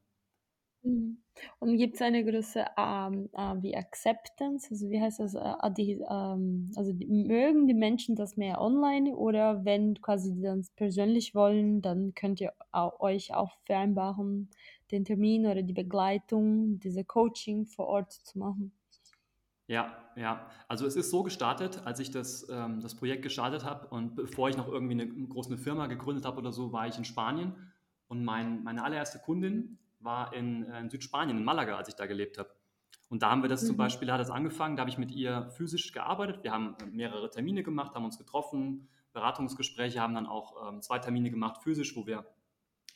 Mhm. 0.83 1.19
Und 1.59 1.77
gibt 1.77 1.97
es 1.97 2.03
eine 2.03 2.25
gewisse 2.25 2.65
ähm, 2.79 3.29
äh, 3.33 3.55
wie 3.61 3.77
Acceptance, 3.77 4.69
also 4.71 4.89
wie 4.89 5.01
heißt 5.01 5.21
das, 5.21 5.35
äh, 5.35 5.71
die, 5.77 6.01
ähm, 6.09 6.71
also 6.77 6.93
die, 6.93 7.07
mögen 7.07 7.67
die 7.67 7.75
Menschen 7.75 8.17
das 8.17 8.37
mehr 8.37 8.61
online 8.61 9.15
oder 9.15 9.65
wenn 9.65 10.01
quasi 10.01 10.33
die 10.33 10.43
dann 10.43 10.67
persönlich 10.77 11.35
wollen, 11.35 11.83
dann 11.83 12.15
könnt 12.15 12.41
ihr 12.41 12.53
auch, 12.73 13.01
euch 13.01 13.35
auch 13.35 13.59
vereinbaren, 13.65 14.49
den 14.91 15.05
Termin 15.05 15.47
oder 15.47 15.63
die 15.63 15.73
Begleitung, 15.73 16.79
diese 16.79 17.05
Coaching 17.05 17.67
vor 17.67 17.87
Ort 17.87 18.13
zu 18.13 18.39
machen? 18.39 18.73
Ja, 19.69 19.97
ja. 20.15 20.49
Also 20.69 20.87
es 20.87 20.95
ist 20.95 21.11
so 21.11 21.23
gestartet, 21.23 21.83
als 21.85 21.99
ich 21.99 22.11
das, 22.11 22.47
ähm, 22.49 22.81
das 22.81 22.95
Projekt 22.95 23.23
gestartet 23.23 23.65
habe 23.65 23.89
und 23.89 24.15
bevor 24.15 24.49
ich 24.49 24.57
noch 24.57 24.69
irgendwie 24.69 24.95
eine, 24.95 25.13
eine 25.13 25.27
große 25.27 25.57
Firma 25.59 25.87
gegründet 25.89 26.25
habe 26.25 26.39
oder 26.39 26.53
so, 26.53 26.73
war 26.73 26.87
ich 26.87 26.97
in 26.97 27.05
Spanien 27.05 27.55
und 28.07 28.25
mein, 28.25 28.63
meine 28.63 28.85
allererste 28.85 29.19
Kundin 29.19 29.79
war 29.99 30.33
in, 30.33 30.65
äh, 30.71 30.81
in, 30.81 30.91
Südspanien, 30.91 31.39
in 31.39 31.45
Malaga, 31.45 31.77
als 31.77 31.89
ich 31.89 31.97
da 31.97 32.07
gelebt 32.07 32.39
habe. 32.39 32.51
Und 33.09 33.23
da 33.23 33.31
haben 33.31 33.43
wir 33.43 33.49
das 33.49 33.63
mhm. 33.63 33.69
zum 33.69 33.77
Beispiel, 33.77 34.07
da 34.07 34.15
hat 34.15 34.21
es 34.21 34.31
angefangen, 34.31 34.77
da 34.77 34.83
habe 34.83 34.91
ich 34.91 34.99
mit 34.99 35.11
ihr 35.11 35.49
physisch 35.51 35.93
gearbeitet. 35.93 36.45
Wir 36.45 36.53
haben 36.53 36.77
äh, 36.81 36.87
mehrere 36.87 37.29
Termine 37.29 37.65
gemacht, 37.65 37.95
haben 37.97 38.05
uns 38.05 38.19
getroffen, 38.19 38.89
Beratungsgespräche, 39.13 40.01
haben 40.01 40.15
dann 40.15 40.27
auch 40.27 40.69
ähm, 40.69 40.81
zwei 40.81 41.01
Termine 41.01 41.31
gemacht 41.31 41.63
physisch, 41.63 41.97
wo 41.97 42.07
wir 42.07 42.25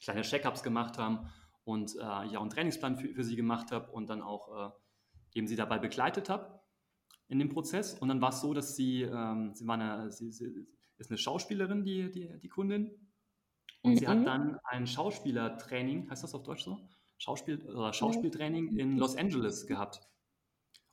kleine 0.00 0.22
Check-ups 0.22 0.62
gemacht 0.62 0.98
haben 0.98 1.28
und 1.70 1.94
äh, 1.94 2.00
ja, 2.00 2.40
einen 2.40 2.50
Trainingsplan 2.50 2.96
für, 2.96 3.14
für 3.14 3.22
sie 3.22 3.36
gemacht 3.36 3.70
habe 3.70 3.92
und 3.92 4.10
dann 4.10 4.22
auch 4.22 4.72
äh, 4.72 5.38
eben 5.38 5.46
sie 5.46 5.54
dabei 5.54 5.78
begleitet 5.78 6.28
habe 6.28 6.60
in 7.28 7.38
dem 7.38 7.48
Prozess. 7.48 7.94
Und 7.94 8.08
dann 8.08 8.20
war 8.20 8.30
es 8.30 8.40
so, 8.40 8.52
dass 8.52 8.74
sie, 8.74 9.02
ähm, 9.02 9.54
sie 9.54 9.66
war 9.68 9.78
eine, 9.78 10.10
sie, 10.10 10.32
sie, 10.32 10.66
ist 10.98 11.10
eine 11.10 11.18
Schauspielerin, 11.18 11.84
die, 11.84 12.10
die, 12.10 12.38
die 12.40 12.48
Kundin. 12.48 12.90
Und 13.82 13.92
mhm. 13.92 13.96
sie 13.98 14.08
hat 14.08 14.18
mhm. 14.18 14.24
dann 14.24 14.58
ein 14.64 14.86
Schauspielertraining, 14.86 16.10
heißt 16.10 16.24
das 16.24 16.34
auf 16.34 16.42
Deutsch 16.42 16.64
so? 16.64 16.76
Schauspiel, 17.18 17.64
oder 17.66 17.92
Schauspieltraining 17.92 18.76
in 18.76 18.98
Los 18.98 19.16
Angeles 19.16 19.66
gehabt. 19.66 20.00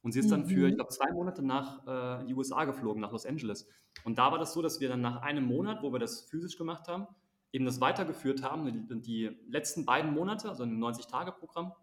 Und 0.02 0.12
sie 0.12 0.20
ist 0.20 0.30
dann 0.30 0.46
für, 0.46 0.68
ich 0.68 0.74
mhm. 0.74 0.76
glaube, 0.76 0.92
zwei 0.92 1.12
Monate 1.12 1.42
nach 1.42 2.22
äh, 2.22 2.26
die 2.26 2.36
USA 2.36 2.66
geflogen, 2.66 3.02
nach 3.02 3.12
Los 3.12 3.26
Angeles. 3.26 3.68
Und 4.04 4.20
da 4.20 4.32
war 4.32 4.38
das 4.38 4.54
so, 4.54 4.62
dass 4.62 4.80
wir 4.80 4.90
dann 4.90 5.02
nach 5.02 5.24
einem 5.24 5.46
Monat, 5.46 5.82
wo 5.82 5.92
wir 5.92 6.00
das 6.00 6.30
physisch 6.30 6.56
gemacht 6.56 6.88
haben, 6.88 7.08
eben 7.52 7.66
das 7.66 7.82
weitergeführt 7.82 8.44
haben. 8.44 8.88
Die, 8.88 9.02
die 9.02 9.38
letzten 9.48 9.86
beiden 9.86 10.14
Monate, 10.14 10.50
also 10.50 10.64
ein 10.64 10.78
90-Tage-Programm, 10.78 11.74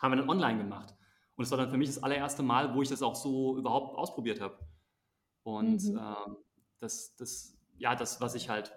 haben 0.00 0.12
wir 0.12 0.16
dann 0.16 0.28
online 0.28 0.58
gemacht. 0.58 0.94
Und 1.36 1.44
es 1.44 1.50
war 1.50 1.58
dann 1.58 1.70
für 1.70 1.76
mich 1.76 1.88
das 1.88 2.02
allererste 2.02 2.42
Mal, 2.42 2.74
wo 2.74 2.82
ich 2.82 2.88
das 2.88 3.02
auch 3.02 3.14
so 3.14 3.56
überhaupt 3.56 3.96
ausprobiert 3.96 4.40
habe. 4.40 4.58
Und 5.42 5.82
mhm. 5.84 5.98
ähm, 5.98 6.36
das, 6.78 7.16
das, 7.16 7.58
ja, 7.76 7.94
das, 7.94 8.20
was 8.20 8.34
ich 8.34 8.48
halt, 8.48 8.72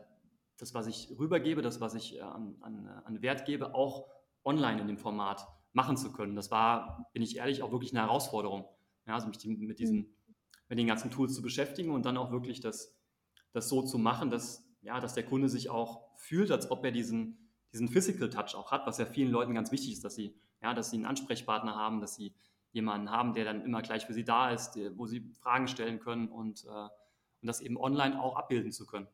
das, 0.58 0.74
was 0.74 0.88
ich 0.88 1.16
rübergebe, 1.18 1.62
das, 1.62 1.80
was 1.80 1.94
ich 1.94 2.18
äh, 2.18 2.22
an, 2.22 2.56
an, 2.62 2.88
an 2.88 3.22
Wert 3.22 3.46
gebe, 3.46 3.76
auch 3.76 4.10
online 4.44 4.82
in 4.82 4.88
dem 4.88 4.98
Format 4.98 5.48
machen 5.74 5.98
zu 5.98 6.12
können. 6.12 6.36
Das 6.36 6.50
war, 6.50 7.10
bin 7.14 7.22
ich 7.22 7.38
ehrlich, 7.38 7.62
auch 7.62 7.72
wirklich 7.72 7.92
eine 7.92 8.02
Herausforderung. 8.02 8.66
Ja, 9.06 9.14
also 9.14 9.28
mich 9.28 9.46
mit 9.46 9.80
diesen, 9.80 9.98
mhm. 9.98 10.16
mit 10.68 10.80
den 10.80 10.88
ganzen 10.88 11.12
Tools 11.12 11.36
zu 11.36 11.42
beschäftigen 11.42 11.92
und 11.92 12.06
dann 12.06 12.18
auch 12.18 12.32
wirklich 12.32 12.60
das, 12.60 12.98
das 13.54 13.70
so 13.70 13.84
zu 13.84 13.98
machen, 13.98 14.30
dass, 14.30 14.67
ja, 14.82 15.00
dass 15.00 15.14
der 15.14 15.24
Kunde 15.24 15.50
sich 15.50 15.70
auch 15.70 16.16
fühlt, 16.18 16.52
als 16.52 16.70
ob 16.72 16.84
er 16.86 16.92
diesen, 16.92 17.50
diesen 17.74 17.90
Physical 17.90 18.30
Touch 18.30 18.56
auch 18.56 18.72
hat, 18.72 18.88
was 18.88 18.98
ja 18.98 19.06
vielen 19.06 19.32
Leuten 19.32 19.54
ganz 19.54 19.72
wichtig 19.72 19.94
ist, 19.94 20.04
dass 20.04 20.16
sie, 20.16 20.36
ja, 20.62 20.74
dass 20.74 20.90
sie 20.90 20.98
einen 20.98 21.06
Ansprechpartner 21.06 21.76
haben, 21.76 22.02
dass 22.02 22.16
sie 22.16 22.34
jemanden 22.72 23.10
haben, 23.10 23.34
der 23.34 23.46
dann 23.46 23.64
immer 23.64 23.82
gleich 23.82 24.06
für 24.06 24.14
sie 24.14 24.24
da 24.24 24.52
ist, 24.52 24.80
wo 24.96 25.06
sie 25.06 25.22
Fragen 25.42 25.68
stellen 25.68 26.00
können 26.00 26.30
und, 26.30 26.66
äh, 26.66 26.70
und 26.70 27.48
das 27.48 27.62
eben 27.62 27.78
online 27.78 28.22
auch 28.22 28.36
abbilden 28.36 28.72
zu 28.72 28.86
können. 28.86 29.08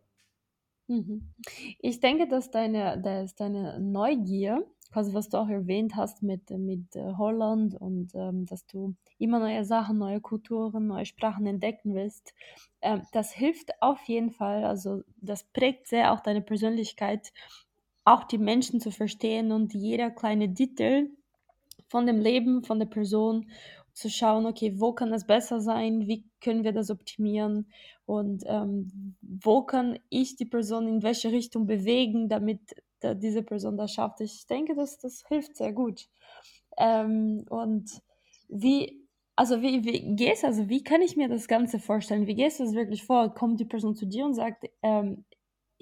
Mhm. 0.88 1.34
Ich 1.80 2.00
denke, 2.00 2.28
dass 2.28 2.52
deine, 2.52 3.02
dass 3.02 3.36
deine 3.36 3.80
Neugier, 3.80 4.66
quasi 4.94 5.14
was 5.14 5.28
du 5.28 5.38
auch 5.38 5.50
erwähnt 5.50 5.96
hast 5.96 6.22
mit, 6.22 6.52
mit 6.52 6.96
äh, 6.96 7.14
Holland 7.18 7.74
und 7.74 8.12
ähm, 8.14 8.46
dass 8.46 8.68
du 8.68 8.96
immer 9.18 9.40
neue 9.40 9.66
Sachen, 9.66 9.98
neue 9.98 10.22
Kulturen, 10.22 10.86
neue 10.86 11.08
Sprachen 11.08 11.48
entdecken 11.48 11.96
willst, 11.96 12.34
ähm, 12.82 13.02
das 13.12 13.34
hilft 13.34 13.72
auf 13.82 14.04
jeden 14.04 14.30
Fall. 14.30 14.64
Also 14.64 15.02
das 15.18 15.46
prägt 15.46 15.88
sehr 15.88 16.14
auch 16.14 16.20
deine 16.20 16.42
Persönlichkeit, 16.42 17.34
auch 18.06 18.24
die 18.26 18.38
Menschen 18.38 18.80
zu 18.80 18.92
verstehen 18.92 19.52
und 19.52 19.74
jeder 19.74 20.12
kleine 20.12 20.50
Detail 20.50 21.10
von 21.88 22.06
dem 22.06 22.20
Leben, 22.20 22.64
von 22.64 22.78
der 22.78 22.86
Person, 22.86 23.50
zu 23.94 24.10
schauen, 24.10 24.46
okay, 24.46 24.74
wo 24.80 24.94
kann 24.94 25.14
es 25.14 25.26
besser 25.26 25.60
sein, 25.60 26.08
wie 26.08 26.26
können 26.42 26.64
wir 26.64 26.72
das 26.72 26.90
optimieren? 26.90 27.72
Und 28.06 28.44
ähm, 28.48 29.16
wo 29.22 29.64
kann 29.64 30.00
ich 30.10 30.36
die 30.36 30.46
Person 30.46 30.88
in 30.88 31.04
welche 31.04 31.32
Richtung 31.32 31.68
bewegen, 31.68 32.28
damit 32.28 32.76
da, 33.04 33.14
diese 33.14 33.44
Person 33.44 33.78
das 33.78 33.94
schafft. 33.94 34.22
Ich 34.22 34.46
denke, 34.48 34.76
dass 34.76 35.00
das 35.00 35.24
hilft 35.28 35.58
sehr 35.58 35.74
gut. 35.74 36.08
Ähm, 36.78 37.46
und 37.50 38.02
wie, 38.50 39.08
also 39.36 39.62
wie, 39.62 39.84
wie 39.84 40.16
gehst 40.16 40.46
also 40.46 40.70
wie 40.70 40.84
kann 40.84 41.02
ich 41.02 41.16
mir 41.18 41.30
das 41.30 41.48
Ganze 41.48 41.80
vorstellen? 41.80 42.28
Wie 42.28 42.36
gehst 42.36 42.60
du 42.60 42.66
das 42.66 42.74
wirklich 42.74 43.04
vor? 43.06 43.34
Kommt 43.34 43.60
die 43.60 43.66
Person 43.66 43.96
zu 43.96 44.06
dir 44.06 44.26
und 44.26 44.34
sagt, 44.34 44.66
ähm, 44.84 45.26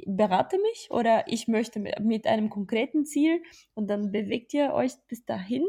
berate 0.06 0.58
mich 0.60 0.90
oder 0.92 1.26
ich 1.28 1.48
möchte 1.48 1.80
mit 1.80 2.28
einem 2.28 2.50
konkreten 2.50 3.06
Ziel 3.06 3.44
und 3.74 3.88
dann 3.88 4.12
bewegt 4.12 4.54
ihr 4.54 4.74
euch 4.74 4.94
bis 5.08 5.26
dahin 5.26 5.66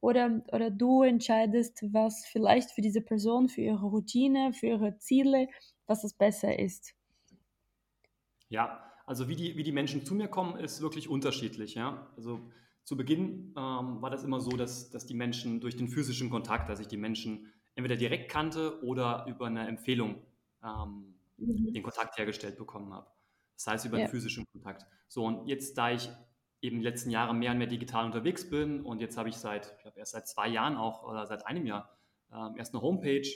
oder, 0.00 0.42
oder 0.52 0.70
du 0.70 1.02
entscheidest, 1.02 1.84
was 1.92 2.26
vielleicht 2.26 2.70
für 2.72 2.80
diese 2.80 3.02
Person, 3.02 3.48
für 3.48 3.62
ihre 3.62 3.86
Routine, 3.86 4.52
für 4.52 4.66
ihre 4.68 4.98
Ziele, 4.98 5.48
was 5.86 6.02
das 6.02 6.14
besser 6.14 6.58
ist. 6.58 6.94
Ja, 8.48 8.89
also 9.10 9.28
wie 9.28 9.34
die, 9.34 9.56
wie 9.56 9.64
die 9.64 9.72
Menschen 9.72 10.04
zu 10.04 10.14
mir 10.14 10.28
kommen, 10.28 10.56
ist 10.56 10.82
wirklich 10.82 11.08
unterschiedlich. 11.08 11.74
Ja? 11.74 12.06
Also 12.16 12.48
zu 12.84 12.96
Beginn 12.96 13.52
ähm, 13.56 14.00
war 14.00 14.08
das 14.08 14.22
immer 14.22 14.40
so, 14.40 14.50
dass, 14.50 14.90
dass 14.90 15.04
die 15.04 15.14
Menschen 15.14 15.60
durch 15.60 15.76
den 15.76 15.88
physischen 15.88 16.30
Kontakt, 16.30 16.68
dass 16.68 16.78
ich 16.78 16.86
die 16.86 16.96
Menschen 16.96 17.52
entweder 17.74 17.96
direkt 17.96 18.30
kannte 18.30 18.80
oder 18.84 19.26
über 19.28 19.46
eine 19.46 19.66
Empfehlung 19.66 20.22
ähm, 20.62 21.16
mhm. 21.38 21.72
den 21.72 21.82
Kontakt 21.82 22.18
hergestellt 22.18 22.56
bekommen 22.56 22.92
habe. 22.92 23.08
Das 23.56 23.66
heißt 23.66 23.86
über 23.86 23.98
ja. 23.98 24.04
einen 24.04 24.12
physischen 24.12 24.44
Kontakt. 24.52 24.86
So, 25.08 25.24
und 25.24 25.48
jetzt, 25.48 25.76
da 25.76 25.90
ich 25.90 26.08
eben 26.60 26.78
die 26.78 26.84
letzten 26.84 27.10
Jahre 27.10 27.34
mehr 27.34 27.50
und 27.50 27.58
mehr 27.58 27.66
digital 27.66 28.06
unterwegs 28.06 28.48
bin 28.48 28.82
und 28.82 29.00
jetzt 29.00 29.16
habe 29.16 29.28
ich 29.28 29.34
seit, 29.34 29.74
ich 29.76 29.82
glaube 29.82 29.98
erst 29.98 30.12
seit 30.12 30.28
zwei 30.28 30.46
Jahren 30.46 30.76
auch 30.76 31.02
oder 31.02 31.26
seit 31.26 31.48
einem 31.48 31.66
Jahr 31.66 31.98
äh, 32.30 32.56
erst 32.56 32.74
eine 32.74 32.82
Homepage, 32.82 33.28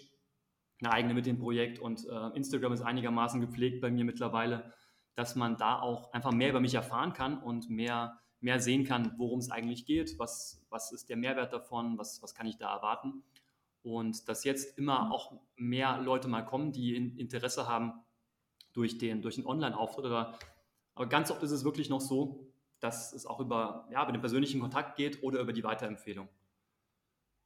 eine 0.81 0.93
eigene 0.93 1.15
mit 1.15 1.27
dem 1.27 1.41
Projekt 1.41 1.81
und 1.81 2.07
äh, 2.07 2.37
Instagram 2.37 2.75
ist 2.75 2.83
einigermaßen 2.83 3.41
gepflegt 3.41 3.81
bei 3.81 3.91
mir 3.91 4.05
mittlerweile, 4.05 4.73
dass 5.15 5.37
man 5.37 5.57
da 5.57 5.81
auch 5.81 6.13
einfach 6.13 6.33
mehr 6.33 6.51
über 6.51 6.61
mich 6.61 6.75
erfahren 6.75 7.13
kann 7.13 7.43
und 7.43 7.71
mehr, 7.71 8.21
mehr 8.41 8.61
sehen 8.61 8.85
kann, 8.85 9.15
worum 9.17 9.39
es 9.39 9.51
eigentlich 9.51 9.87
geht, 9.87 10.19
was, 10.19 10.65
was 10.71 10.93
ist 10.93 11.09
der 11.09 11.17
Mehrwert 11.17 11.53
davon, 11.53 11.99
was, 11.99 12.23
was 12.23 12.35
kann 12.35 12.47
ich 12.47 12.57
da 12.57 12.75
erwarten. 12.75 13.23
Und 13.83 14.29
dass 14.29 14.45
jetzt 14.45 14.79
immer 14.79 15.05
mhm. 15.05 15.13
auch 15.13 15.41
mehr 15.57 15.99
Leute 15.99 16.29
mal 16.29 16.43
kommen, 16.43 16.73
die 16.73 16.97
Interesse 16.97 17.69
haben 17.69 17.93
durch 18.73 18.99
den, 18.99 19.23
durch 19.23 19.37
den 19.37 19.47
Online-Auftritt. 19.47 20.07
Aber 20.07 20.39
ganz 21.09 21.31
oft 21.31 21.43
ist 21.43 21.51
es 21.51 21.65
wirklich 21.65 21.91
noch 21.91 22.01
so, 22.01 22.49
dass 22.81 23.13
es 23.13 23.25
auch 23.27 23.41
über, 23.41 23.89
ja, 23.91 24.03
über 24.03 24.13
den 24.13 24.21
persönlichen 24.21 24.61
Kontakt 24.61 24.97
geht 24.97 25.23
oder 25.23 25.41
über 25.41 25.53
die 25.53 25.65
Weiterempfehlung. 25.65 26.29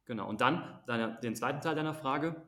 Genau. 0.05 0.27
Und 0.27 0.41
dann 0.41 0.81
deine, 0.87 1.19
den 1.21 1.35
zweiten 1.35 1.61
Teil 1.61 1.75
deiner 1.75 1.93
Frage, 1.93 2.41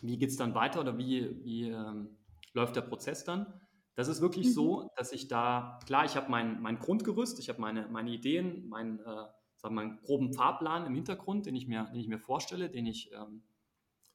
wie 0.00 0.16
geht 0.16 0.30
es 0.30 0.36
dann 0.36 0.54
weiter 0.54 0.80
oder 0.80 0.96
wie, 0.96 1.44
wie 1.44 1.70
ähm, 1.70 2.16
läuft 2.52 2.76
der 2.76 2.82
Prozess 2.82 3.24
dann? 3.24 3.60
Das 3.94 4.08
ist 4.08 4.20
wirklich 4.20 4.48
mhm. 4.48 4.52
so, 4.52 4.90
dass 4.96 5.12
ich 5.12 5.28
da, 5.28 5.78
klar, 5.86 6.04
ich 6.04 6.16
habe 6.16 6.30
mein, 6.30 6.60
mein 6.60 6.78
Grundgerüst, 6.78 7.38
ich 7.38 7.48
habe 7.48 7.60
meine, 7.60 7.88
meine 7.88 8.10
Ideen, 8.10 8.68
mein, 8.68 8.98
äh, 8.98 9.04
sagen 9.04 9.30
wir 9.62 9.70
mal, 9.70 9.82
einen 9.82 10.00
groben 10.00 10.32
Fahrplan 10.32 10.86
im 10.86 10.94
Hintergrund, 10.94 11.46
den 11.46 11.54
ich 11.54 11.68
mir, 11.68 11.84
den 11.84 12.00
ich 12.00 12.08
mir 12.08 12.18
vorstelle, 12.18 12.68
den 12.70 12.86
ich, 12.86 13.12
ähm, 13.12 13.42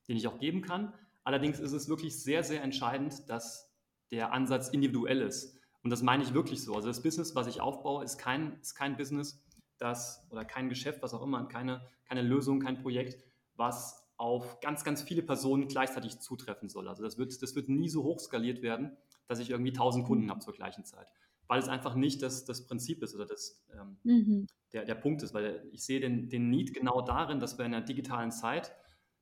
den 0.07 0.17
ich 0.17 0.27
auch 0.27 0.37
geben 0.37 0.61
kann. 0.61 0.93
Allerdings 1.23 1.59
ist 1.59 1.71
es 1.71 1.87
wirklich 1.87 2.21
sehr, 2.21 2.43
sehr 2.43 2.61
entscheidend, 2.61 3.29
dass 3.29 3.73
der 4.11 4.33
Ansatz 4.33 4.69
individuell 4.69 5.21
ist. 5.21 5.57
Und 5.81 5.91
das 5.91 6.01
meine 6.01 6.23
ich 6.23 6.33
wirklich 6.33 6.63
so. 6.63 6.75
Also 6.75 6.87
das 6.87 7.01
Business, 7.01 7.35
was 7.35 7.47
ich 7.47 7.61
aufbaue, 7.61 8.03
ist 8.03 8.17
kein, 8.17 8.59
ist 8.59 8.75
kein 8.75 8.97
Business, 8.97 9.41
das 9.77 10.27
oder 10.29 10.43
kein 10.43 10.67
Geschäft, 10.67 11.01
was 11.01 11.13
auch 11.13 11.21
immer, 11.21 11.47
keine, 11.47 11.81
keine 12.05 12.21
Lösung, 12.21 12.59
kein 12.59 12.81
Projekt, 12.81 13.23
was 13.55 14.05
auf 14.17 14.59
ganz, 14.59 14.83
ganz 14.83 15.01
viele 15.01 15.21
Personen 15.21 15.69
gleichzeitig 15.69 16.19
zutreffen 16.19 16.67
soll. 16.67 16.89
Also 16.89 17.03
das 17.03 17.17
wird, 17.17 17.41
das 17.41 17.55
wird 17.55 17.69
nie 17.69 17.87
so 17.87 18.03
hoch 18.03 18.19
skaliert 18.19 18.61
werden, 18.61 18.97
dass 19.29 19.39
ich 19.39 19.51
irgendwie 19.51 19.71
1000 19.71 20.05
Kunden 20.05 20.25
mhm. 20.25 20.31
habe 20.31 20.39
zur 20.39 20.53
gleichen 20.53 20.83
Zeit. 20.83 21.07
Weil 21.47 21.59
es 21.59 21.67
einfach 21.67 21.95
nicht 21.95 22.21
das, 22.21 22.45
das 22.45 22.65
Prinzip 22.65 23.01
ist 23.03 23.15
oder 23.15 23.25
das, 23.25 23.63
ähm, 23.73 23.97
mhm. 24.03 24.47
der, 24.73 24.85
der 24.85 24.95
Punkt 24.95 25.23
ist. 25.23 25.33
Weil 25.33 25.67
ich 25.71 25.85
sehe 25.85 25.99
den, 25.99 26.29
den 26.29 26.49
Need 26.49 26.73
genau 26.73 27.01
darin, 27.01 27.39
dass 27.39 27.57
wir 27.57 27.65
in 27.65 27.71
der 27.71 27.81
digitalen 27.81 28.31
Zeit 28.31 28.73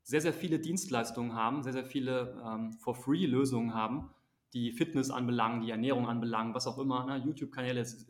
sehr, 0.03 0.21
sehr 0.21 0.33
viele 0.33 0.59
Dienstleistungen 0.59 1.33
haben, 1.33 1.63
sehr, 1.63 1.73
sehr 1.73 1.85
viele 1.85 2.41
ähm, 2.45 2.71
For-Free-Lösungen 2.71 3.73
haben, 3.73 4.09
die 4.53 4.71
Fitness 4.71 5.09
anbelangen, 5.09 5.61
die 5.61 5.71
Ernährung 5.71 6.07
anbelangen, 6.07 6.53
was 6.53 6.67
auch 6.67 6.79
immer. 6.79 7.05
Ne? 7.05 7.17
YouTube-Kanäle 7.25 7.81
ist, 7.81 8.07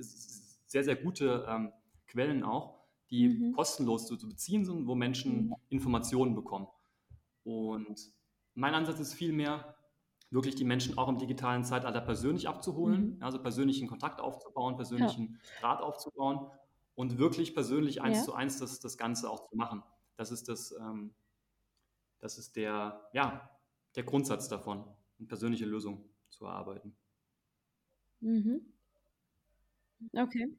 sehr, 0.67 0.83
sehr 0.83 0.95
gute 0.95 1.45
ähm, 1.49 1.71
Quellen 2.05 2.43
auch, 2.43 2.77
die 3.09 3.29
mhm. 3.29 3.53
kostenlos 3.53 4.05
zu, 4.05 4.17
zu, 4.17 4.29
beziehen 4.29 4.65
sind, 4.65 4.85
wo 4.85 4.93
Menschen. 4.93 5.55
Informationen 5.69 6.35
bekommen. 6.35 6.67
Und 7.43 8.11
mein 8.53 8.73
Ansatz 8.73 8.99
ist 8.99 9.13
vielmehr, 9.13 9.76
wirklich 10.29 10.55
die 10.55 10.65
Menschen 10.65 10.97
auch 10.97 11.07
im 11.07 11.17
digitalen 11.17 11.63
Zeitalter 11.63 12.01
persönlich 12.01 12.47
abzuholen, 12.47 13.15
mhm. 13.15 13.23
also 13.23 13.41
persönlichen 13.41 13.87
Kontakt 13.87 14.19
aufzubauen, 14.19 14.75
persönlichen 14.75 15.39
ja. 15.41 15.61
Draht 15.61 15.81
aufzubauen 15.81 16.51
und 16.95 17.17
wirklich 17.17 17.53
persönlich 17.53 18.01
eins 18.01 18.19
ja. 18.19 18.23
zu 18.23 18.33
eins 18.33 18.59
das, 18.59 18.79
das 18.79 18.97
Ganze 18.97 19.29
auch 19.29 19.47
zu 19.49 19.55
machen. 19.55 19.83
Das 20.15 20.31
ist 20.31 20.49
das, 20.49 20.71
ähm, 20.71 21.13
das 22.19 22.37
ist 22.37 22.55
der, 22.55 23.07
ja, 23.13 23.49
der 23.95 24.03
Grundsatz 24.03 24.47
davon, 24.47 24.83
eine 25.17 25.27
persönliche 25.27 25.65
Lösung 25.65 26.03
zu 26.29 26.45
erarbeiten. 26.45 26.95
Mhm. 28.19 28.61
Okay. 30.13 30.57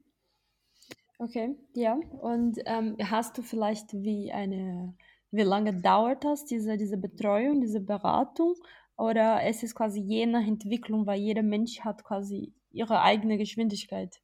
Okay, 1.17 1.55
ja. 1.73 1.95
Und 2.21 2.59
ähm, 2.65 2.95
hast 3.03 3.37
du 3.37 3.41
vielleicht 3.41 3.91
wie 3.93 4.31
eine, 4.31 4.95
wie 5.31 5.41
lange 5.41 5.81
dauert 5.81 6.23
das, 6.23 6.45
diese, 6.45 6.77
diese 6.77 6.97
Betreuung, 6.97 7.59
diese 7.59 7.81
Beratung? 7.81 8.55
Oder 8.99 9.43
es 9.43 9.63
ist 9.63 9.75
quasi 9.75 10.01
je 10.01 10.25
nach 10.25 10.45
Entwicklung, 10.45 11.07
weil 11.07 11.21
jeder 11.21 11.41
Mensch 11.41 11.79
hat 11.79 12.03
quasi 12.03 12.53
ihre 12.69 13.01
eigene 13.01 13.37
Geschwindigkeit? 13.37 14.21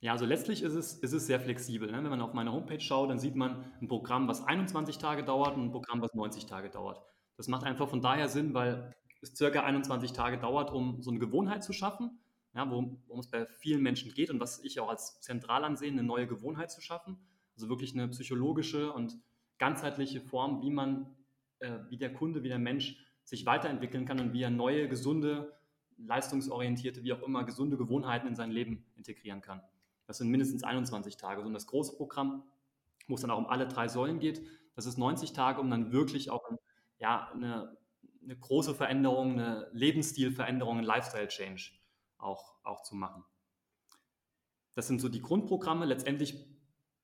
Ja, 0.00 0.10
also 0.10 0.26
letztlich 0.26 0.62
ist 0.62 0.74
es, 0.74 0.94
ist 0.94 1.12
es 1.12 1.26
sehr 1.28 1.38
flexibel. 1.38 1.88
Ne? 1.88 2.02
Wenn 2.02 2.10
man 2.10 2.20
auf 2.20 2.34
meine 2.34 2.52
Homepage 2.52 2.80
schaut, 2.80 3.10
dann 3.10 3.20
sieht 3.20 3.36
man 3.36 3.64
ein 3.80 3.86
Programm, 3.86 4.26
was 4.26 4.44
21 4.44 4.98
Tage 4.98 5.22
dauert 5.22 5.56
und 5.56 5.66
ein 5.66 5.70
Programm, 5.70 6.02
was 6.02 6.14
90 6.14 6.46
Tage 6.46 6.68
dauert. 6.68 7.00
Das 7.36 7.46
macht 7.46 7.62
einfach 7.64 7.88
von 7.88 8.02
daher 8.02 8.28
Sinn, 8.28 8.54
weil 8.54 8.92
es 9.22 9.36
circa 9.36 9.62
21 9.62 10.12
Tage 10.12 10.36
dauert, 10.36 10.72
um 10.72 11.00
so 11.00 11.12
eine 11.12 11.20
Gewohnheit 11.20 11.62
zu 11.62 11.72
schaffen, 11.72 12.18
ja, 12.56 12.68
worum, 12.68 13.04
worum 13.06 13.20
es 13.20 13.30
bei 13.30 13.46
vielen 13.46 13.82
Menschen 13.82 14.12
geht 14.14 14.30
und 14.30 14.40
was 14.40 14.64
ich 14.64 14.80
auch 14.80 14.88
als 14.88 15.20
zentral 15.20 15.62
ansehe, 15.62 15.92
eine 15.92 16.02
neue 16.02 16.26
Gewohnheit 16.26 16.72
zu 16.72 16.80
schaffen. 16.80 17.18
Also 17.54 17.68
wirklich 17.68 17.94
eine 17.94 18.08
psychologische 18.08 18.92
und 18.92 19.16
ganzheitliche 19.58 20.20
Form, 20.20 20.62
wie 20.62 20.70
man, 20.70 21.14
äh, 21.60 21.78
wie 21.88 21.96
der 21.96 22.12
Kunde, 22.12 22.42
wie 22.42 22.48
der 22.48 22.58
Mensch 22.58 22.96
sich 23.24 23.46
weiterentwickeln 23.46 24.04
kann 24.04 24.20
und 24.20 24.32
wie 24.32 24.42
er 24.42 24.50
neue, 24.50 24.88
gesunde, 24.88 25.56
leistungsorientierte, 25.96 27.02
wie 27.02 27.12
auch 27.12 27.22
immer, 27.22 27.44
gesunde 27.44 27.76
Gewohnheiten 27.76 28.26
in 28.26 28.34
sein 28.34 28.50
Leben 28.50 28.84
integrieren 28.96 29.40
kann. 29.40 29.62
Das 30.06 30.18
sind 30.18 30.28
mindestens 30.28 30.64
21 30.64 31.16
Tage. 31.16 31.40
Und 31.40 31.54
das 31.54 31.66
große 31.66 31.96
Programm, 31.96 32.44
wo 33.08 33.14
es 33.14 33.22
dann 33.22 33.30
auch 33.30 33.38
um 33.38 33.46
alle 33.46 33.66
drei 33.66 33.88
Säulen 33.88 34.18
geht, 34.18 34.42
das 34.74 34.86
ist 34.86 34.98
90 34.98 35.32
Tage, 35.32 35.60
um 35.60 35.70
dann 35.70 35.92
wirklich 35.92 36.30
auch 36.30 36.42
ja, 36.98 37.30
eine, 37.32 37.76
eine 38.22 38.36
große 38.36 38.74
Veränderung, 38.74 39.32
eine 39.32 39.68
Lebensstilveränderung, 39.72 40.78
ein 40.78 40.84
Lifestyle-Change 40.84 41.72
auch, 42.18 42.54
auch 42.64 42.82
zu 42.82 42.96
machen. 42.96 43.24
Das 44.74 44.88
sind 44.88 45.00
so 45.00 45.08
die 45.08 45.22
Grundprogramme. 45.22 45.86
Letztendlich 45.86 46.44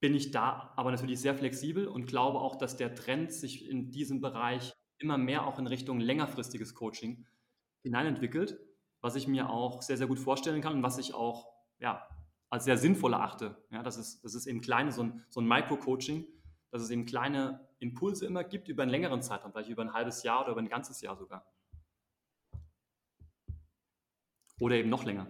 bin 0.01 0.15
ich 0.15 0.31
da 0.31 0.73
aber 0.77 0.91
natürlich 0.91 1.21
sehr 1.21 1.35
flexibel 1.35 1.87
und 1.87 2.07
glaube 2.07 2.41
auch, 2.41 2.57
dass 2.57 2.77
der 2.77 2.95
Trend 2.95 3.33
sich 3.33 3.69
in 3.69 3.91
diesem 3.91 4.21
Bereich 4.21 4.73
immer 4.99 5.19
mehr 5.19 5.47
auch 5.47 5.59
in 5.59 5.67
Richtung 5.67 6.01
längerfristiges 6.01 6.75
Coaching 6.75 7.27
hineinentwickelt, 7.83 8.59
was 9.01 9.15
ich 9.15 9.29
mir 9.29 9.51
auch 9.51 9.83
sehr, 9.83 9.97
sehr 9.97 10.07
gut 10.07 10.19
vorstellen 10.19 10.61
kann 10.63 10.75
und 10.75 10.83
was 10.83 10.99
ich 10.99 11.15
auch 11.15 11.53
ja, 11.79 12.07
als 12.49 12.65
sehr 12.65 12.77
sinnvoll 12.77 13.13
erachte. 13.13 13.57
Ja, 13.71 13.83
das, 13.83 13.97
ist, 13.97 14.25
das 14.25 14.35
ist 14.35 14.47
eben 14.47 14.61
kleine, 14.61 14.93
so 14.93 15.05
ein, 15.05 15.25
so 15.29 15.41
ein 15.41 15.47
Micro-Coaching, 15.47 16.27
dass 16.71 16.83
es 16.83 16.91
eben 16.91 17.07
kleine 17.07 17.69
Impulse 17.79 18.27
immer 18.27 18.45
gibt 18.45 18.69
über 18.69 18.83
einen 18.83 18.91
längeren 18.91 19.23
Zeitraum, 19.23 19.53
vielleicht 19.53 19.71
über 19.71 19.83
ein 19.83 19.93
halbes 19.93 20.23
Jahr 20.23 20.43
oder 20.43 20.53
über 20.53 20.61
ein 20.61 20.69
ganzes 20.69 21.01
Jahr 21.01 21.17
sogar. 21.17 21.47
Oder 24.61 24.77
eben 24.77 24.91
noch 24.91 25.05
länger. 25.05 25.27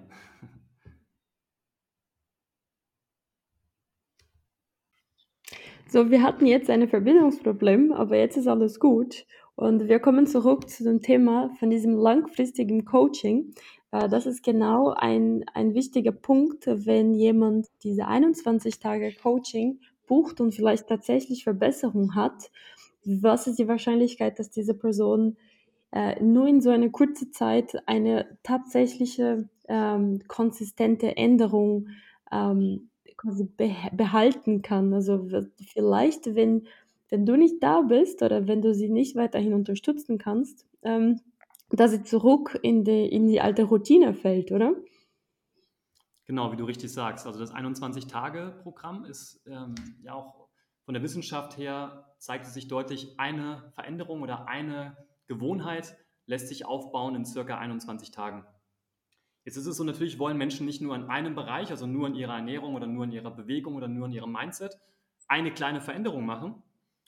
So, 5.92 6.08
wir 6.08 6.22
hatten 6.22 6.46
jetzt 6.46 6.70
ein 6.70 6.88
Verbindungsproblem, 6.88 7.90
aber 7.90 8.16
jetzt 8.16 8.36
ist 8.36 8.46
alles 8.46 8.78
gut. 8.78 9.26
Und 9.56 9.88
wir 9.88 9.98
kommen 9.98 10.28
zurück 10.28 10.70
zu 10.70 10.84
dem 10.84 11.02
Thema 11.02 11.50
von 11.58 11.68
diesem 11.68 11.96
langfristigen 11.96 12.84
Coaching. 12.84 13.54
Äh, 13.90 14.08
das 14.08 14.24
ist 14.24 14.44
genau 14.44 14.90
ein, 14.90 15.44
ein 15.52 15.74
wichtiger 15.74 16.12
Punkt, 16.12 16.68
wenn 16.68 17.12
jemand 17.12 17.66
diese 17.82 18.06
21 18.06 18.78
Tage 18.78 19.12
Coaching 19.20 19.80
bucht 20.06 20.40
und 20.40 20.54
vielleicht 20.54 20.86
tatsächlich 20.86 21.42
Verbesserung 21.42 22.14
hat. 22.14 22.52
Was 23.04 23.48
ist 23.48 23.58
die 23.58 23.66
Wahrscheinlichkeit, 23.66 24.38
dass 24.38 24.48
diese 24.48 24.74
Person 24.74 25.38
äh, 25.90 26.22
nur 26.22 26.46
in 26.46 26.60
so 26.60 26.70
einer 26.70 26.90
kurzen 26.90 27.32
Zeit 27.32 27.76
eine 27.86 28.38
tatsächliche 28.44 29.48
ähm, 29.66 30.22
konsistente 30.28 31.16
Änderung 31.16 31.88
ähm, 32.30 32.89
quasi 33.20 33.48
behalten 33.92 34.62
kann? 34.62 34.92
Also 34.94 35.28
vielleicht, 35.72 36.34
wenn, 36.34 36.66
wenn 37.08 37.26
du 37.26 37.36
nicht 37.36 37.62
da 37.62 37.82
bist 37.82 38.22
oder 38.22 38.48
wenn 38.48 38.62
du 38.62 38.74
sie 38.74 38.88
nicht 38.88 39.16
weiterhin 39.16 39.54
unterstützen 39.54 40.18
kannst, 40.18 40.66
ähm, 40.82 41.20
dass 41.70 41.92
sie 41.92 42.02
zurück 42.02 42.58
in 42.62 42.84
die, 42.84 43.06
in 43.06 43.28
die 43.28 43.40
alte 43.40 43.64
Routine 43.64 44.14
fällt, 44.14 44.50
oder? 44.50 44.74
Genau, 46.26 46.52
wie 46.52 46.56
du 46.56 46.64
richtig 46.64 46.92
sagst. 46.92 47.26
Also 47.26 47.38
das 47.38 47.52
21-Tage-Programm 47.52 49.04
ist 49.04 49.42
ähm, 49.46 49.74
ja 50.02 50.14
auch 50.14 50.48
von 50.84 50.94
der 50.94 51.02
Wissenschaft 51.02 51.58
her 51.58 52.14
zeigt 52.18 52.46
es 52.46 52.54
sich 52.54 52.68
deutlich, 52.68 53.18
eine 53.18 53.70
Veränderung 53.74 54.22
oder 54.22 54.48
eine 54.48 54.96
Gewohnheit 55.26 55.96
lässt 56.26 56.48
sich 56.48 56.66
aufbauen 56.66 57.14
in 57.14 57.24
circa 57.24 57.58
21 57.58 58.10
Tagen. 58.10 58.44
Jetzt 59.44 59.56
ist 59.56 59.66
es 59.66 59.76
so, 59.76 59.84
natürlich 59.84 60.18
wollen 60.18 60.36
Menschen 60.36 60.66
nicht 60.66 60.80
nur 60.80 60.94
in 60.94 61.04
einem 61.04 61.34
Bereich, 61.34 61.70
also 61.70 61.86
nur 61.86 62.06
in 62.06 62.14
ihrer 62.14 62.34
Ernährung 62.34 62.74
oder 62.74 62.86
nur 62.86 63.04
in 63.04 63.12
ihrer 63.12 63.30
Bewegung 63.30 63.74
oder 63.74 63.88
nur 63.88 64.06
in 64.06 64.12
ihrem 64.12 64.32
Mindset, 64.32 64.78
eine 65.28 65.52
kleine 65.52 65.80
Veränderung 65.80 66.26
machen, 66.26 66.62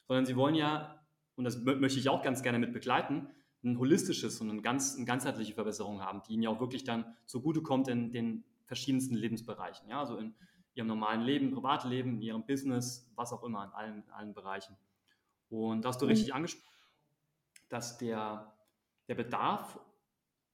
sondern 0.06 0.24
sie 0.24 0.36
wollen 0.36 0.54
ja, 0.54 1.02
und 1.36 1.44
das 1.44 1.62
möchte 1.62 1.98
ich 1.98 2.08
auch 2.08 2.22
ganz 2.22 2.42
gerne 2.42 2.58
mit 2.58 2.72
begleiten, 2.72 3.28
ein 3.64 3.78
holistisches 3.78 4.40
und 4.40 4.50
eine, 4.50 4.62
ganz, 4.62 4.96
eine 4.96 5.04
ganzheitliche 5.04 5.54
Verbesserung 5.54 6.00
haben, 6.00 6.22
die 6.26 6.34
ihnen 6.34 6.42
ja 6.42 6.50
auch 6.50 6.60
wirklich 6.60 6.84
dann 6.84 7.04
zugutekommt 7.26 7.88
in 7.88 8.10
den 8.10 8.44
verschiedensten 8.64 9.14
Lebensbereichen. 9.14 9.88
Ja? 9.88 10.00
Also 10.00 10.16
in, 10.16 10.34
ihrem 10.74 10.86
normalen 10.86 11.22
Leben, 11.22 11.50
Privatleben, 11.50 12.14
in 12.14 12.22
ihrem 12.22 12.46
Business, 12.46 13.10
was 13.14 13.32
auch 13.32 13.42
immer, 13.44 13.64
in 13.64 13.70
allen, 13.72 14.10
allen 14.10 14.34
Bereichen. 14.34 14.76
Und 15.50 15.84
da 15.84 15.90
hast 15.90 16.00
du 16.00 16.06
richtig 16.06 16.28
mhm. 16.28 16.36
angesprochen, 16.36 16.76
dass 17.68 17.98
der, 17.98 18.52
der 19.08 19.14
Bedarf 19.14 19.78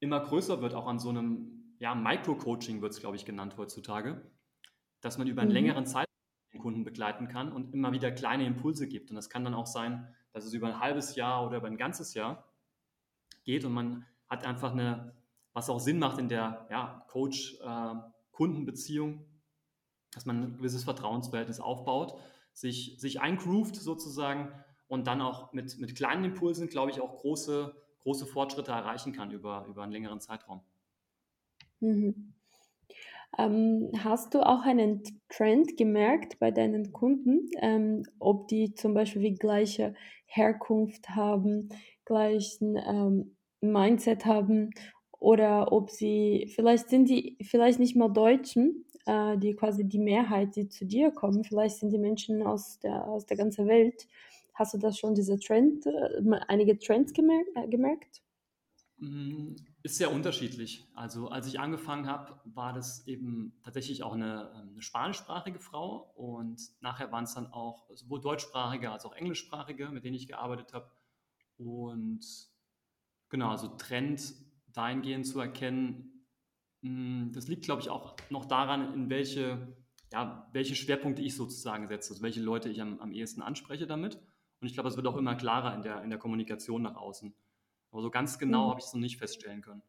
immer 0.00 0.20
größer 0.20 0.60
wird, 0.60 0.74
auch 0.74 0.86
an 0.86 0.98
so 0.98 1.10
einem 1.10 1.57
ja, 1.78 1.94
Micro-Coaching 1.94 2.82
wird 2.82 2.92
es, 2.92 3.00
glaube 3.00 3.16
ich, 3.16 3.24
genannt 3.24 3.54
heutzutage, 3.56 4.22
dass 5.00 5.18
man 5.18 5.26
über 5.26 5.42
einen 5.42 5.50
mhm. 5.50 5.54
längeren 5.54 5.86
Zeitraum 5.86 6.08
den 6.52 6.60
Kunden 6.60 6.84
begleiten 6.84 7.28
kann 7.28 7.52
und 7.52 7.74
immer 7.74 7.92
wieder 7.92 8.10
kleine 8.10 8.46
Impulse 8.46 8.88
gibt. 8.88 9.10
Und 9.10 9.16
das 9.16 9.28
kann 9.28 9.44
dann 9.44 9.54
auch 9.54 9.66
sein, 9.66 10.08
dass 10.32 10.44
es 10.44 10.54
über 10.54 10.68
ein 10.68 10.80
halbes 10.80 11.14
Jahr 11.14 11.46
oder 11.46 11.58
über 11.58 11.66
ein 11.66 11.76
ganzes 11.76 12.14
Jahr 12.14 12.44
geht 13.44 13.64
und 13.64 13.72
man 13.72 14.06
hat 14.28 14.44
einfach 14.44 14.72
eine, 14.72 15.14
was 15.52 15.70
auch 15.70 15.80
Sinn 15.80 15.98
macht 15.98 16.18
in 16.18 16.28
der 16.28 16.66
ja, 16.70 17.04
Coach-Kundenbeziehung, 17.08 19.14
äh, 19.14 19.24
dass 20.12 20.26
man 20.26 20.42
ein 20.42 20.56
gewisses 20.56 20.84
Vertrauensverhältnis 20.84 21.60
aufbaut, 21.60 22.14
sich, 22.52 22.96
sich 22.98 23.20
eingroovt 23.20 23.76
sozusagen 23.76 24.52
und 24.86 25.06
dann 25.06 25.22
auch 25.22 25.52
mit, 25.52 25.78
mit 25.78 25.94
kleinen 25.94 26.24
Impulsen, 26.24 26.68
glaube 26.68 26.90
ich, 26.90 27.00
auch 27.00 27.18
große, 27.18 27.74
große 28.00 28.26
Fortschritte 28.26 28.72
erreichen 28.72 29.12
kann 29.12 29.30
über, 29.30 29.66
über 29.68 29.82
einen 29.82 29.92
längeren 29.92 30.20
Zeitraum. 30.20 30.62
Mhm. 31.80 32.32
Ähm, 33.36 33.90
hast 34.02 34.34
du 34.34 34.40
auch 34.40 34.62
einen 34.64 35.02
Trend 35.28 35.76
gemerkt 35.76 36.38
bei 36.38 36.50
deinen 36.50 36.92
Kunden, 36.92 37.48
ähm, 37.60 38.04
ob 38.18 38.48
die 38.48 38.74
zum 38.74 38.94
Beispiel 38.94 39.22
wie 39.22 39.34
gleiche 39.34 39.94
Herkunft 40.26 41.10
haben, 41.10 41.68
gleichen 42.04 42.76
ähm, 42.76 43.36
Mindset 43.60 44.24
haben 44.24 44.70
oder 45.20 45.72
ob 45.72 45.90
sie, 45.90 46.50
vielleicht 46.54 46.88
sind 46.90 47.08
die 47.08 47.36
vielleicht 47.42 47.78
nicht 47.80 47.96
mal 47.96 48.08
Deutschen, 48.08 48.86
äh, 49.06 49.36
die 49.38 49.54
quasi 49.54 49.84
die 49.84 49.98
Mehrheit, 49.98 50.56
die 50.56 50.68
zu 50.68 50.86
dir 50.86 51.10
kommen, 51.10 51.44
vielleicht 51.44 51.76
sind 51.76 51.90
die 51.92 51.98
Menschen 51.98 52.42
aus 52.42 52.78
der, 52.80 53.06
aus 53.06 53.26
der 53.26 53.36
ganzen 53.36 53.66
Welt. 53.68 54.06
Hast 54.54 54.74
du 54.74 54.78
das 54.78 54.98
schon, 54.98 55.14
diese 55.14 55.38
Trend, 55.38 55.86
äh, 55.86 56.22
einige 56.48 56.78
Trends 56.78 57.12
gemerkt? 57.12 57.50
Äh, 57.56 57.68
gemerkt? 57.68 58.22
Mm, 59.00 59.54
ist 59.88 59.98
sehr 59.98 60.12
unterschiedlich. 60.12 60.86
Also 60.94 61.28
als 61.28 61.46
ich 61.46 61.60
angefangen 61.60 62.06
habe, 62.06 62.38
war 62.44 62.72
das 62.72 63.06
eben 63.06 63.58
tatsächlich 63.64 64.02
auch 64.02 64.12
eine, 64.12 64.52
eine 64.52 64.82
spanischsprachige 64.82 65.58
Frau 65.58 66.12
und 66.14 66.60
nachher 66.80 67.10
waren 67.10 67.24
es 67.24 67.34
dann 67.34 67.46
auch 67.52 67.88
sowohl 67.94 68.20
deutschsprachige 68.20 68.90
als 68.90 69.04
auch 69.04 69.14
englischsprachige, 69.14 69.88
mit 69.88 70.04
denen 70.04 70.16
ich 70.16 70.28
gearbeitet 70.28 70.74
habe. 70.74 70.90
Und 71.56 72.20
genau, 73.30 73.50
also 73.50 73.68
Trend 73.68 74.34
dahingehend 74.68 75.26
zu 75.26 75.40
erkennen, 75.40 76.26
mm, 76.82 77.32
das 77.32 77.48
liegt, 77.48 77.64
glaube 77.64 77.80
ich, 77.80 77.88
auch 77.88 78.14
noch 78.28 78.44
daran, 78.44 78.92
in 78.92 79.08
welche, 79.08 79.74
ja, 80.12 80.48
welche 80.52 80.74
Schwerpunkte 80.74 81.22
ich 81.22 81.34
sozusagen 81.34 81.88
setze, 81.88 82.12
also 82.12 82.22
welche 82.22 82.40
Leute 82.40 82.68
ich 82.68 82.82
am, 82.82 83.00
am 83.00 83.12
ehesten 83.12 83.42
anspreche 83.42 83.86
damit. 83.86 84.16
Und 84.60 84.66
ich 84.66 84.74
glaube, 84.74 84.88
es 84.88 84.96
wird 84.96 85.06
auch 85.06 85.16
immer 85.16 85.34
klarer 85.34 85.74
in 85.74 85.82
der, 85.82 86.02
in 86.02 86.10
der 86.10 86.18
Kommunikation 86.18 86.82
nach 86.82 86.96
außen. 86.96 87.34
Aber 87.90 88.02
so 88.02 88.10
ganz 88.10 88.38
genau 88.38 88.66
mhm. 88.66 88.70
habe 88.70 88.80
ich 88.80 88.86
es 88.86 88.92
noch 88.92 89.00
nicht 89.00 89.18
feststellen 89.18 89.62
können. 89.62 89.82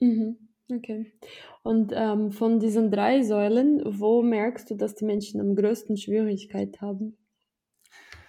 Mhm. 0.00 0.48
Okay. 0.70 1.12
Und 1.62 1.92
ähm, 1.94 2.32
von 2.32 2.58
diesen 2.60 2.90
drei 2.90 3.22
Säulen, 3.22 3.82
wo 3.84 4.22
merkst 4.22 4.70
du, 4.70 4.74
dass 4.76 4.94
die 4.94 5.04
Menschen 5.04 5.40
am 5.40 5.54
größten 5.54 5.96
Schwierigkeit 5.96 6.80
haben? 6.80 7.18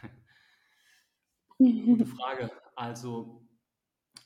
Gute 1.58 2.06
Frage. 2.06 2.52
Also 2.76 3.44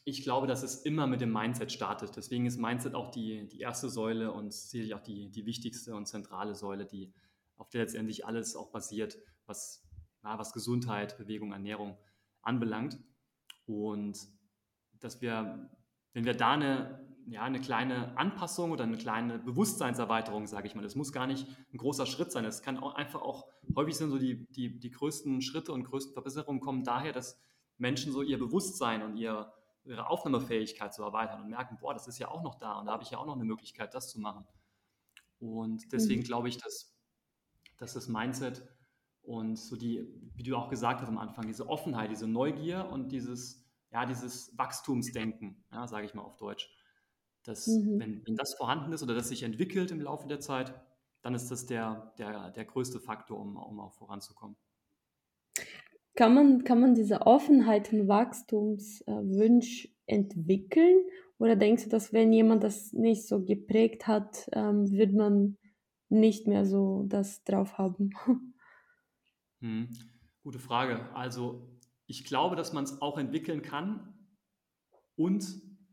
ich 0.04 0.24
glaube, 0.24 0.48
dass 0.48 0.64
es 0.64 0.86
immer 0.86 1.06
mit 1.06 1.20
dem 1.20 1.34
Mindset 1.34 1.72
startet. 1.72 2.16
Deswegen 2.16 2.46
ist 2.46 2.58
Mindset 2.58 2.96
auch 2.96 3.12
die, 3.12 3.46
die 3.48 3.60
erste 3.60 3.90
Säule 3.90 4.32
und 4.32 4.54
sicherlich 4.54 4.96
auch 4.96 5.02
die, 5.04 5.30
die 5.30 5.46
wichtigste 5.46 5.96
und 5.96 6.08
zentrale 6.08 6.56
Säule, 6.56 6.86
die, 6.86 7.14
auf 7.58 7.70
der 7.70 7.82
letztendlich 7.82 8.26
alles 8.26 8.56
auch 8.56 8.72
basiert, 8.72 9.18
was, 9.46 9.86
ja, 10.24 10.40
was 10.40 10.54
Gesundheit, 10.54 11.18
Bewegung, 11.18 11.52
Ernährung 11.52 11.98
anbelangt. 12.42 12.98
Und 13.68 14.18
dass 15.00 15.22
wir, 15.22 15.70
wenn 16.14 16.26
wir 16.26 16.34
da 16.34 16.52
eine, 16.52 17.06
ja, 17.28 17.44
eine 17.44 17.60
kleine 17.60 18.18
Anpassung 18.18 18.72
oder 18.72 18.86
eine 18.86 18.98
kleine 18.98 19.38
Bewusstseinserweiterung, 19.40 20.48
sage 20.48 20.68
ich 20.68 20.76
mal, 20.76 20.82
das 20.82 20.96
muss 20.96 21.12
gar 21.12 21.28
nicht 21.28 21.46
ein 21.74 21.78
großer 21.78 22.06
Schritt 22.06 22.32
sein. 22.32 22.46
Es 22.46 22.62
kann 22.62 22.78
auch 22.78 22.96
einfach 22.96 23.22
auch, 23.22 23.48
häufig 23.76 23.98
sind 23.98 24.10
so 24.10 24.18
die, 24.18 24.48
die, 24.52 24.80
die 24.80 24.92
größten 24.92 25.42
Schritte 25.42 25.74
und 25.74 25.84
größten 25.84 26.14
Verbesserungen 26.14 26.62
kommen 26.62 26.84
daher, 26.84 27.12
dass 27.12 27.40
Menschen 27.78 28.14
so 28.14 28.22
ihr 28.22 28.40
Bewusstsein 28.40 29.04
und 29.04 29.18
ihr, 29.18 29.52
ihre 29.84 30.10
Aufnahmefähigkeit 30.10 30.94
zu 30.94 31.04
erweitern 31.04 31.42
und 31.42 31.50
merken, 31.50 31.78
boah, 31.80 31.94
das 31.94 32.08
ist 32.08 32.18
ja 32.18 32.30
auch 32.30 32.42
noch 32.42 32.56
da 32.56 32.80
und 32.80 32.86
da 32.86 32.94
habe 32.94 33.04
ich 33.04 33.12
ja 33.12 33.18
auch 33.18 33.26
noch 33.26 33.36
eine 33.36 33.46
Möglichkeit, 33.46 33.94
das 33.94 34.10
zu 34.10 34.20
machen. 34.20 34.48
Und 35.40 35.92
deswegen 35.92 36.22
mhm. 36.22 36.26
glaube 36.26 36.50
ich, 36.50 36.58
dass, 36.58 36.98
dass 37.78 37.94
das 37.94 38.08
Mindset 38.08 38.64
und 39.28 39.58
so 39.58 39.76
die, 39.76 40.08
wie 40.36 40.44
du 40.44 40.56
auch 40.56 40.70
gesagt 40.70 41.02
hast 41.02 41.10
am 41.10 41.18
Anfang, 41.18 41.48
diese 41.48 41.68
Offenheit, 41.68 42.12
diese 42.12 42.28
Neugier 42.28 42.90
und 42.90 43.12
dieses, 43.12 43.66
ja, 43.92 44.06
dieses 44.06 44.58
Wachstumsdenken, 44.58 45.64
ja, 45.72 45.88
sage 45.88 46.06
ich 46.06 46.14
mal 46.14 46.22
auf 46.22 46.38
Deutsch, 46.38 46.70
dass, 47.44 47.68
mhm. 47.68 48.00
wenn, 48.00 48.26
wenn 48.26 48.36
das 48.36 48.56
vorhanden 48.56 48.94
ist 48.94 49.04
oder 49.04 49.16
das 49.16 49.30
sich 49.30 49.44
entwickelt 49.44 49.92
im 49.92 50.02
Laufe 50.02 50.28
der 50.28 50.40
Zeit, 50.40 50.74
dann 51.22 51.36
ist 51.36 51.52
das 51.52 51.66
der, 51.66 52.14
der, 52.18 52.52
der 52.52 52.66
größte 52.66 53.00
Faktor, 53.00 53.40
um, 53.40 53.58
um 53.58 53.80
auch 53.82 53.94
voranzukommen. 53.94 54.56
Kann 56.16 56.34
man, 56.34 56.64
kann 56.64 56.80
man 56.80 56.96
diese 56.96 57.22
Offenheit 57.22 57.92
und 57.92 58.08
Wachstumswunsch 58.08 59.90
entwickeln? 60.06 61.06
Oder 61.38 61.56
denkst 61.56 61.84
du, 61.84 61.90
dass 61.90 62.14
wenn 62.14 62.34
jemand 62.34 62.64
das 62.64 62.94
nicht 62.94 63.28
so 63.28 63.44
geprägt 63.44 64.08
hat, 64.08 64.50
ähm, 64.54 64.90
wird 64.90 65.14
man 65.14 65.58
nicht 66.10 66.48
mehr 66.48 66.66
so 66.66 67.04
das 67.08 67.44
drauf 67.44 67.78
haben? 67.78 68.12
Hm, 69.62 69.90
gute 70.44 70.60
Frage. 70.60 71.10
Also 71.16 71.68
ich 72.06 72.24
glaube, 72.24 72.56
dass 72.56 72.74
man 72.74 72.84
es 72.84 73.02
auch 73.02 73.18
entwickeln 73.18 73.62
kann 73.62 74.14
und 75.16 75.46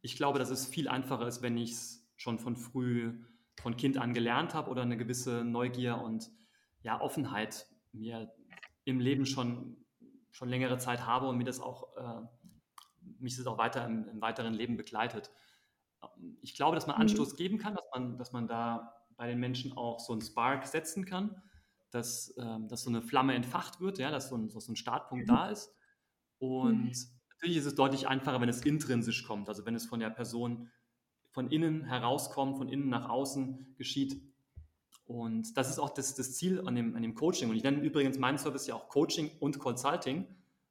ich 0.02 0.16
glaube, 0.16 0.38
dass 0.38 0.50
es 0.50 0.66
viel 0.66 0.88
einfacher 0.88 1.26
ist, 1.26 1.42
wenn 1.42 1.56
ich 1.56 1.72
es 1.72 2.06
schon 2.16 2.38
von 2.38 2.56
früh, 2.56 3.24
von 3.58 3.76
Kind 3.76 3.96
an 3.96 4.12
gelernt 4.12 4.54
habe 4.54 4.70
oder 4.70 4.82
eine 4.82 4.96
gewisse 4.96 5.44
Neugier 5.44 5.98
und 5.98 6.30
ja, 6.82 7.00
Offenheit 7.00 7.66
mir 7.92 8.32
im 8.84 9.00
Leben 9.00 9.24
schon, 9.24 9.78
schon 10.30 10.48
längere 10.48 10.78
Zeit 10.78 11.06
habe 11.06 11.26
und 11.26 11.38
mir 11.38 11.44
das 11.44 11.60
auch, 11.60 11.96
äh, 11.96 12.20
mich 13.18 13.36
das 13.36 13.46
auch 13.46 13.56
weiter 13.56 13.86
im, 13.86 14.06
im, 14.08 14.20
weiteren 14.20 14.52
Leben 14.52 14.76
begleitet. 14.76 15.30
Ich 16.42 16.54
glaube, 16.54 16.74
dass 16.74 16.86
man 16.86 16.96
mhm. 16.96 17.02
Anstoß 17.02 17.36
geben 17.36 17.56
kann, 17.56 17.74
dass 17.74 17.88
man, 17.94 18.18
dass 18.18 18.32
man 18.32 18.46
da 18.46 18.94
bei 19.16 19.26
den 19.26 19.40
Menschen 19.40 19.72
auch 19.72 20.00
so 20.00 20.12
einen 20.12 20.20
Spark 20.20 20.66
setzen 20.66 21.06
kann 21.06 21.40
dass, 21.94 22.34
ähm, 22.38 22.68
dass 22.68 22.82
so 22.82 22.90
eine 22.90 23.02
Flamme 23.02 23.34
entfacht 23.34 23.80
wird, 23.80 23.98
ja, 23.98 24.10
dass 24.10 24.28
so 24.28 24.36
ein, 24.36 24.50
so 24.50 24.60
ein 24.70 24.76
Startpunkt 24.76 25.28
mhm. 25.28 25.32
da 25.32 25.48
ist. 25.48 25.72
Und 26.38 26.84
mhm. 26.84 26.92
natürlich 27.30 27.58
ist 27.58 27.66
es 27.66 27.74
deutlich 27.74 28.08
einfacher, 28.08 28.40
wenn 28.40 28.48
es 28.48 28.62
intrinsisch 28.62 29.24
kommt, 29.24 29.48
also 29.48 29.64
wenn 29.64 29.74
es 29.74 29.86
von 29.86 30.00
der 30.00 30.10
Person 30.10 30.70
von 31.30 31.50
innen 31.50 31.84
herauskommt, 31.84 32.58
von 32.58 32.68
innen 32.68 32.88
nach 32.88 33.08
außen 33.08 33.74
geschieht. 33.76 34.20
Und 35.04 35.56
das 35.56 35.68
ist 35.68 35.78
auch 35.78 35.90
das, 35.90 36.14
das 36.14 36.34
Ziel 36.36 36.66
an 36.66 36.74
dem, 36.74 36.96
an 36.96 37.02
dem 37.02 37.14
Coaching. 37.14 37.50
Und 37.50 37.56
ich 37.56 37.62
nenne 37.62 37.80
übrigens 37.80 38.18
meinen 38.18 38.38
Service 38.38 38.66
ja 38.66 38.74
auch 38.74 38.88
Coaching 38.88 39.30
und 39.40 39.58
Consulting, 39.58 40.26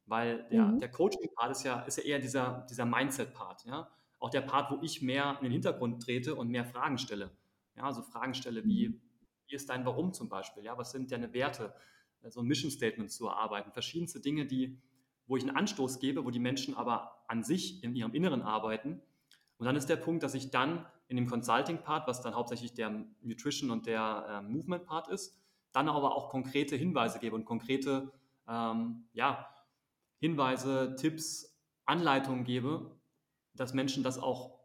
weil 0.06 0.48
der, 0.50 0.66
mhm. 0.66 0.80
der 0.80 0.90
Coaching-Part 0.90 1.52
ist 1.52 1.64
ja, 1.64 1.82
ist 1.82 1.98
ja 1.98 2.04
eher 2.04 2.20
dieser, 2.20 2.66
dieser 2.70 2.86
Mindset-Part. 2.86 3.66
Ja? 3.66 3.90
Auch 4.20 4.30
der 4.30 4.42
Part, 4.42 4.72
wo 4.72 4.80
ich 4.82 5.02
mehr 5.02 5.38
in 5.40 5.44
den 5.44 5.52
Hintergrund 5.52 6.02
trete 6.02 6.36
und 6.36 6.50
mehr 6.50 6.66
Fragen 6.66 6.98
stelle. 6.98 7.32
Ja, 7.76 7.84
also 7.84 8.02
Fragen 8.02 8.34
stelle 8.34 8.64
wie. 8.64 9.00
Wie 9.48 9.56
ist 9.56 9.70
dein 9.70 9.86
Warum 9.86 10.14
zum 10.14 10.30
Beispiel? 10.30 10.64
Ja, 10.64 10.78
was 10.78 10.92
sind 10.92 11.12
deine 11.12 11.34
Werte? 11.34 11.74
So 12.20 12.26
also 12.26 12.40
ein 12.42 12.48
Mission 12.48 12.72
Statement 12.72 13.12
zu 13.12 13.28
erarbeiten. 13.28 13.72
Verschiedenste 13.72 14.20
Dinge, 14.20 14.46
die, 14.46 14.80
wo 15.28 15.36
ich 15.36 15.44
einen 15.44 15.56
Anstoß 15.56 16.00
gebe, 16.00 16.24
wo 16.24 16.32
die 16.32 16.40
Menschen 16.40 16.76
aber 16.76 17.24
an 17.28 17.44
sich 17.44 17.84
in 17.84 17.96
ihrem 17.96 18.14
Inneren 18.14 18.42
arbeiten. 18.42 19.02
Und 19.58 19.66
dann 19.66 19.76
ist 19.76 19.88
der 19.88 19.98
Punkt, 19.98 20.24
dass 20.24 20.34
ich 20.34 20.50
dann 20.50 20.86
in 21.08 21.18
dem 21.18 21.28
Consulting-Part, 21.28 22.08
was 22.08 22.22
dann 22.22 22.34
hauptsächlich 22.34 22.74
der 22.74 23.06
Nutrition 23.22 23.72
und 23.72 23.86
der 23.86 24.26
äh, 24.30 24.42
Movement-Part 24.42 25.10
ist, 25.10 25.38
dann 25.74 25.90
aber 25.90 26.16
auch 26.16 26.30
konkrete 26.30 26.76
Hinweise 26.76 27.20
gebe 27.20 27.36
und 27.36 27.46
konkrete 27.46 28.12
ähm, 28.48 29.06
ja, 29.14 29.50
Hinweise, 30.20 30.96
Tipps, 30.98 31.60
Anleitungen 31.86 32.46
gebe, 32.46 32.96
dass 33.54 33.74
Menschen 33.74 34.04
das 34.04 34.18
auch 34.18 34.63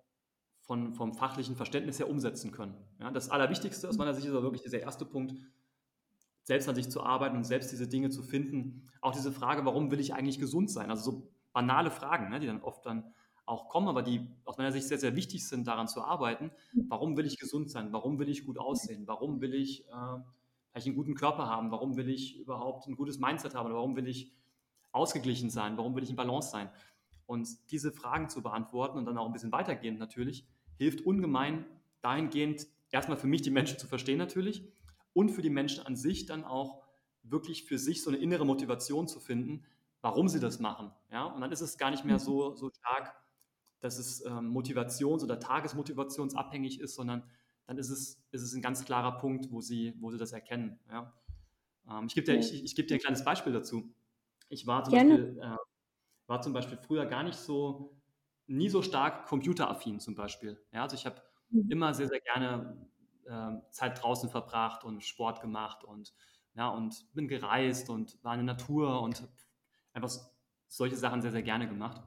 von, 0.68 0.92
vom 0.92 1.14
fachlichen 1.14 1.57
Verständnis 1.57 1.98
her 1.98 2.11
umsetzen 2.11 2.52
können. 2.52 2.74
Ja, 3.00 3.11
das 3.11 3.31
Allerwichtigste 3.31 3.88
aus 3.88 3.96
meiner 3.96 4.12
Sicht 4.12 4.26
ist 4.26 4.33
aber 4.33 4.42
wirklich 4.42 4.61
dieser 4.61 4.81
erste 4.81 5.07
Punkt, 5.07 5.35
selbst 6.42 6.68
an 6.68 6.74
sich 6.74 6.90
zu 6.90 7.02
arbeiten 7.02 7.38
und 7.38 7.44
selbst 7.44 7.72
diese 7.72 7.88
Dinge 7.88 8.11
zu 8.11 8.22
finden. 8.22 8.87
Auch 9.00 9.12
diese 9.12 9.33
Frage, 9.33 9.64
warum 9.64 9.90
will 9.90 9.98
ich 9.98 10.12
eigentlich 10.12 10.38
gesund 10.38 10.70
sein? 10.70 10.90
Also 10.90 11.11
so 11.11 11.33
banale 11.54 11.90
Fragen, 11.90 12.28
ne, 12.28 12.38
die 12.38 12.46
dann 12.46 12.61
oft 12.61 12.85
dann 12.85 13.14
auch 13.46 13.70
kommen, 13.70 13.88
aber 13.88 14.02
die 14.02 14.28
aus 14.44 14.59
meiner 14.59 14.70
Sicht 14.70 14.87
sehr, 14.87 14.98
sehr 14.98 15.16
wichtig 15.16 15.48
sind, 15.48 15.66
daran 15.66 15.88
zu 15.88 16.02
arbeiten. 16.02 16.50
Warum 16.88 17.16
will 17.16 17.24
ich 17.24 17.38
gesund 17.38 17.70
sein? 17.70 17.90
Warum 17.94 18.18
will 18.18 18.28
ich 18.28 18.44
gut 18.44 18.59
aussehen? 18.59 19.07
Warum 19.07 19.40
will 19.40 19.54
ich 19.54 19.88
äh, 19.88 20.20
vielleicht 20.70 20.87
einen 20.87 20.96
guten 20.96 21.14
Körper 21.14 21.46
haben? 21.46 21.70
Warum 21.70 21.96
will 21.96 22.11
ich 22.11 22.38
überhaupt 22.38 22.87
ein 22.87 22.94
gutes 22.94 23.18
Mindset 23.18 23.54
haben? 23.54 23.72
Warum 23.72 23.96
will 23.96 24.07
ich 24.07 24.35
ausgeglichen 24.92 25.48
sein? 25.48 25.78
Warum 25.78 25.96
will 25.96 26.02
ich 26.02 26.11
in 26.11 26.16
Balance 26.16 26.50
sein? 26.50 26.68
Und 27.24 27.48
diese 27.70 27.90
Fragen 27.90 28.28
zu 28.28 28.42
beantworten 28.42 28.98
und 28.98 29.07
dann 29.07 29.16
auch 29.16 29.24
ein 29.24 29.33
bisschen 29.33 29.52
weitergehend 29.52 29.98
natürlich, 29.98 30.46
hilft 30.78 31.02
ungemein 31.02 31.66
dahingehend, 32.00 32.66
erstmal 32.90 33.18
für 33.18 33.26
mich 33.26 33.42
die 33.42 33.50
Menschen 33.50 33.78
zu 33.78 33.86
verstehen 33.86 34.18
natürlich 34.18 34.66
und 35.12 35.30
für 35.30 35.42
die 35.42 35.50
Menschen 35.50 35.84
an 35.84 35.96
sich 35.96 36.26
dann 36.26 36.44
auch 36.44 36.82
wirklich 37.22 37.64
für 37.64 37.78
sich 37.78 38.02
so 38.02 38.10
eine 38.10 38.18
innere 38.18 38.46
Motivation 38.46 39.08
zu 39.08 39.20
finden, 39.20 39.64
warum 40.00 40.28
sie 40.28 40.40
das 40.40 40.60
machen. 40.60 40.92
Ja? 41.10 41.24
Und 41.24 41.40
dann 41.40 41.52
ist 41.52 41.60
es 41.60 41.76
gar 41.76 41.90
nicht 41.90 42.04
mehr 42.04 42.18
so, 42.18 42.54
so 42.54 42.70
stark, 42.70 43.14
dass 43.80 43.98
es 43.98 44.24
ähm, 44.24 44.52
motivations- 44.56 45.22
oder 45.22 45.38
tagesmotivationsabhängig 45.38 46.80
ist, 46.80 46.94
sondern 46.94 47.28
dann 47.66 47.78
ist 47.78 47.90
es, 47.90 48.24
ist 48.30 48.42
es 48.42 48.54
ein 48.54 48.62
ganz 48.62 48.84
klarer 48.84 49.18
Punkt, 49.18 49.50
wo 49.50 49.60
sie, 49.60 49.94
wo 50.00 50.10
sie 50.10 50.18
das 50.18 50.32
erkennen. 50.32 50.78
Ja? 50.90 51.14
Ähm, 51.88 52.06
ich 52.06 52.14
gebe 52.14 52.24
dir, 52.24 52.38
ich, 52.38 52.64
ich 52.64 52.74
geb 52.74 52.88
dir 52.88 52.94
ein 52.94 53.00
kleines 53.00 53.24
Beispiel 53.24 53.52
dazu. 53.52 53.94
Ich 54.48 54.66
war 54.66 54.84
zum, 54.84 54.94
Beispiel, 54.94 55.38
äh, 55.40 55.56
war 56.26 56.40
zum 56.40 56.52
Beispiel 56.52 56.78
früher 56.78 57.06
gar 57.06 57.22
nicht 57.22 57.36
so, 57.36 57.97
nie 58.48 58.68
so 58.68 58.82
stark 58.82 59.26
computeraffin 59.26 60.00
zum 60.00 60.14
Beispiel. 60.14 60.61
Ja? 60.72 60.82
Also 60.82 60.96
ich 60.96 61.06
habe 61.06 61.22
mhm. 61.50 61.70
immer 61.70 61.94
sehr, 61.94 62.08
sehr 62.08 62.20
gerne 62.20 62.88
äh, 63.26 63.70
Zeit 63.70 64.02
draußen 64.02 64.30
verbracht 64.30 64.84
und 64.84 65.04
Sport 65.04 65.40
gemacht 65.40 65.84
und, 65.84 66.14
ja, 66.54 66.68
und 66.68 67.06
bin 67.14 67.28
gereist 67.28 67.90
und 67.90 68.22
war 68.24 68.34
in 68.34 68.44
der 68.44 68.54
Natur 68.54 69.02
und 69.02 69.28
einfach 69.92 70.11
solche 70.66 70.96
Sachen 70.96 71.22
sehr, 71.22 71.30
sehr 71.30 71.42
gerne 71.42 71.68
gemacht. 71.68 72.02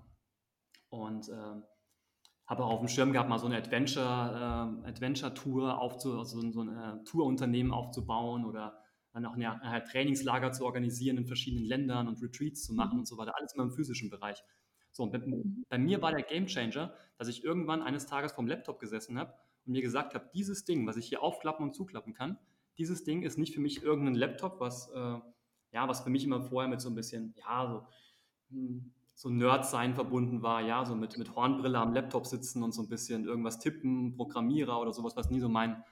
Und 0.90 1.30
äh, 1.30 1.62
habe 2.48 2.66
auch 2.66 2.72
auf 2.72 2.80
dem 2.80 2.90
Schirm 2.90 3.14
gehabt, 3.14 3.30
mal 3.30 3.40
so 3.40 3.46
eine 3.46 3.58
Adventure, 3.58 4.82
äh, 4.84 4.90
Adventure-Tour 4.90 5.80
aufzu, 5.80 6.18
also 6.18 6.42
so, 6.42 6.52
so 6.52 6.62
ein 6.62 6.78
äh, 6.78 7.04
Tourunternehmen 7.06 7.72
aufzubauen 7.72 8.46
oder 8.46 8.78
dann 9.14 9.26
auch 9.26 9.34
eine, 9.34 9.62
eine 9.62 9.84
Trainingslager 9.84 10.52
zu 10.52 10.66
organisieren 10.66 11.18
in 11.18 11.26
verschiedenen 11.26 11.66
Ländern 11.66 12.08
und 12.08 12.22
Retreats 12.22 12.64
zu 12.64 12.74
machen 12.74 13.00
und 13.00 13.08
so 13.08 13.18
weiter. 13.18 13.34
Alles 13.38 13.54
immer 13.54 13.64
im 13.64 13.72
physischen 13.72 14.10
Bereich. 14.10 14.44
So, 14.92 15.04
und 15.04 15.12
bei, 15.12 15.22
bei 15.70 15.78
mir 15.78 16.02
war 16.02 16.12
der 16.12 16.24
Game 16.24 16.48
Changer, 16.48 16.94
dass 17.18 17.28
ich 17.28 17.44
irgendwann 17.44 17.82
eines 17.82 18.06
Tages 18.06 18.34
vom 18.34 18.48
Laptop 18.48 18.80
gesessen 18.80 19.18
habe 19.18 19.34
und 19.66 19.74
mir 19.74 19.82
gesagt 19.82 20.14
habe, 20.14 20.30
dieses 20.34 20.66
Ding, 20.66 20.86
was 20.88 20.98
ich 20.98 21.08
hier 21.08 21.22
aufklappen 21.22 21.66
und 21.66 21.74
zuklappen 21.74 22.14
kann, 22.14 22.38
dieses 22.78 23.04
Ding 23.04 23.24
ist 23.24 23.38
nicht 23.38 23.54
für 23.54 23.62
mich 23.62 23.84
irgendein 23.84 24.16
Laptop, 24.16 24.60
was, 24.60 24.90
äh, 24.92 25.20
ja, 25.72 25.88
was 25.88 26.02
für 26.02 26.10
mich 26.10 26.24
immer 26.24 26.42
vorher 26.42 26.70
mit 26.70 26.82
so 26.82 26.90
ein 26.90 26.96
bisschen, 26.96 27.34
ja, 27.38 27.68
so, 27.68 27.88
hm, 28.50 28.92
so 29.16 29.30
Nerd-Sein 29.30 29.94
verbunden 29.94 30.42
war, 30.42 30.62
ja, 30.62 30.84
so 30.84 30.96
mit, 30.96 31.18
mit 31.18 31.36
Hornbrille 31.36 31.78
am 31.78 31.94
Laptop 31.94 32.26
sitzen 32.26 32.64
und 32.64 32.72
so 32.72 32.82
ein 32.82 32.90
bisschen 32.90 33.26
irgendwas 33.26 33.60
tippen, 33.60 34.16
Programmierer 34.16 34.80
oder 34.80 34.94
sowas, 34.94 35.16
was 35.16 35.30
nie 35.30 35.40
so 35.40 35.48
mein, 35.48 35.84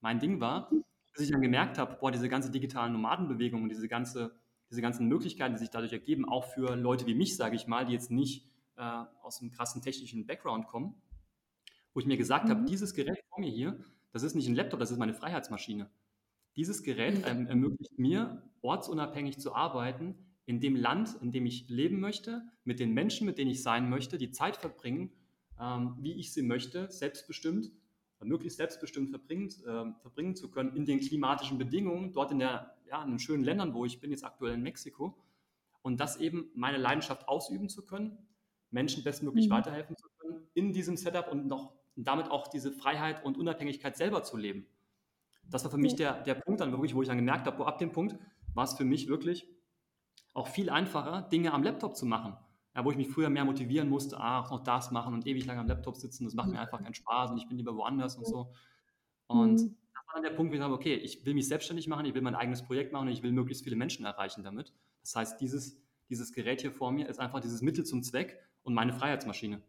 mein 0.00 0.18
Ding 0.18 0.40
war. 0.40 0.70
Bis 1.12 1.24
ich 1.24 1.30
dann 1.30 1.40
gemerkt 1.40 1.78
habe, 1.78 1.96
boah, 1.98 2.10
diese 2.10 2.28
ganze 2.28 2.50
digitalen 2.50 2.92
Nomadenbewegung 2.92 3.62
und 3.62 3.68
diese, 3.70 3.88
ganze, 3.88 4.36
diese 4.74 4.82
ganzen 4.82 5.06
Möglichkeiten, 5.06 5.54
die 5.54 5.60
sich 5.60 5.70
dadurch 5.70 5.92
ergeben, 5.92 6.28
auch 6.28 6.44
für 6.44 6.74
Leute 6.74 7.06
wie 7.06 7.14
mich, 7.14 7.36
sage 7.36 7.54
ich 7.54 7.68
mal, 7.68 7.86
die 7.86 7.92
jetzt 7.92 8.10
nicht 8.10 8.44
äh, 8.76 9.04
aus 9.22 9.40
einem 9.40 9.52
krassen 9.52 9.82
technischen 9.82 10.26
Background 10.26 10.66
kommen, 10.66 10.96
wo 11.92 12.00
ich 12.00 12.06
mir 12.06 12.16
gesagt 12.16 12.46
mhm. 12.46 12.50
habe, 12.50 12.64
dieses 12.64 12.92
Gerät 12.92 13.22
vor 13.28 13.38
mir 13.38 13.50
hier, 13.50 13.78
das 14.10 14.24
ist 14.24 14.34
nicht 14.34 14.48
ein 14.48 14.56
Laptop, 14.56 14.80
das 14.80 14.90
ist 14.90 14.98
meine 14.98 15.14
Freiheitsmaschine. 15.14 15.88
Dieses 16.56 16.82
Gerät 16.82 17.22
ähm, 17.24 17.46
ermöglicht 17.46 17.98
mir, 18.00 18.42
ortsunabhängig 18.62 19.38
zu 19.38 19.54
arbeiten, 19.54 20.16
in 20.44 20.60
dem 20.60 20.74
Land, 20.74 21.16
in 21.22 21.30
dem 21.30 21.46
ich 21.46 21.68
leben 21.68 22.00
möchte, 22.00 22.42
mit 22.64 22.80
den 22.80 22.94
Menschen, 22.94 23.26
mit 23.26 23.38
denen 23.38 23.52
ich 23.52 23.62
sein 23.62 23.88
möchte, 23.88 24.18
die 24.18 24.32
Zeit 24.32 24.56
verbringen, 24.56 25.12
ähm, 25.60 25.96
wie 26.00 26.14
ich 26.14 26.32
sie 26.32 26.42
möchte, 26.42 26.90
selbstbestimmt, 26.90 27.70
möglichst 28.24 28.58
selbstbestimmt 28.58 29.10
verbringen, 29.10 29.48
äh, 29.66 30.00
verbringen 30.00 30.34
zu 30.34 30.50
können 30.50 30.74
in 30.74 30.84
den 30.84 30.98
klimatischen 30.98 31.58
Bedingungen, 31.58 32.12
dort 32.12 32.32
in, 32.32 32.40
der, 32.40 32.73
ja, 32.84 33.02
in 33.02 33.10
den 33.10 33.18
schönen 33.18 33.44
Ländern, 33.44 33.74
wo 33.74 33.84
ich 33.84 34.00
bin, 34.00 34.10
jetzt 34.10 34.24
aktuell 34.24 34.54
in 34.54 34.62
Mexiko. 34.62 35.16
Und 35.82 36.00
das 36.00 36.16
eben 36.16 36.50
meine 36.54 36.78
Leidenschaft 36.78 37.28
ausüben 37.28 37.68
zu 37.68 37.84
können, 37.84 38.18
Menschen 38.70 39.04
bestmöglich 39.04 39.48
mhm. 39.48 39.52
weiterhelfen 39.52 39.96
zu 39.96 40.08
können 40.18 40.46
in 40.54 40.72
diesem 40.72 40.96
Setup 40.96 41.30
und 41.30 41.46
noch 41.46 41.74
und 41.96 42.08
damit 42.08 42.30
auch 42.30 42.48
diese 42.48 42.72
Freiheit 42.72 43.24
und 43.24 43.38
Unabhängigkeit 43.38 43.96
selber 43.96 44.22
zu 44.22 44.36
leben. 44.36 44.66
Das 45.48 45.64
war 45.64 45.70
für 45.70 45.78
mich 45.78 45.94
der, 45.94 46.22
der 46.22 46.34
Punkt 46.34 46.60
dann 46.60 46.72
wirklich, 46.72 46.94
wo 46.94 47.02
ich 47.02 47.08
dann 47.08 47.18
gemerkt 47.18 47.46
habe, 47.46 47.58
wo 47.58 47.64
ab 47.64 47.78
dem 47.78 47.92
Punkt 47.92 48.16
war 48.54 48.64
es 48.64 48.74
für 48.74 48.84
mich 48.84 49.08
wirklich 49.08 49.46
auch 50.32 50.48
viel 50.48 50.70
einfacher, 50.70 51.22
Dinge 51.22 51.52
am 51.52 51.62
Laptop 51.62 51.96
zu 51.96 52.06
machen. 52.06 52.36
Ja, 52.74 52.84
wo 52.84 52.90
ich 52.90 52.96
mich 52.96 53.08
früher 53.08 53.30
mehr 53.30 53.44
motivieren 53.44 53.88
musste, 53.88 54.18
ach, 54.18 54.50
noch 54.50 54.64
das 54.64 54.90
machen 54.90 55.14
und 55.14 55.26
ewig 55.28 55.46
lang 55.46 55.58
am 55.58 55.68
Laptop 55.68 55.96
sitzen, 55.96 56.24
das 56.24 56.34
macht 56.34 56.48
mir 56.48 56.58
einfach 56.58 56.82
keinen 56.82 56.94
Spaß 56.94 57.30
und 57.30 57.38
ich 57.38 57.46
bin 57.46 57.56
lieber 57.56 57.76
woanders 57.76 58.16
und 58.16 58.26
so. 58.26 58.52
Und 59.28 59.76
dann 60.14 60.22
der 60.22 60.30
Punkt, 60.30 60.52
wo 60.52 60.54
ich 60.54 60.60
sage, 60.60 60.72
okay, 60.72 60.94
ich 60.94 61.26
will 61.26 61.34
mich 61.34 61.48
selbstständig 61.48 61.88
machen, 61.88 62.06
ich 62.06 62.14
will 62.14 62.22
mein 62.22 62.34
eigenes 62.34 62.62
Projekt 62.62 62.92
machen 62.92 63.08
und 63.08 63.12
ich 63.12 63.22
will 63.22 63.32
möglichst 63.32 63.64
viele 63.64 63.76
Menschen 63.76 64.04
erreichen 64.04 64.44
damit. 64.44 64.72
Das 65.00 65.16
heißt, 65.16 65.40
dieses, 65.40 65.76
dieses 66.08 66.32
Gerät 66.32 66.60
hier 66.60 66.72
vor 66.72 66.92
mir 66.92 67.08
ist 67.08 67.18
einfach 67.18 67.40
dieses 67.40 67.62
Mittel 67.62 67.84
zum 67.84 68.02
Zweck 68.02 68.38
und 68.62 68.74
meine 68.74 68.92
Freiheitsmaschine. 68.92 69.60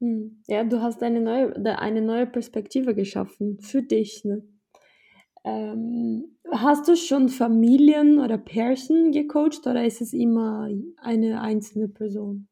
Hm. 0.00 0.42
Ja, 0.48 0.64
du 0.64 0.82
hast 0.82 1.02
eine 1.02 1.20
neue, 1.20 1.54
eine 1.78 2.02
neue 2.02 2.26
Perspektive 2.26 2.94
geschaffen 2.94 3.60
für 3.60 3.82
dich. 3.82 4.24
Ne? 4.24 4.42
Ähm, 5.44 6.36
hast 6.50 6.88
du 6.88 6.96
schon 6.96 7.28
Familien 7.28 8.18
oder 8.18 8.38
Pärchen 8.38 9.12
gecoacht 9.12 9.66
oder 9.66 9.84
ist 9.84 10.00
es 10.00 10.12
immer 10.12 10.68
eine 10.96 11.40
einzelne 11.40 11.88
Person? 11.88 12.48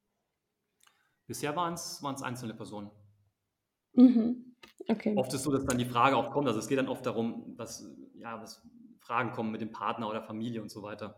Bisher 1.27 1.57
waren 1.57 1.75
es 1.75 2.23
einzelne 2.23 2.55
Personen. 2.55 2.91
Mhm. 3.95 4.52
Okay. 4.89 5.15
Oft 5.17 5.33
ist 5.33 5.41
es 5.41 5.43
so, 5.45 5.53
dass 5.53 5.65
dann 5.65 5.79
die 5.79 5.85
Frage 5.85 6.17
auch 6.17 6.31
kommt. 6.31 6.49
Also 6.49 6.59
es 6.59 6.69
geht 6.69 6.79
dann 6.79 6.89
oft 6.89 7.05
darum, 7.07 7.55
dass, 7.57 7.89
ja, 8.15 8.39
dass 8.39 8.67
Fragen 9.01 9.33
kommen 9.33 9.53
mit 9.53 9.61
dem 9.61 9.73
Partner 9.73 10.09
oder 10.09 10.23
Familie 10.23 10.63
und 10.63 10.71
so 10.71 10.83
weiter. 10.83 11.17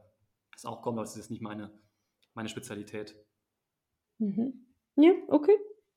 Das 0.53 0.65
auch 0.65 0.83
kommt, 0.83 0.99
aber 0.99 1.05
das 1.05 1.17
ist 1.17 1.31
nicht 1.31 1.43
meine, 1.43 1.71
meine 2.35 2.49
Spezialität. 2.49 3.17
Mhm. 4.19 4.67
Ja, 4.97 5.13
okay. 5.29 5.57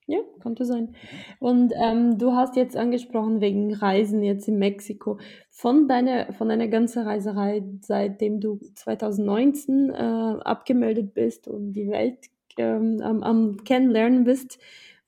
Ja, 0.09 0.19
könnte 0.39 0.63
sein. 0.63 0.83
Mhm. 0.85 0.95
Und 1.39 1.73
ähm, 1.75 2.17
du 2.17 2.31
hast 2.31 2.55
jetzt 2.55 2.77
angesprochen 2.77 3.41
wegen 3.41 3.73
Reisen 3.73 4.23
jetzt 4.23 4.47
in 4.47 4.57
Mexiko. 4.57 5.19
Von 5.49 5.89
deiner, 5.89 6.31
von 6.31 6.47
deiner 6.47 6.69
ganzen 6.69 7.03
Reiserei, 7.05 7.63
seitdem 7.81 8.39
du 8.39 8.57
2019 8.75 9.89
äh, 9.89 9.93
abgemeldet 9.93 11.13
bist 11.13 11.49
und 11.49 11.73
die 11.73 11.89
Welt 11.89 12.29
ähm, 12.57 13.01
am, 13.01 13.21
am 13.21 13.63
Kennenlernen 13.65 14.23
bist, 14.23 14.59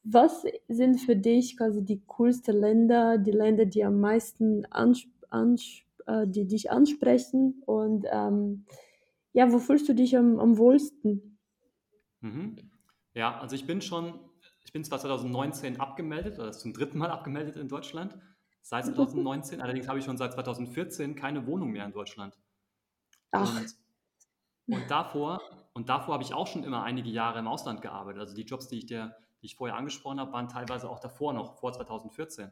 was 0.03 0.45
sind 0.67 0.99
für 0.99 1.15
dich 1.15 1.57
quasi 1.57 1.83
die 1.83 2.01
coolsten 2.07 2.55
Länder, 2.55 3.17
die 3.17 3.31
Länder, 3.31 3.65
die 3.65 3.83
am 3.83 3.99
meisten 3.99 4.65
ans, 4.71 5.05
ans, 5.29 5.81
äh, 6.05 6.27
die 6.27 6.47
dich 6.47 6.71
ansprechen 6.71 7.61
und 7.65 8.05
ähm, 8.11 8.65
ja, 9.33 9.51
wo 9.51 9.59
fühlst 9.59 9.87
du 9.87 9.93
dich 9.93 10.17
am, 10.17 10.39
am 10.39 10.57
wohlsten? 10.57 11.37
Mhm. 12.21 12.55
Ja, 13.13 13.39
also 13.39 13.55
ich 13.55 13.67
bin 13.67 13.81
schon 13.81 14.19
ich 14.69 14.73
bin 14.73 14.83
zwar 14.83 14.99
2019 14.99 15.79
abgemeldet, 15.79 16.37
oder 16.37 16.51
zum 16.51 16.73
dritten 16.73 16.99
Mal 16.99 17.09
abgemeldet 17.09 17.55
in 17.55 17.67
Deutschland, 17.67 18.15
seit 18.61 18.85
2019, 18.85 19.61
allerdings 19.61 19.87
habe 19.87 19.97
ich 19.97 20.05
schon 20.05 20.15
seit 20.15 20.31
2014 20.33 21.15
keine 21.15 21.47
Wohnung 21.47 21.71
mehr 21.71 21.85
in 21.85 21.91
Deutschland. 21.91 22.37
Ach. 23.31 23.59
Und, 23.59 23.75
und, 24.67 24.91
davor, 24.91 25.41
und 25.73 25.89
davor 25.89 26.13
habe 26.13 26.23
ich 26.23 26.35
auch 26.35 26.45
schon 26.45 26.63
immer 26.63 26.83
einige 26.83 27.09
Jahre 27.09 27.39
im 27.39 27.47
Ausland 27.47 27.81
gearbeitet. 27.81 28.21
Also 28.21 28.35
die 28.35 28.43
Jobs, 28.43 28.67
die 28.67 28.77
ich, 28.77 28.85
dir, 28.85 29.15
die 29.41 29.47
ich 29.47 29.55
vorher 29.55 29.77
angesprochen 29.77 30.19
habe, 30.19 30.31
waren 30.33 30.47
teilweise 30.47 30.89
auch 30.89 30.99
davor 30.99 31.33
noch, 31.33 31.59
vor 31.59 31.73
2014. 31.73 32.51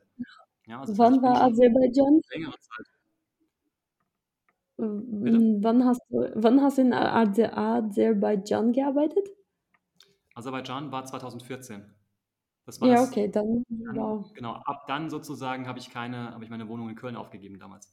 Ja, 0.68 0.80
also 0.80 0.98
Wann 0.98 1.22
war 1.22 1.42
Aserbaidschan? 1.44 2.22
Längere 2.30 2.60
Zeit. 2.60 2.86
Wann 4.78 5.86
hast, 5.86 6.02
du, 6.10 6.32
wann 6.36 6.62
hast 6.62 6.78
du 6.78 6.84
in 6.84 6.94
Aserbaidschan 6.94 8.74
gearbeitet? 8.74 9.28
Aserbaidschan 10.36 10.92
war 10.92 11.04
2014. 11.04 11.84
Das 12.66 12.80
war 12.80 12.90
Ja, 12.90 13.02
okay, 13.02 13.30
dann, 13.30 13.64
wow. 13.70 14.32
genau, 14.34 14.54
ab 14.54 14.86
dann 14.88 15.10
sozusagen 15.10 15.68
habe 15.68 15.80
ich 15.80 15.90
keine, 15.90 16.34
habe 16.34 16.44
ich 16.44 16.50
meine 16.50 16.68
Wohnung 16.68 16.90
in 16.90 16.96
Köln 16.96 17.16
aufgegeben 17.16 17.58
damals. 17.58 17.92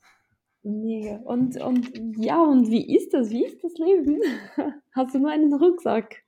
Mega. 0.63 1.17
Und, 1.25 1.61
und 1.61 2.17
ja, 2.17 2.43
und 2.43 2.71
wie 2.71 2.97
ist 2.97 3.15
das? 3.15 3.31
Wie 3.31 3.45
ist 3.45 3.63
das 3.63 3.75
Leben? 3.79 4.21
Hast 4.93 5.15
du 5.15 5.21
nur 5.21 5.31
einen 5.31 5.55
Rucksack? 5.55 6.24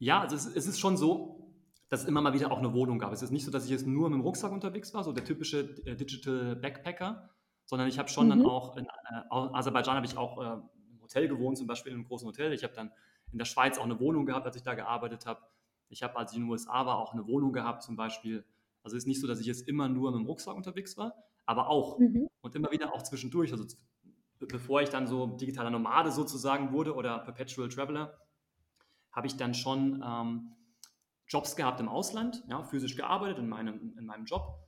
Ja, 0.00 0.20
also 0.20 0.34
es, 0.34 0.46
es 0.46 0.66
ist 0.66 0.80
schon 0.80 0.96
so, 0.96 1.52
dass 1.88 2.02
es 2.02 2.08
immer 2.08 2.22
mal 2.22 2.32
wieder 2.32 2.50
auch 2.50 2.58
eine 2.58 2.72
Wohnung 2.72 2.98
gab. 2.98 3.12
Es 3.12 3.22
ist 3.22 3.30
nicht 3.30 3.44
so, 3.44 3.50
dass 3.50 3.64
ich 3.64 3.70
jetzt 3.70 3.86
nur 3.86 4.08
mit 4.08 4.18
dem 4.18 4.22
Rucksack 4.22 4.50
unterwegs 4.50 4.94
war, 4.94 5.04
so 5.04 5.12
der 5.12 5.24
typische 5.24 5.60
äh, 5.84 5.94
Digital 5.94 6.56
Backpacker, 6.56 7.30
sondern 7.66 7.86
ich 7.86 7.98
habe 7.98 8.08
schon 8.08 8.26
mhm. 8.26 8.30
dann 8.30 8.46
auch, 8.46 8.76
in 8.76 8.86
äh, 8.86 8.88
Aserbaidschan 9.28 9.96
habe 9.96 10.06
ich 10.06 10.16
auch 10.16 10.42
äh, 10.42 10.60
im 10.90 11.02
Hotel 11.02 11.28
gewohnt, 11.28 11.58
zum 11.58 11.66
Beispiel 11.66 11.92
in 11.92 11.98
einem 11.98 12.08
großen 12.08 12.26
Hotel. 12.26 12.52
Ich 12.54 12.64
habe 12.64 12.72
dann 12.74 12.90
in 13.30 13.38
der 13.38 13.44
Schweiz 13.44 13.76
auch 13.76 13.84
eine 13.84 14.00
Wohnung 14.00 14.24
gehabt, 14.24 14.46
als 14.46 14.56
ich 14.56 14.62
da 14.62 14.74
gearbeitet 14.74 15.26
habe. 15.26 15.40
Ich 15.90 16.02
habe, 16.02 16.16
als 16.16 16.32
ich 16.32 16.38
in 16.38 16.44
den 16.44 16.50
USA 16.50 16.86
war, 16.86 16.98
auch 16.98 17.12
eine 17.12 17.26
Wohnung 17.26 17.52
gehabt 17.52 17.82
zum 17.82 17.96
Beispiel. 17.96 18.44
Also 18.82 18.96
es 18.96 19.02
ist 19.02 19.06
nicht 19.06 19.20
so, 19.20 19.26
dass 19.26 19.38
ich 19.38 19.46
jetzt 19.46 19.68
immer 19.68 19.88
nur 19.88 20.12
mit 20.12 20.20
dem 20.20 20.26
Rucksack 20.26 20.56
unterwegs 20.56 20.96
war, 20.96 21.14
aber 21.44 21.68
auch 21.68 21.98
mhm. 21.98 22.28
und 22.40 22.54
immer 22.54 22.70
wieder 22.70 22.94
auch 22.94 23.02
zwischendurch. 23.02 23.52
Also 23.52 23.66
bevor 24.38 24.80
ich 24.80 24.88
dann 24.88 25.06
so 25.06 25.26
digitaler 25.26 25.70
Nomade 25.70 26.10
sozusagen 26.10 26.72
wurde 26.72 26.94
oder 26.94 27.18
Perpetual 27.18 27.68
Traveler, 27.68 28.16
habe 29.12 29.26
ich 29.26 29.36
dann 29.36 29.54
schon 29.54 30.02
ähm, 30.06 30.52
Jobs 31.28 31.56
gehabt 31.56 31.80
im 31.80 31.88
Ausland, 31.88 32.42
ja, 32.48 32.62
physisch 32.62 32.96
gearbeitet 32.96 33.38
in 33.38 33.48
meinem, 33.48 33.96
in 33.96 34.06
meinem 34.06 34.24
Job 34.24 34.58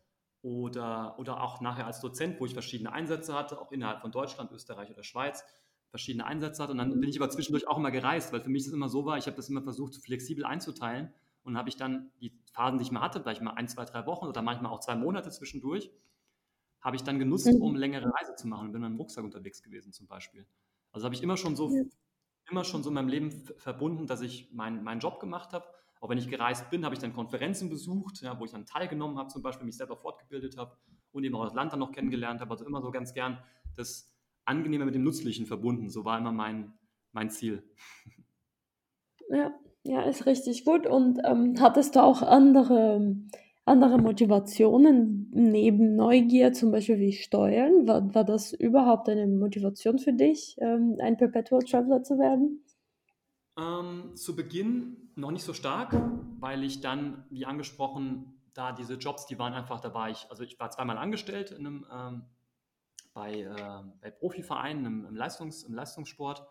oder, 0.43 1.19
oder 1.19 1.43
auch 1.43 1.61
nachher 1.61 1.87
als 1.87 2.01
Dozent, 2.01 2.41
wo 2.41 2.47
ich 2.47 2.53
verschiedene 2.53 2.93
Einsätze 2.93 3.35
hatte, 3.35 3.61
auch 3.61 3.73
innerhalb 3.73 4.01
von 4.01 4.13
Deutschland, 4.13 4.51
Österreich 4.53 4.91
oder 4.91 5.03
Schweiz 5.03 5.45
verschiedene 5.93 6.25
Einsätze 6.25 6.63
hat. 6.63 6.71
Und 6.71 6.79
dann 6.79 6.99
bin 7.01 7.11
ich 7.11 7.21
aber 7.21 7.29
zwischendurch 7.29 7.69
auch 7.69 7.77
immer 7.77 7.91
gereist, 7.91 8.33
weil 8.33 8.41
für 8.41 8.49
mich 8.49 8.65
das 8.65 8.73
immer 8.73 8.89
so 8.89 9.05
war, 9.05 9.19
ich 9.19 9.27
habe 9.27 9.37
das 9.37 9.51
immer 9.51 9.63
versucht, 9.63 9.95
flexibel 9.97 10.45
einzuteilen. 10.45 11.13
Und 11.45 11.59
habe 11.59 11.69
ich 11.69 11.77
dann 11.77 12.11
die 12.21 12.33
Phasen, 12.53 12.79
die 12.79 12.85
ich 12.85 12.93
mal 12.93 13.01
hatte, 13.01 13.21
vielleicht 13.21 13.43
mal 13.43 13.53
ein, 13.55 13.69
zwei, 13.69 13.85
drei 13.85 14.07
Wochen 14.07 14.27
oder 14.27 14.43
manchmal 14.43 14.73
auch 14.73 14.81
zwei 14.81 14.95
Monate 14.95 15.31
zwischendurch, 15.31 15.91
habe 16.81 16.97
ich 16.97 17.03
dann 17.03 17.19
genutzt, 17.19 17.47
mhm. 17.47 17.61
um 17.61 17.77
längere 17.77 18.13
Reise 18.15 18.35
zu 18.37 18.47
machen 18.49 18.67
und 18.67 18.73
bin 18.73 18.81
mit 18.81 18.87
einem 18.89 18.97
Rucksack 18.97 19.25
unterwegs 19.25 19.63
gewesen 19.63 19.93
zum 19.93 20.07
Beispiel. 20.07 20.47
Also 20.93 21.05
habe 21.05 21.15
ich 21.15 21.23
immer 21.23 21.37
schon 21.37 21.57
so. 21.57 21.71
Immer 22.51 22.65
schon 22.65 22.83
so 22.83 22.91
in 22.91 22.95
meinem 22.95 23.09
Leben 23.09 23.31
verbunden, 23.59 24.07
dass 24.07 24.21
ich 24.21 24.51
mein, 24.53 24.83
meinen 24.83 25.01
Job 25.01 25.21
gemacht 25.21 25.53
habe. 25.53 25.65
Auch 26.01 26.09
wenn 26.09 26.19
ich 26.19 26.29
gereist 26.29 26.69
bin, 26.71 26.85
habe 26.85 26.95
ich 26.95 27.01
dann 27.01 27.13
Konferenzen 27.13 27.71
besucht, 27.71 28.23
ja, 28.23 28.39
wo 28.39 28.45
ich 28.45 28.51
dann 28.51 28.67
teilgenommen 28.67 29.19
habe, 29.19 29.29
zum 29.29 29.43
Beispiel 29.43 29.65
mich 29.65 29.77
selber 29.77 29.97
fortgebildet 29.97 30.57
habe 30.57 30.77
und 31.13 31.23
eben 31.23 31.35
auch 31.37 31.45
das 31.45 31.55
Land 31.55 31.73
dann 31.73 31.79
noch 31.79 31.93
kennengelernt 31.93 32.41
habe. 32.41 32.51
Also 32.51 32.65
immer 32.65 32.83
so 32.83 32.91
ganz 32.91 33.15
gern 33.15 33.39
das 33.77 34.13
Angenehme 34.45 34.85
mit 34.85 34.95
dem 34.95 35.05
Nützlichen 35.05 35.47
verbunden. 35.47 35.89
So 35.89 36.05
war 36.05 36.19
immer 36.19 36.33
mein, 36.33 36.73
mein 37.13 37.31
Ziel. 37.31 37.63
Ja, 39.29 39.53
ja, 39.85 40.03
ist 40.03 40.27
richtig 40.27 40.65
gut. 40.65 40.87
Und 40.87 41.21
ähm, 41.25 41.55
hattest 41.61 41.97
du 41.97 42.03
auch 42.03 42.23
andere, 42.23 43.17
andere 43.65 43.99
Motivationen 43.99 45.31
neben 45.33 45.95
Neugier, 45.95 46.53
zum 46.53 46.73
Beispiel 46.73 46.99
wie 46.99 47.13
Steuern? 47.13 47.87
War, 47.87 48.15
war 48.15 48.25
das 48.25 48.53
überhaupt 48.53 49.09
eine 49.09 49.27
Motivation 49.27 49.99
für 49.99 50.13
dich, 50.13 50.57
ähm, 50.61 50.97
ein 51.01 51.17
Perpetual 51.17 51.63
Traveler 51.63 52.03
zu 52.03 52.19
werden? 52.19 52.65
Ähm, 53.59 54.17
zu 54.17 54.35
Beginn 54.35 55.11
noch 55.15 55.31
nicht 55.31 55.45
so 55.45 55.53
stark, 55.53 55.95
weil 56.41 56.65
ich 56.65 56.81
dann, 56.81 57.25
wie 57.31 57.45
angesprochen, 57.45 58.35
da 58.55 58.73
diese 58.73 58.95
Jobs, 58.95 59.27
die 59.27 59.39
waren 59.39 59.53
einfach, 59.53 59.81
da 59.81 59.95
war 59.95 60.11
ich, 60.11 60.27
also 60.31 60.43
ich 60.43 60.59
war 60.59 60.71
zweimal 60.71 60.99
angestellt 60.99 61.51
in 61.51 61.67
einem, 61.67 61.87
ähm, 61.93 62.23
bei, 63.15 63.41
äh, 63.41 63.83
bei 64.01 64.11
Profivereinen 64.11 64.87
im, 64.87 65.07
im, 65.07 65.17
Leistungs-, 65.17 65.65
im 65.65 65.75
Leistungssport 65.75 66.47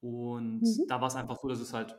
und 0.00 0.62
mhm. 0.62 0.86
da 0.88 1.00
war 1.00 1.08
es 1.08 1.14
einfach 1.14 1.38
so, 1.40 1.48
dass 1.48 1.60
es 1.60 1.72
halt 1.72 1.98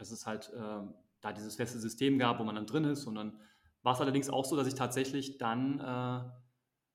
dass 0.00 0.10
es 0.10 0.26
halt 0.26 0.50
äh, 0.56 0.82
da 1.20 1.32
dieses 1.32 1.56
feste 1.56 1.78
System 1.78 2.18
gab, 2.18 2.38
wo 2.38 2.44
man 2.44 2.54
dann 2.54 2.66
drin 2.66 2.84
ist. 2.84 3.06
Und 3.06 3.14
dann 3.16 3.38
war 3.82 3.94
es 3.94 4.00
allerdings 4.00 4.28
auch 4.30 4.44
so, 4.44 4.56
dass 4.56 4.66
ich 4.66 4.74
tatsächlich 4.74 5.38
dann 5.38 5.80
äh, 5.80 6.20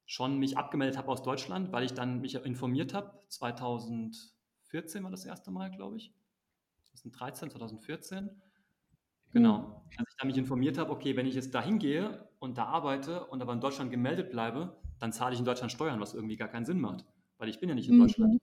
schon 0.06 0.38
mich 0.38 0.58
abgemeldet 0.58 0.98
habe 0.98 1.10
aus 1.10 1.24
Deutschland, 1.24 1.72
weil 1.72 1.84
ich 1.84 1.94
dann 1.94 2.22
mich 2.22 2.36
informiert 2.36 2.94
habe. 2.94 3.20
2014 3.30 5.04
war 5.04 5.12
das 5.12 5.26
erste 5.26 5.52
Mal, 5.52 5.72
glaube 5.72 5.98
ich. 5.98 6.14
2013, 6.86 7.50
2014. 7.50 8.30
Genau. 9.32 9.58
Mhm. 9.58 9.74
Als 9.98 10.10
ich 10.12 10.18
dann 10.18 10.28
mich 10.28 10.38
informiert 10.38 10.78
habe, 10.78 10.92
okay, 10.92 11.16
wenn 11.16 11.26
ich 11.26 11.36
jetzt 11.36 11.54
da 11.54 11.62
hingehe 11.62 12.30
und 12.40 12.58
da 12.58 12.66
arbeite 12.66 13.26
und 13.26 13.42
aber 13.42 13.54
in 13.54 13.62
Deutschland 13.62 13.92
gemeldet 13.92 14.30
bleibe, 14.32 14.78
dann 15.00 15.12
zahle 15.12 15.34
ich 15.34 15.40
in 15.40 15.46
Deutschland 15.46 15.72
Steuern, 15.72 16.00
was 16.00 16.14
irgendwie 16.14 16.38
gar 16.38 16.48
keinen 16.48 16.66
Sinn 16.66 16.80
macht, 16.80 17.06
weil 17.38 17.50
ich 17.50 17.60
bin 17.60 17.68
ja 17.70 17.76
nicht 17.76 17.90
in 17.90 17.96
mhm. 17.96 18.02
Deutschland. 18.02 18.42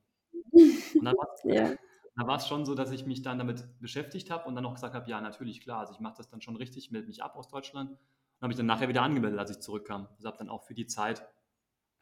Und 0.52 1.04
dann 1.04 1.16
war 1.16 1.28
es 1.34 1.42
ja 1.44 1.74
da 2.16 2.26
war 2.26 2.36
es 2.36 2.46
schon 2.46 2.66
so, 2.66 2.74
dass 2.74 2.90
ich 2.90 3.06
mich 3.06 3.22
dann 3.22 3.38
damit 3.38 3.64
beschäftigt 3.80 4.30
habe 4.30 4.46
und 4.46 4.54
dann 4.54 4.66
auch 4.66 4.74
gesagt 4.74 4.94
habe, 4.94 5.08
ja, 5.08 5.20
natürlich, 5.20 5.60
klar, 5.60 5.80
also 5.80 5.94
ich 5.94 6.00
mache 6.00 6.16
das 6.18 6.28
dann 6.28 6.42
schon 6.42 6.56
richtig, 6.56 6.90
melde 6.90 7.06
mich 7.06 7.22
ab 7.22 7.36
aus 7.36 7.48
Deutschland 7.48 7.96
habe 8.42 8.48
mich 8.48 8.56
dann 8.56 8.66
nachher 8.66 8.88
wieder 8.88 9.02
angemeldet, 9.02 9.38
als 9.38 9.50
ich 9.50 9.60
zurückkam. 9.60 10.08
Also 10.16 10.26
habe 10.26 10.38
dann 10.38 10.48
auch 10.48 10.64
für 10.64 10.74
die 10.74 10.86
Zeit, 10.86 11.24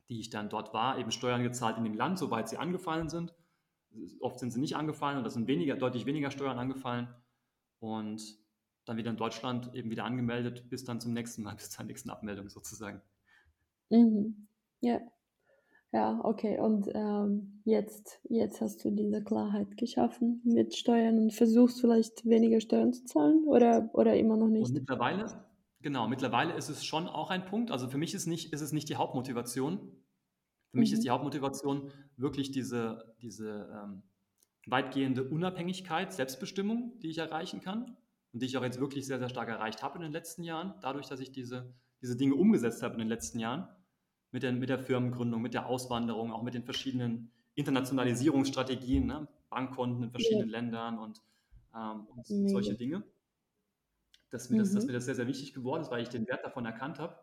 die 0.08 0.20
ich 0.20 0.30
dann 0.30 0.48
dort 0.48 0.72
war, 0.72 0.98
eben 0.98 1.10
Steuern 1.10 1.42
gezahlt 1.42 1.76
in 1.76 1.84
dem 1.84 1.94
Land, 1.94 2.18
soweit 2.18 2.48
sie 2.48 2.56
angefallen 2.56 3.08
sind. 3.08 3.34
Oft 4.20 4.38
sind 4.38 4.50
sie 4.50 4.60
nicht 4.60 4.74
angefallen 4.74 5.18
und 5.18 5.24
das 5.24 5.34
sind 5.34 5.46
weniger, 5.48 5.76
deutlich 5.76 6.06
weniger 6.06 6.30
Steuern 6.30 6.58
angefallen 6.58 7.08
und 7.78 8.38
dann 8.86 8.96
wieder 8.96 9.10
in 9.10 9.16
Deutschland 9.16 9.74
eben 9.74 9.90
wieder 9.90 10.04
angemeldet, 10.04 10.68
bis 10.70 10.84
dann 10.84 11.00
zum 11.00 11.12
nächsten 11.12 11.42
Mal, 11.42 11.54
bis 11.56 11.70
zur 11.70 11.84
nächsten 11.84 12.10
Abmeldung 12.10 12.48
sozusagen. 12.48 13.02
Mhm. 13.90 14.48
Ja. 14.80 15.00
Ja, 15.92 16.20
okay. 16.22 16.58
Und 16.58 16.88
ähm, 16.94 17.62
jetzt, 17.64 18.20
jetzt 18.28 18.60
hast 18.60 18.84
du 18.84 18.92
diese 18.92 19.24
Klarheit 19.24 19.76
geschaffen 19.76 20.40
mit 20.44 20.76
Steuern 20.76 21.18
und 21.18 21.34
versuchst 21.34 21.80
vielleicht 21.80 22.24
weniger 22.24 22.60
Steuern 22.60 22.92
zu 22.92 23.04
zahlen 23.04 23.44
oder, 23.44 23.90
oder 23.92 24.16
immer 24.16 24.36
noch 24.36 24.48
nicht? 24.48 24.68
Und 24.68 24.74
mittlerweile, 24.74 25.26
genau, 25.82 26.08
mittlerweile 26.08 26.54
ist 26.54 26.68
es 26.68 26.84
schon 26.84 27.06
auch 27.06 27.30
ein 27.30 27.44
Punkt. 27.44 27.70
Also 27.70 27.88
für 27.88 27.98
mich 27.98 28.14
ist, 28.14 28.26
nicht, 28.26 28.52
ist 28.52 28.60
es 28.60 28.72
nicht 28.72 28.88
die 28.88 28.96
Hauptmotivation. 28.96 29.78
Für 29.78 30.76
mhm. 30.76 30.80
mich 30.80 30.92
ist 30.92 31.00
mhm. 31.00 31.02
die 31.02 31.10
Hauptmotivation 31.10 31.92
wirklich 32.16 32.50
diese, 32.50 33.14
diese 33.20 33.68
ähm, 33.72 34.02
weitgehende 34.66 35.24
Unabhängigkeit, 35.24 36.12
Selbstbestimmung, 36.12 36.98
die 37.00 37.10
ich 37.10 37.18
erreichen 37.18 37.60
kann 37.60 37.96
und 38.32 38.42
die 38.42 38.46
ich 38.46 38.56
auch 38.56 38.62
jetzt 38.62 38.80
wirklich 38.80 39.06
sehr, 39.06 39.18
sehr 39.18 39.28
stark 39.28 39.48
erreicht 39.48 39.82
habe 39.82 39.96
in 39.96 40.02
den 40.02 40.12
letzten 40.12 40.42
Jahren, 40.42 40.74
dadurch, 40.80 41.08
dass 41.08 41.20
ich 41.20 41.32
diese, 41.32 41.74
diese 42.00 42.16
Dinge 42.16 42.34
umgesetzt 42.34 42.82
habe 42.82 42.94
in 42.94 43.00
den 43.00 43.08
letzten 43.08 43.38
Jahren 43.38 43.68
mit 44.32 44.42
der, 44.42 44.52
mit 44.52 44.68
der 44.68 44.78
Firmengründung, 44.78 45.42
mit 45.42 45.54
der 45.54 45.66
Auswanderung, 45.66 46.32
auch 46.32 46.42
mit 46.42 46.54
den 46.54 46.64
verschiedenen 46.64 47.32
Internationalisierungsstrategien, 47.54 49.06
ne? 49.06 49.28
Bankkonten 49.48 50.04
in 50.04 50.10
verschiedenen 50.10 50.48
ja. 50.48 50.58
Ländern 50.58 50.98
und, 50.98 51.20
ähm, 51.74 52.06
und 52.06 52.24
solche 52.24 52.76
Dinge. 52.76 53.02
Dass 54.30 54.50
mir, 54.50 54.56
mhm. 54.56 54.60
das, 54.60 54.72
dass 54.72 54.86
mir 54.86 54.92
das 54.92 55.04
sehr, 55.04 55.14
sehr 55.14 55.26
wichtig 55.26 55.54
geworden 55.54 55.82
ist, 55.82 55.90
weil 55.90 56.02
ich 56.02 56.08
den 56.08 56.26
Wert 56.28 56.44
davon 56.44 56.64
erkannt 56.64 56.98
habe 56.98 57.16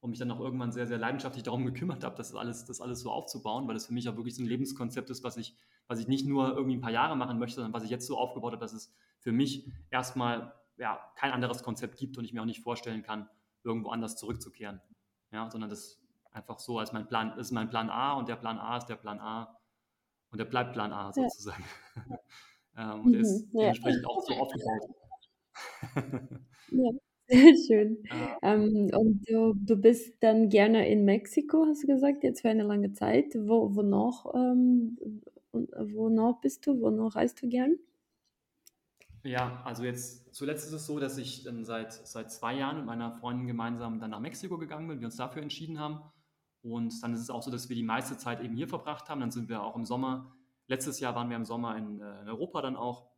und 0.00 0.10
mich 0.10 0.18
dann 0.18 0.30
auch 0.30 0.40
irgendwann 0.40 0.72
sehr, 0.72 0.86
sehr 0.86 0.98
leidenschaftlich 0.98 1.42
darum 1.42 1.64
gekümmert 1.66 2.04
habe, 2.04 2.16
das 2.16 2.34
alles, 2.34 2.64
das 2.64 2.80
alles 2.80 3.00
so 3.00 3.10
aufzubauen, 3.10 3.66
weil 3.66 3.74
das 3.74 3.86
für 3.86 3.92
mich 3.92 4.08
auch 4.08 4.16
wirklich 4.16 4.34
so 4.34 4.42
ein 4.42 4.46
Lebenskonzept 4.46 5.10
ist, 5.10 5.22
was 5.22 5.36
ich, 5.36 5.56
was 5.88 5.98
ich 5.98 6.08
nicht 6.08 6.26
nur 6.26 6.54
irgendwie 6.54 6.76
ein 6.76 6.80
paar 6.80 6.90
Jahre 6.90 7.16
machen 7.16 7.38
möchte, 7.38 7.56
sondern 7.56 7.72
was 7.72 7.84
ich 7.84 7.90
jetzt 7.90 8.06
so 8.06 8.16
aufgebaut 8.16 8.52
habe, 8.52 8.60
dass 8.60 8.72
es 8.72 8.94
für 9.18 9.32
mich 9.32 9.70
erstmal 9.90 10.54
ja, 10.76 10.98
kein 11.16 11.32
anderes 11.32 11.62
Konzept 11.62 11.98
gibt 11.98 12.16
und 12.16 12.24
ich 12.24 12.32
mir 12.32 12.40
auch 12.40 12.46
nicht 12.46 12.62
vorstellen 12.62 13.02
kann, 13.02 13.28
irgendwo 13.62 13.90
anders 13.90 14.16
zurückzukehren. 14.16 14.80
Ja, 15.32 15.50
sondern 15.50 15.68
das 15.70 16.00
einfach 16.32 16.58
so 16.58 16.78
als 16.78 16.92
mein 16.92 17.06
Plan, 17.06 17.38
ist 17.38 17.50
mein 17.50 17.68
Plan 17.68 17.90
A 17.90 18.14
und 18.14 18.28
der 18.28 18.36
Plan 18.36 18.58
A 18.58 18.78
ist 18.78 18.86
der 18.86 18.96
Plan 18.96 19.20
A 19.20 19.60
und 20.30 20.38
der 20.38 20.46
bleibt 20.46 20.72
Plan 20.72 20.92
A 20.92 21.12
sozusagen. 21.12 21.64
Ja. 21.96 22.18
ähm, 22.94 23.04
und 23.04 23.12
der 23.12 23.20
ist 23.20 23.52
mhm, 23.52 23.58
ja. 23.58 23.60
dementsprechend 23.60 24.06
auch 24.06 24.22
so 24.22 24.34
aufgebaut. 24.34 24.90
ja, 26.70 26.90
sehr 27.28 27.56
schön. 27.66 28.04
Äh, 28.04 28.54
ähm, 28.54 28.90
und 28.96 29.28
du, 29.28 29.54
du 29.54 29.76
bist 29.76 30.22
dann 30.22 30.48
gerne 30.48 30.88
in 30.90 31.04
Mexiko, 31.04 31.64
hast 31.66 31.82
du 31.82 31.86
gesagt, 31.86 32.24
jetzt 32.24 32.42
für 32.42 32.48
eine 32.48 32.64
lange 32.64 32.92
Zeit. 32.92 33.34
Wo, 33.34 33.74
wo 33.74 33.82
noch, 33.82 34.34
ähm, 34.34 34.98
wo 35.52 36.08
noch 36.08 36.40
bist 36.40 36.66
du? 36.66 36.80
Wo 36.80 36.90
noch 36.90 37.16
reist 37.16 37.42
du 37.42 37.48
gern? 37.48 37.76
Ja, 39.22 39.62
also 39.64 39.84
jetzt 39.84 40.34
zuletzt 40.34 40.66
ist 40.66 40.72
es 40.72 40.86
so, 40.86 40.98
dass 40.98 41.18
ich 41.18 41.42
dann 41.44 41.64
seit, 41.64 41.92
seit 41.92 42.32
zwei 42.32 42.54
Jahren 42.54 42.78
mit 42.78 42.86
meiner 42.86 43.12
Freundin 43.12 43.46
gemeinsam 43.46 44.00
dann 44.00 44.10
nach 44.10 44.20
Mexiko 44.20 44.56
gegangen 44.56 44.88
bin, 44.88 45.00
wir 45.00 45.06
uns 45.06 45.16
dafür 45.16 45.42
entschieden 45.42 45.78
haben. 45.78 46.00
Und 46.62 47.02
dann 47.02 47.12
ist 47.12 47.20
es 47.20 47.30
auch 47.30 47.42
so, 47.42 47.50
dass 47.50 47.68
wir 47.68 47.76
die 47.76 47.82
meiste 47.82 48.16
Zeit 48.16 48.40
eben 48.40 48.56
hier 48.56 48.68
verbracht 48.68 49.08
haben. 49.08 49.20
Dann 49.20 49.30
sind 49.30 49.48
wir 49.48 49.62
auch 49.62 49.76
im 49.76 49.84
Sommer, 49.84 50.34
letztes 50.68 51.00
Jahr 51.00 51.14
waren 51.14 51.28
wir 51.28 51.36
im 51.36 51.44
Sommer 51.44 51.76
in, 51.76 52.00
äh, 52.00 52.22
in 52.22 52.28
Europa 52.28 52.62
dann 52.62 52.76
auch. 52.76 53.10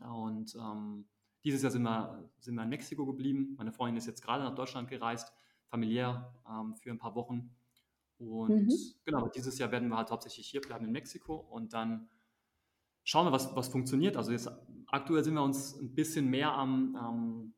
Und 0.00 0.54
ähm, 0.56 1.06
dieses 1.46 1.62
Jahr 1.62 1.70
sind 1.70 1.82
wir, 1.82 2.28
sind 2.40 2.56
wir 2.56 2.64
in 2.64 2.68
Mexiko 2.68 3.06
geblieben. 3.06 3.54
Meine 3.56 3.70
Freundin 3.70 3.96
ist 3.96 4.06
jetzt 4.06 4.20
gerade 4.20 4.42
nach 4.42 4.56
Deutschland 4.56 4.88
gereist, 4.88 5.32
familiär 5.68 6.34
ähm, 6.50 6.74
für 6.74 6.90
ein 6.90 6.98
paar 6.98 7.14
Wochen. 7.14 7.54
Und 8.18 8.66
mhm. 8.66 8.72
genau, 9.04 9.28
dieses 9.28 9.56
Jahr 9.58 9.70
werden 9.70 9.88
wir 9.88 9.96
halt 9.96 10.10
hauptsächlich 10.10 10.48
hier 10.48 10.60
bleiben 10.60 10.84
in 10.86 10.90
Mexiko 10.90 11.36
und 11.36 11.72
dann 11.72 12.08
schauen 13.04 13.26
wir, 13.26 13.32
was, 13.32 13.54
was 13.54 13.68
funktioniert. 13.68 14.16
Also 14.16 14.32
jetzt 14.32 14.50
aktuell 14.88 15.22
sind 15.22 15.34
wir 15.34 15.42
uns 15.44 15.78
ein 15.78 15.94
bisschen 15.94 16.28
mehr 16.28 16.52
am, 16.52 16.96
ähm, 17.00 17.54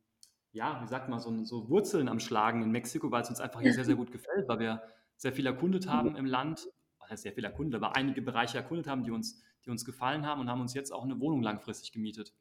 ja, 0.52 0.82
wie 0.82 0.88
sagt 0.88 1.08
man, 1.08 1.18
so, 1.18 1.44
so 1.44 1.70
Wurzeln 1.70 2.08
am 2.08 2.20
Schlagen 2.20 2.62
in 2.62 2.70
Mexiko, 2.70 3.10
weil 3.10 3.22
es 3.22 3.30
uns 3.30 3.40
einfach 3.40 3.62
hier 3.62 3.72
sehr, 3.72 3.86
sehr 3.86 3.96
gut 3.96 4.12
gefällt, 4.12 4.48
weil 4.48 4.58
wir 4.58 4.82
sehr 5.16 5.32
viel 5.32 5.46
erkundet 5.46 5.86
mhm. 5.86 5.90
haben 5.90 6.16
im 6.16 6.26
Land, 6.26 6.68
also 6.98 7.22
sehr 7.22 7.32
viel 7.32 7.44
erkundet, 7.44 7.82
aber 7.82 7.96
einige 7.96 8.20
Bereiche 8.20 8.58
erkundet 8.58 8.86
haben, 8.86 9.02
die 9.02 9.12
uns, 9.12 9.42
die 9.64 9.70
uns 9.70 9.86
gefallen 9.86 10.26
haben 10.26 10.42
und 10.42 10.50
haben 10.50 10.60
uns 10.60 10.74
jetzt 10.74 10.92
auch 10.92 11.04
eine 11.04 11.18
Wohnung 11.20 11.42
langfristig 11.42 11.92
gemietet. 11.92 12.34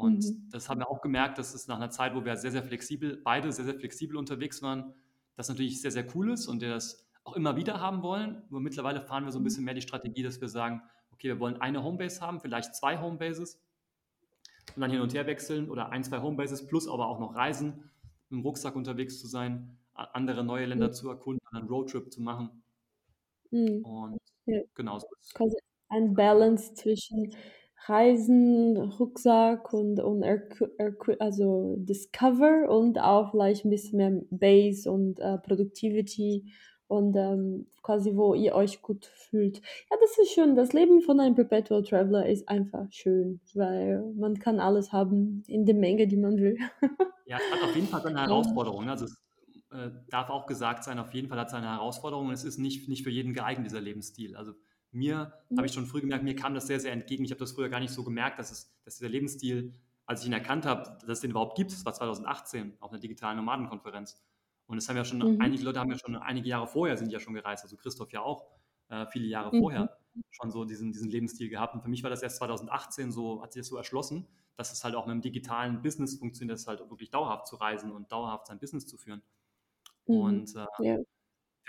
Und 0.00 0.24
mhm. 0.24 0.48
das 0.50 0.68
haben 0.68 0.80
wir 0.80 0.90
auch 0.90 1.00
gemerkt, 1.00 1.38
dass 1.38 1.54
es 1.54 1.68
nach 1.68 1.76
einer 1.76 1.90
Zeit, 1.90 2.14
wo 2.14 2.24
wir 2.24 2.36
sehr, 2.36 2.50
sehr 2.50 2.62
flexibel, 2.62 3.20
beide 3.22 3.52
sehr, 3.52 3.64
sehr 3.64 3.74
flexibel 3.74 4.16
unterwegs 4.16 4.62
waren, 4.62 4.94
das 5.36 5.48
natürlich 5.48 5.80
sehr, 5.80 5.90
sehr 5.90 6.06
cool 6.14 6.32
ist 6.32 6.46
und 6.46 6.60
wir 6.60 6.70
das 6.70 7.06
auch 7.24 7.36
immer 7.36 7.56
wieder 7.56 7.80
haben 7.80 8.02
wollen. 8.02 8.42
Nur 8.50 8.60
mittlerweile 8.60 9.00
fahren 9.00 9.24
wir 9.24 9.32
so 9.32 9.38
ein 9.38 9.42
mhm. 9.42 9.44
bisschen 9.44 9.64
mehr 9.64 9.74
die 9.74 9.82
Strategie, 9.82 10.22
dass 10.22 10.40
wir 10.40 10.48
sagen, 10.48 10.82
okay, 11.12 11.28
wir 11.28 11.40
wollen 11.40 11.60
eine 11.60 11.82
Homebase 11.82 12.20
haben, 12.20 12.40
vielleicht 12.40 12.74
zwei 12.74 12.98
Homebases 12.98 13.60
und 14.74 14.80
dann 14.80 14.90
hin 14.90 15.00
und 15.00 15.14
her 15.14 15.26
wechseln 15.26 15.68
oder 15.68 15.90
ein, 15.90 16.02
zwei 16.02 16.20
Homebases 16.20 16.66
plus 16.66 16.88
aber 16.88 17.08
auch 17.08 17.20
noch 17.20 17.34
reisen, 17.34 17.90
mit 18.28 18.38
dem 18.38 18.40
Rucksack 18.40 18.76
unterwegs 18.76 19.20
zu 19.20 19.26
sein, 19.26 19.76
andere 19.94 20.44
neue 20.44 20.66
Länder 20.66 20.88
mhm. 20.88 20.92
zu 20.92 21.08
erkunden, 21.08 21.46
einen 21.52 21.68
Roadtrip 21.68 22.10
zu 22.12 22.22
machen. 22.22 22.62
Mhm. 23.50 23.84
Und 23.84 24.18
ja. 24.46 24.60
genau 24.74 24.98
so 24.98 25.06
ist 25.20 25.34
Quasi 25.34 25.56
ein 25.88 26.14
Balance 26.14 26.74
zwischen 26.74 27.34
Reisen, 27.86 28.76
Rucksack 28.76 29.72
und, 29.72 30.00
und 30.00 30.24
also 31.18 31.76
Discover 31.78 32.68
und 32.68 32.98
auch 32.98 33.30
vielleicht 33.30 33.64
ein 33.64 33.70
bisschen 33.70 33.96
mehr 33.96 34.22
Base 34.30 34.90
und 34.90 35.18
uh, 35.20 35.38
Productivity 35.38 36.52
und 36.90 37.16
ähm, 37.16 37.66
quasi 37.82 38.16
wo 38.16 38.34
ihr 38.34 38.54
euch 38.54 38.82
gut 38.82 39.06
fühlt. 39.06 39.58
Ja, 39.90 39.96
das 40.00 40.18
ist 40.18 40.32
schön. 40.32 40.56
Das 40.56 40.72
Leben 40.72 41.00
von 41.00 41.20
einem 41.20 41.36
Perpetual 41.36 41.84
Traveler 41.84 42.26
ist 42.26 42.48
einfach 42.48 42.90
schön, 42.90 43.40
weil 43.54 44.02
man 44.16 44.38
kann 44.38 44.58
alles 44.58 44.92
haben 44.92 45.44
in 45.46 45.64
der 45.66 45.76
Menge, 45.76 46.08
die 46.08 46.16
man 46.16 46.36
will. 46.36 46.58
ja, 47.26 47.38
es 47.38 47.56
hat 47.56 47.62
auf 47.62 47.74
jeden 47.76 47.86
Fall 47.86 48.02
seine 48.02 48.20
Herausforderung. 48.20 48.88
Also 48.88 49.04
es 49.04 49.16
äh, 49.72 49.90
darf 50.10 50.30
auch 50.30 50.46
gesagt 50.46 50.82
sein, 50.82 50.98
auf 50.98 51.14
jeden 51.14 51.28
Fall 51.28 51.38
hat 51.38 51.46
es 51.46 51.52
seine 51.52 51.70
Herausforderung 51.70 52.26
und 52.26 52.32
es 52.32 52.44
ist 52.44 52.58
nicht, 52.58 52.88
nicht 52.88 53.04
für 53.04 53.10
jeden 53.10 53.34
geeignet, 53.34 53.66
dieser 53.66 53.80
Lebensstil. 53.80 54.36
Also 54.36 54.52
mir 54.92 55.32
mhm. 55.48 55.58
habe 55.58 55.66
ich 55.66 55.72
schon 55.72 55.86
früh 55.86 56.00
gemerkt, 56.00 56.24
mir 56.24 56.36
kam 56.36 56.54
das 56.54 56.66
sehr, 56.66 56.80
sehr 56.80 56.92
entgegen. 56.92 57.24
Ich 57.24 57.30
habe 57.30 57.38
das 57.38 57.52
früher 57.52 57.68
gar 57.68 57.80
nicht 57.80 57.92
so 57.92 58.04
gemerkt, 58.04 58.38
dass, 58.38 58.50
es, 58.50 58.74
dass 58.84 58.96
dieser 58.96 59.08
Lebensstil, 59.08 59.74
als 60.06 60.22
ich 60.22 60.26
ihn 60.26 60.32
erkannt 60.32 60.66
habe, 60.66 60.98
dass 61.00 61.18
es 61.18 61.20
den 61.20 61.30
überhaupt 61.30 61.56
gibt, 61.56 61.72
das 61.72 61.84
war 61.84 61.92
2018 61.92 62.76
auf 62.80 62.90
einer 62.90 63.00
digitalen 63.00 63.36
Nomadenkonferenz. 63.36 64.20
Und 64.66 64.78
es 64.78 64.88
haben 64.88 64.96
ja 64.96 65.04
schon, 65.04 65.18
mhm. 65.18 65.40
einige 65.40 65.64
Leute 65.64 65.80
haben 65.80 65.90
ja 65.90 65.98
schon 65.98 66.16
einige 66.16 66.48
Jahre 66.48 66.66
vorher 66.66 66.96
sind 66.96 67.10
ja 67.10 67.20
schon 67.20 67.34
gereist, 67.34 67.64
also 67.64 67.76
Christoph 67.76 68.12
ja 68.12 68.22
auch 68.22 68.46
äh, 68.88 69.06
viele 69.06 69.26
Jahre 69.26 69.54
mhm. 69.54 69.60
vorher 69.60 69.96
schon 70.30 70.50
so 70.50 70.64
diesen, 70.64 70.92
diesen 70.92 71.10
Lebensstil 71.10 71.48
gehabt. 71.48 71.74
Und 71.74 71.82
für 71.82 71.88
mich 71.88 72.02
war 72.02 72.10
das 72.10 72.22
erst 72.22 72.36
2018 72.36 73.12
so, 73.12 73.42
hat 73.42 73.52
sich 73.52 73.60
das 73.60 73.68
so 73.68 73.76
erschlossen, 73.76 74.26
dass 74.56 74.72
es 74.72 74.84
halt 74.84 74.94
auch 74.94 75.06
mit 75.06 75.14
dem 75.14 75.22
digitalen 75.22 75.82
Business 75.82 76.18
funktioniert, 76.18 76.58
das 76.58 76.66
halt 76.66 76.80
wirklich 76.80 77.10
dauerhaft 77.10 77.46
zu 77.46 77.56
reisen 77.56 77.92
und 77.92 78.12
dauerhaft 78.12 78.46
sein 78.46 78.58
Business 78.58 78.86
zu 78.86 78.96
führen. 78.96 79.22
Mhm. 80.06 80.14
Und 80.14 80.56
äh, 80.56 80.66
ja. 80.80 80.98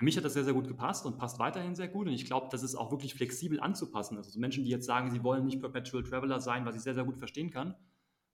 Für 0.02 0.06
mich 0.06 0.18
hat 0.18 0.26
das 0.26 0.34
sehr, 0.34 0.44
sehr 0.44 0.56
gut 0.56 0.68
gepasst 0.68 1.06
und 1.06 1.20
passt 1.20 1.38
weiterhin 1.38 1.76
sehr 1.76 1.88
gut. 1.88 2.08
Und 2.08 2.14
ich 2.14 2.26
glaube, 2.26 2.48
das 2.50 2.64
ist 2.64 2.74
auch 2.74 2.90
wirklich 2.90 3.14
flexibel 3.14 3.60
anzupassen. 3.60 4.18
Also 4.18 4.32
so 4.32 4.40
Menschen, 4.40 4.64
die 4.64 4.72
jetzt 4.72 4.88
sagen, 4.88 5.12
sie 5.12 5.24
wollen 5.24 5.46
nicht 5.46 5.62
Perpetual 5.62 6.02
Traveler 6.02 6.40
sein, 6.40 6.66
was 6.66 6.76
ich 6.76 6.82
sehr, 6.82 6.96
sehr 6.96 7.04
gut 7.04 7.20
verstehen 7.20 7.52
kann, 7.52 7.76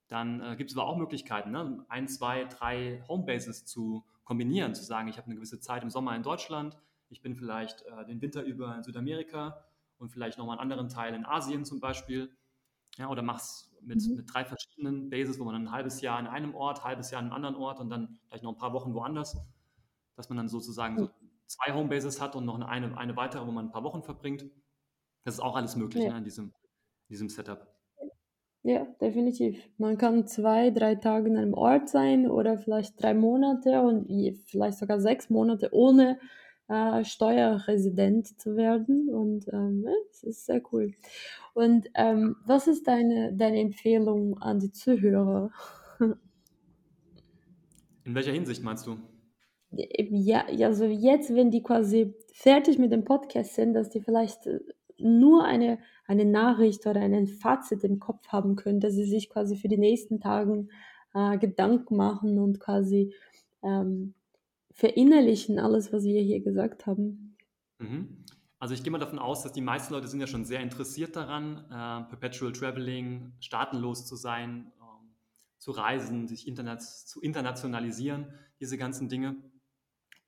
dann 0.08 0.40
äh, 0.40 0.56
gibt 0.56 0.72
es 0.72 0.78
aber 0.78 0.88
auch 0.88 0.96
Möglichkeiten, 0.96 1.52
ne? 1.52 1.84
ein, 1.90 2.08
zwei, 2.08 2.46
drei 2.46 3.04
Homebases 3.10 3.66
zu 3.66 4.06
kombinieren, 4.24 4.76
zu 4.76 4.86
sagen, 4.86 5.10
ich 5.10 5.18
habe 5.18 5.26
eine 5.26 5.36
gewisse 5.36 5.60
Zeit 5.60 5.84
im 5.84 5.90
Sommer 5.90 6.16
in 6.16 6.24
Deutschland, 6.24 6.78
ich 7.10 7.22
bin 7.22 7.36
vielleicht 7.36 7.82
äh, 7.82 8.06
den 8.06 8.22
Winter 8.22 8.44
über 8.44 8.74
in 8.74 8.84
Südamerika 8.84 9.66
und 9.98 10.08
vielleicht 10.08 10.38
nochmal 10.38 10.58
einen 10.58 10.72
anderen 10.72 10.88
Teil 10.88 11.14
in 11.16 11.26
Asien 11.26 11.66
zum 11.66 11.82
Beispiel. 11.82 12.34
Ja, 12.96 13.10
oder 13.10 13.24
mach's 13.24 13.76
mit, 13.82 14.02
mhm. 14.08 14.16
mit 14.16 14.34
drei 14.34 14.46
verschiedenen 14.46 15.10
Bases, 15.10 15.38
wo 15.38 15.44
man 15.44 15.56
ein 15.56 15.72
halbes 15.74 16.00
Jahr 16.00 16.18
in 16.18 16.28
einem 16.28 16.56
Ort, 16.56 16.80
ein 16.80 16.86
halbes 16.86 17.12
Jahr 17.12 17.20
in 17.20 17.26
einem 17.26 17.36
anderen 17.36 17.56
Ort 17.58 17.82
und 17.82 17.90
dann 17.90 18.18
vielleicht 18.30 18.46
noch 18.46 18.54
ein 18.54 18.58
paar 18.58 18.72
Wochen 18.72 18.94
woanders, 18.94 19.38
dass 20.16 20.30
man 20.30 20.38
dann 20.38 20.48
sozusagen 20.48 20.98
so 20.98 21.10
zwei 21.48 21.74
Homebases 21.74 22.22
hat 22.22 22.36
und 22.36 22.46
noch 22.46 22.60
eine, 22.60 22.98
eine 22.98 23.16
weitere, 23.16 23.46
wo 23.46 23.52
man 23.52 23.66
ein 23.66 23.72
paar 23.72 23.84
Wochen 23.84 24.04
verbringt. 24.04 24.46
Das 25.24 25.36
ist 25.36 25.40
auch 25.40 25.56
alles 25.56 25.76
möglich 25.76 26.04
ja. 26.04 26.12
ne, 26.12 26.20
in, 26.20 26.24
diesem, 26.24 26.46
in 26.46 27.10
diesem 27.10 27.30
Setup. 27.30 27.68
Ja, 28.64 28.86
definitiv. 29.00 29.70
Man 29.78 29.98
kann 29.98 30.28
zwei, 30.28 30.72
drei 30.72 30.96
Tage 30.96 31.30
in 31.30 31.38
einem 31.38 31.54
Ort 31.54 31.90
sein 31.90 32.30
oder 32.30 32.58
vielleicht 32.58 33.02
drei 33.02 33.14
Monate 33.14 33.82
und 33.82 34.08
vielleicht 34.46 34.78
sogar 34.78 35.00
sechs 35.00 35.30
Monate 35.30 35.70
ohne 35.72 36.20
äh, 36.68 37.06
Steuerresident 37.06 38.40
zu 38.40 38.58
werden. 38.58 39.10
Und 39.10 39.48
ähm, 39.54 39.88
es 40.12 40.24
ist 40.24 40.46
sehr 40.46 40.62
cool. 40.72 40.94
Und 41.54 41.88
ähm, 41.94 42.36
was 42.46 42.68
ist 42.68 42.88
deine, 42.88 43.34
deine 43.34 43.62
Empfehlung 43.62 44.38
an 44.40 44.60
die 44.60 44.72
Zuhörer? 44.72 45.50
In 48.04 48.16
welcher 48.16 48.34
Hinsicht 48.34 48.64
meinst 48.64 48.86
du? 48.86 48.98
Ja, 49.72 50.46
also 50.48 50.86
jetzt, 50.86 51.34
wenn 51.36 51.52
die 51.52 51.62
quasi 51.62 52.14
fertig 52.34 52.80
mit 52.80 52.92
dem 52.92 53.04
Podcast 53.04 53.56
sind, 53.56 53.74
dass 53.74 53.90
die 53.90 54.02
vielleicht 54.02 54.48
äh, 54.48 54.60
nur 54.98 55.44
eine, 55.44 55.80
eine 56.06 56.26
Nachricht 56.26 56.86
oder 56.88 57.02
einen 57.02 57.28
Fazit 57.28 57.84
im 57.84 58.00
Kopf 58.00 58.28
haben 58.30 58.56
können, 58.56 58.80
dass 58.80 58.94
sie 58.94 59.06
sich 59.06 59.30
quasi 59.30 59.58
für 59.58 59.68
die 59.68 59.78
nächsten 59.78 60.20
Tagen 60.20 60.70
äh, 61.14 61.38
Gedanken 61.38 61.96
machen 61.98 62.40
und 62.40 62.60
quasi 62.60 63.14
ähm, 63.62 64.14
verinnerlichen 64.72 65.60
alles, 65.60 65.92
was 65.92 66.04
wir 66.04 66.22
hier 66.22 66.42
gesagt 66.42 66.86
haben. 66.86 67.36
Mhm. 67.80 68.26
Also 68.60 68.74
ich 68.74 68.84
gehe 68.84 68.92
mal 68.92 68.98
davon 68.98 69.20
aus, 69.20 69.44
dass 69.44 69.54
die 69.54 69.62
meisten 69.62 69.94
Leute 69.94 70.08
sind 70.08 70.20
ja 70.20 70.28
schon 70.28 70.46
sehr 70.46 70.62
interessiert 70.62 71.16
daran, 71.16 71.58
äh, 71.70 72.10
Perpetual 72.10 72.52
Traveling, 72.52 73.34
staatenlos 73.40 74.06
zu 74.08 74.16
sein, 74.16 74.72
ähm, 74.80 75.16
zu 75.60 75.72
reisen, 75.72 76.28
sich 76.28 76.48
interna 76.48 76.80
zu 76.80 77.22
internationalisieren, 77.22 78.34
diese 78.60 78.78
ganzen 78.78 79.10
Dinge. 79.10 79.36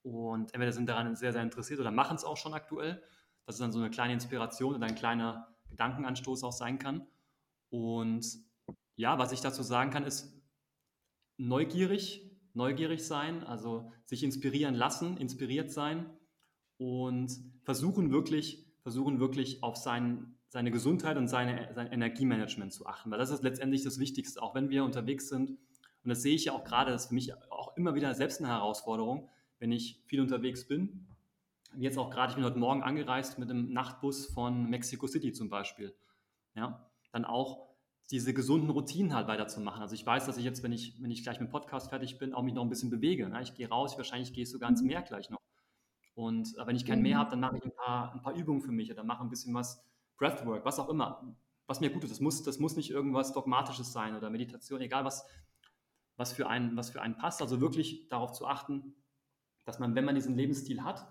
Und 0.04 0.54
entweder 0.54 0.72
sind 0.72 0.88
daran 0.88 1.16
sehr, 1.16 1.34
sehr 1.34 1.44
interessiert 1.44 1.80
oder 1.80 1.92
machen 1.92 2.16
es 2.16 2.24
auch 2.24 2.38
schon 2.38 2.54
aktuell 2.54 3.02
dass 3.50 3.56
es 3.56 3.62
dann 3.62 3.72
so 3.72 3.80
eine 3.80 3.90
kleine 3.90 4.14
Inspiration 4.14 4.76
und 4.76 4.84
ein 4.84 4.94
kleiner 4.94 5.48
Gedankenanstoß 5.72 6.44
auch 6.44 6.52
sein 6.52 6.78
kann. 6.78 7.08
Und 7.72 8.24
ja, 8.96 9.18
was 9.18 9.32
ich 9.32 9.42
dazu 9.42 9.64
sagen 9.64 9.90
kann, 9.90 10.04
ist 10.04 10.40
neugierig, 11.38 12.30
neugierig 12.54 13.08
sein, 13.08 13.44
also 13.44 13.92
sich 14.06 14.24
inspirieren 14.24 14.76
lassen, 14.76 15.18
inspiriert 15.18 15.72
sein 15.72 16.12
und 16.78 17.40
versuchen 17.64 18.12
wirklich, 18.12 18.68
versuchen 18.84 19.20
wirklich 19.20 19.64
auf 19.64 19.78
sein, 19.78 20.38
seine 20.50 20.70
Gesundheit 20.70 21.18
und 21.18 21.28
seine, 21.28 21.74
sein 21.74 21.88
Energiemanagement 21.88 22.72
zu 22.72 22.86
achten, 22.86 23.10
weil 23.10 23.18
das 23.18 23.32
ist 23.32 23.42
letztendlich 23.42 23.84
das 23.84 23.98
Wichtigste, 23.98 24.44
auch 24.44 24.54
wenn 24.54 24.70
wir 24.70 24.84
unterwegs 24.84 25.28
sind. 25.28 25.50
Und 26.04 26.10
das 26.10 26.22
sehe 26.22 26.36
ich 26.36 26.46
ja 26.46 26.54
auch 26.54 26.64
gerade, 26.64 26.92
das 26.92 27.06
ist 27.06 27.08
für 27.08 27.16
mich 27.16 27.34
auch 27.52 27.76
immer 27.78 27.96
wieder 27.96 28.14
selbst 28.14 28.42
eine 28.42 28.50
Herausforderung, 28.50 29.28
wenn 29.60 29.72
ich 29.72 30.02
viel 30.06 30.22
unterwegs 30.22 30.68
bin 30.68 31.06
jetzt 31.78 31.98
auch 31.98 32.10
gerade, 32.10 32.32
ich 32.32 32.36
bin 32.36 32.46
heute 32.46 32.60
Morgen 32.60 32.82
angereist 32.82 33.40
mit 33.40 33.50
einem 33.50 33.72
Nachtbus 33.72 34.28
von 34.28 34.70
Mexico 34.70 35.08
City 35.08 35.32
zum 35.32 35.50
Beispiel. 35.50 35.96
Ja, 36.56 36.90
dann 37.12 37.26
auch 37.26 37.70
diese 38.12 38.34
gesunden 38.34 38.70
Routinen 38.72 39.14
halt 39.14 39.28
weiterzumachen. 39.28 39.82
Also 39.82 39.94
ich 39.94 40.06
weiß, 40.06 40.26
dass 40.26 40.38
ich 40.38 40.44
jetzt, 40.44 40.64
wenn 40.64 40.72
ich, 40.72 41.02
wenn 41.02 41.12
ich 41.12 41.22
gleich 41.22 41.40
mit 41.40 41.50
dem 41.50 41.52
Podcast 41.52 41.90
fertig 41.90 42.18
bin, 42.18 42.34
auch 42.34 42.42
mich 42.42 42.56
noch 42.56 42.64
ein 42.64 42.70
bisschen 42.70 42.90
bewege. 42.90 43.30
Ne? 43.30 43.42
Ich 43.44 43.54
gehe 43.54 43.70
raus, 43.70 43.98
wahrscheinlich 43.98 44.34
gehe 44.34 44.44
ich 44.44 44.50
sogar 44.50 44.70
ins 44.70 44.82
mhm. 44.82 44.88
Meer 44.88 45.04
gleich 45.04 45.30
noch. 45.30 45.40
Und 46.16 46.58
äh, 46.58 46.66
wenn 46.66 46.76
ich 46.76 46.86
kein 46.86 47.02
Meer 47.02 47.18
mhm. 47.18 47.20
habe, 47.20 47.30
dann 47.32 47.40
mache 47.40 47.58
ich 47.58 47.64
ein 47.64 47.76
paar, 47.76 48.14
ein 48.14 48.22
paar 48.22 48.34
Übungen 48.34 48.62
für 48.62 48.72
mich 48.72 48.92
oder 48.92 49.04
mache 49.04 49.24
ein 49.24 49.30
bisschen 49.30 49.54
was 49.54 49.86
Breathwork, 50.18 50.66
was 50.66 50.80
auch 50.80 50.90
immer, 50.90 51.36
was 51.68 51.82
mir 51.82 51.92
gut 51.92 52.04
ist. 52.04 52.10
Das 52.10 52.20
muss, 52.20 52.42
das 52.42 52.58
muss 52.58 52.76
nicht 52.76 52.90
irgendwas 52.90 53.32
Dogmatisches 53.32 53.94
sein 53.94 54.16
oder 54.16 54.32
Meditation, 54.32 54.82
egal 54.82 55.06
was, 55.06 55.28
was, 56.18 56.34
für 56.34 56.48
einen, 56.50 56.76
was 56.76 56.90
für 56.90 57.02
einen 57.04 57.16
passt. 57.16 57.44
Also 57.44 57.62
wirklich 57.62 58.08
darauf 58.10 58.32
zu 58.32 58.48
achten, 58.48 58.96
dass 59.70 59.78
man, 59.78 59.94
wenn 59.94 60.04
man 60.04 60.16
diesen 60.16 60.36
Lebensstil 60.36 60.84
hat, 60.84 61.08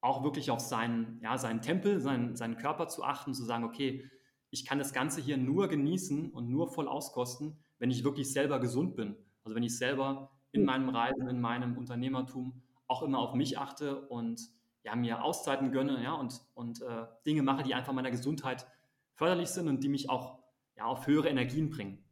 auch 0.00 0.24
wirklich 0.24 0.50
auf 0.50 0.60
seinen, 0.60 1.20
ja, 1.22 1.36
seinen 1.36 1.60
Tempel, 1.60 2.00
seinen, 2.00 2.36
seinen 2.36 2.56
Körper 2.56 2.88
zu 2.88 3.04
achten, 3.04 3.34
zu 3.34 3.44
sagen, 3.44 3.64
okay, 3.64 4.10
ich 4.48 4.64
kann 4.64 4.78
das 4.78 4.94
Ganze 4.94 5.20
hier 5.20 5.36
nur 5.36 5.68
genießen 5.68 6.30
und 6.30 6.48
nur 6.48 6.68
voll 6.68 6.88
auskosten, 6.88 7.62
wenn 7.78 7.90
ich 7.90 8.02
wirklich 8.02 8.32
selber 8.32 8.60
gesund 8.60 8.96
bin. 8.96 9.14
Also 9.44 9.54
wenn 9.54 9.62
ich 9.62 9.76
selber 9.76 10.30
in 10.52 10.64
meinem 10.64 10.88
Reisen, 10.88 11.28
in 11.28 11.38
meinem 11.38 11.76
Unternehmertum 11.76 12.62
auch 12.86 13.02
immer 13.02 13.18
auf 13.18 13.34
mich 13.34 13.58
achte 13.58 14.08
und 14.08 14.40
ja, 14.84 14.96
mir 14.96 15.22
Auszeiten 15.22 15.70
gönne 15.70 16.02
ja, 16.02 16.14
und, 16.14 16.40
und 16.54 16.80
äh, 16.80 17.04
Dinge 17.26 17.42
mache, 17.42 17.62
die 17.62 17.74
einfach 17.74 17.92
meiner 17.92 18.10
Gesundheit 18.10 18.66
förderlich 19.12 19.50
sind 19.50 19.68
und 19.68 19.84
die 19.84 19.90
mich 19.90 20.08
auch 20.08 20.38
ja, 20.76 20.86
auf 20.86 21.06
höhere 21.06 21.28
Energien 21.28 21.68
bringen. 21.68 22.02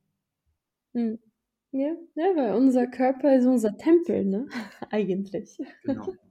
Hm. 0.93 1.19
Ja, 1.73 1.95
ja, 2.17 2.25
weil 2.37 2.55
unser 2.55 2.87
Körper 2.89 3.35
ist 3.37 3.47
unser 3.47 3.77
Tempel, 3.77 4.25
ne? 4.25 4.47
Eigentlich. 4.91 5.57
Genau. 5.85 6.13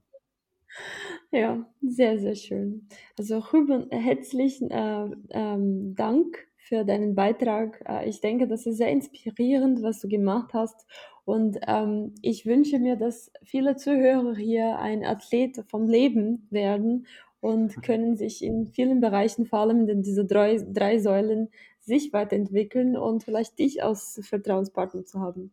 Ja, 1.32 1.66
sehr, 1.82 2.20
sehr 2.20 2.36
schön. 2.36 2.88
Also 3.18 3.40
Ruben, 3.40 3.90
herzlichen 3.92 4.72
äh, 4.72 5.10
ähm, 5.32 5.96
Dank 5.96 6.48
für 6.58 6.84
deinen 6.86 7.16
Beitrag. 7.16 7.84
Äh, 7.88 8.10
ich 8.10 8.22
denke, 8.22 8.48
das 8.48 8.66
ist 8.66 8.78
sehr 8.78 8.90
inspirierend, 8.92 9.82
was 9.84 10.00
du 10.02 10.08
gemacht 10.08 10.52
hast. 10.54 10.86
Und 11.26 11.60
ähm, 11.68 12.14
ich 12.22 12.46
wünsche 12.46 12.80
mir, 12.80 12.96
dass 12.96 13.32
viele 13.44 13.76
Zuhörer 13.76 14.36
hier 14.36 14.80
ein 14.80 15.04
Athlet 15.06 15.64
vom 15.68 15.88
Leben 15.88 16.48
werden 16.50 17.06
und 17.42 17.82
können 17.84 18.16
sich 18.18 18.44
in 18.44 18.68
vielen 18.68 19.00
Bereichen, 19.02 19.46
vor 19.46 19.60
allem 19.60 19.88
in 19.88 20.02
diese 20.02 20.26
drei, 20.26 20.58
drei 20.68 21.00
Säulen, 21.00 21.50
sich 21.90 22.14
weiterentwickeln 22.14 22.96
und 22.96 23.26
vielleicht 23.26 23.60
dich 23.60 23.84
als 23.84 24.22
Vertrauenspartner 24.24 25.04
zu 25.04 25.20
haben. 25.20 25.52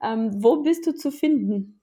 Ähm, 0.00 0.40
wo 0.42 0.62
bist 0.62 0.86
du 0.86 0.94
zu 0.94 1.10
finden? 1.10 1.80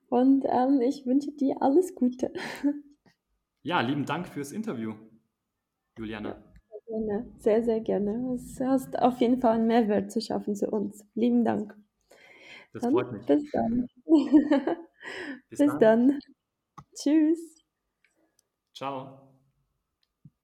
und 0.09 0.45
ähm, 0.49 0.81
ich 0.81 1.07
wünsche 1.07 1.31
dir 1.31 1.63
alles 1.63 1.95
Gute. 1.95 2.33
Ja, 3.63 3.81
lieben 3.83 4.05
Dank 4.05 4.27
fürs 4.27 4.51
Interview. 4.51 4.95
Juliane. 5.97 6.43
Sehr 6.71 6.81
gerne, 6.89 7.33
sehr, 7.39 7.63
sehr 7.63 7.81
gerne. 7.81 8.37
Du 8.59 8.67
hast 8.67 8.99
auf 8.99 9.21
jeden 9.21 9.41
Fall 9.41 9.57
einen 9.57 9.69
Mehrwert 9.69 10.11
zu 10.11 10.21
schaffen 10.21 10.57
zu 10.57 10.69
uns. 10.71 11.05
Lieben 11.15 11.45
Dank. 11.45 11.77
Das 12.73 12.83
dann, 12.83 12.93
freut 12.93 13.13
mich. 13.13 13.27
Bis 13.27 13.49
dann. 13.53 13.87
bis, 15.51 15.59
bis 15.59 15.59
dann. 15.59 15.79
dann. 15.79 16.19
Tschüss. 16.95 17.63
Ciao. 18.75 19.28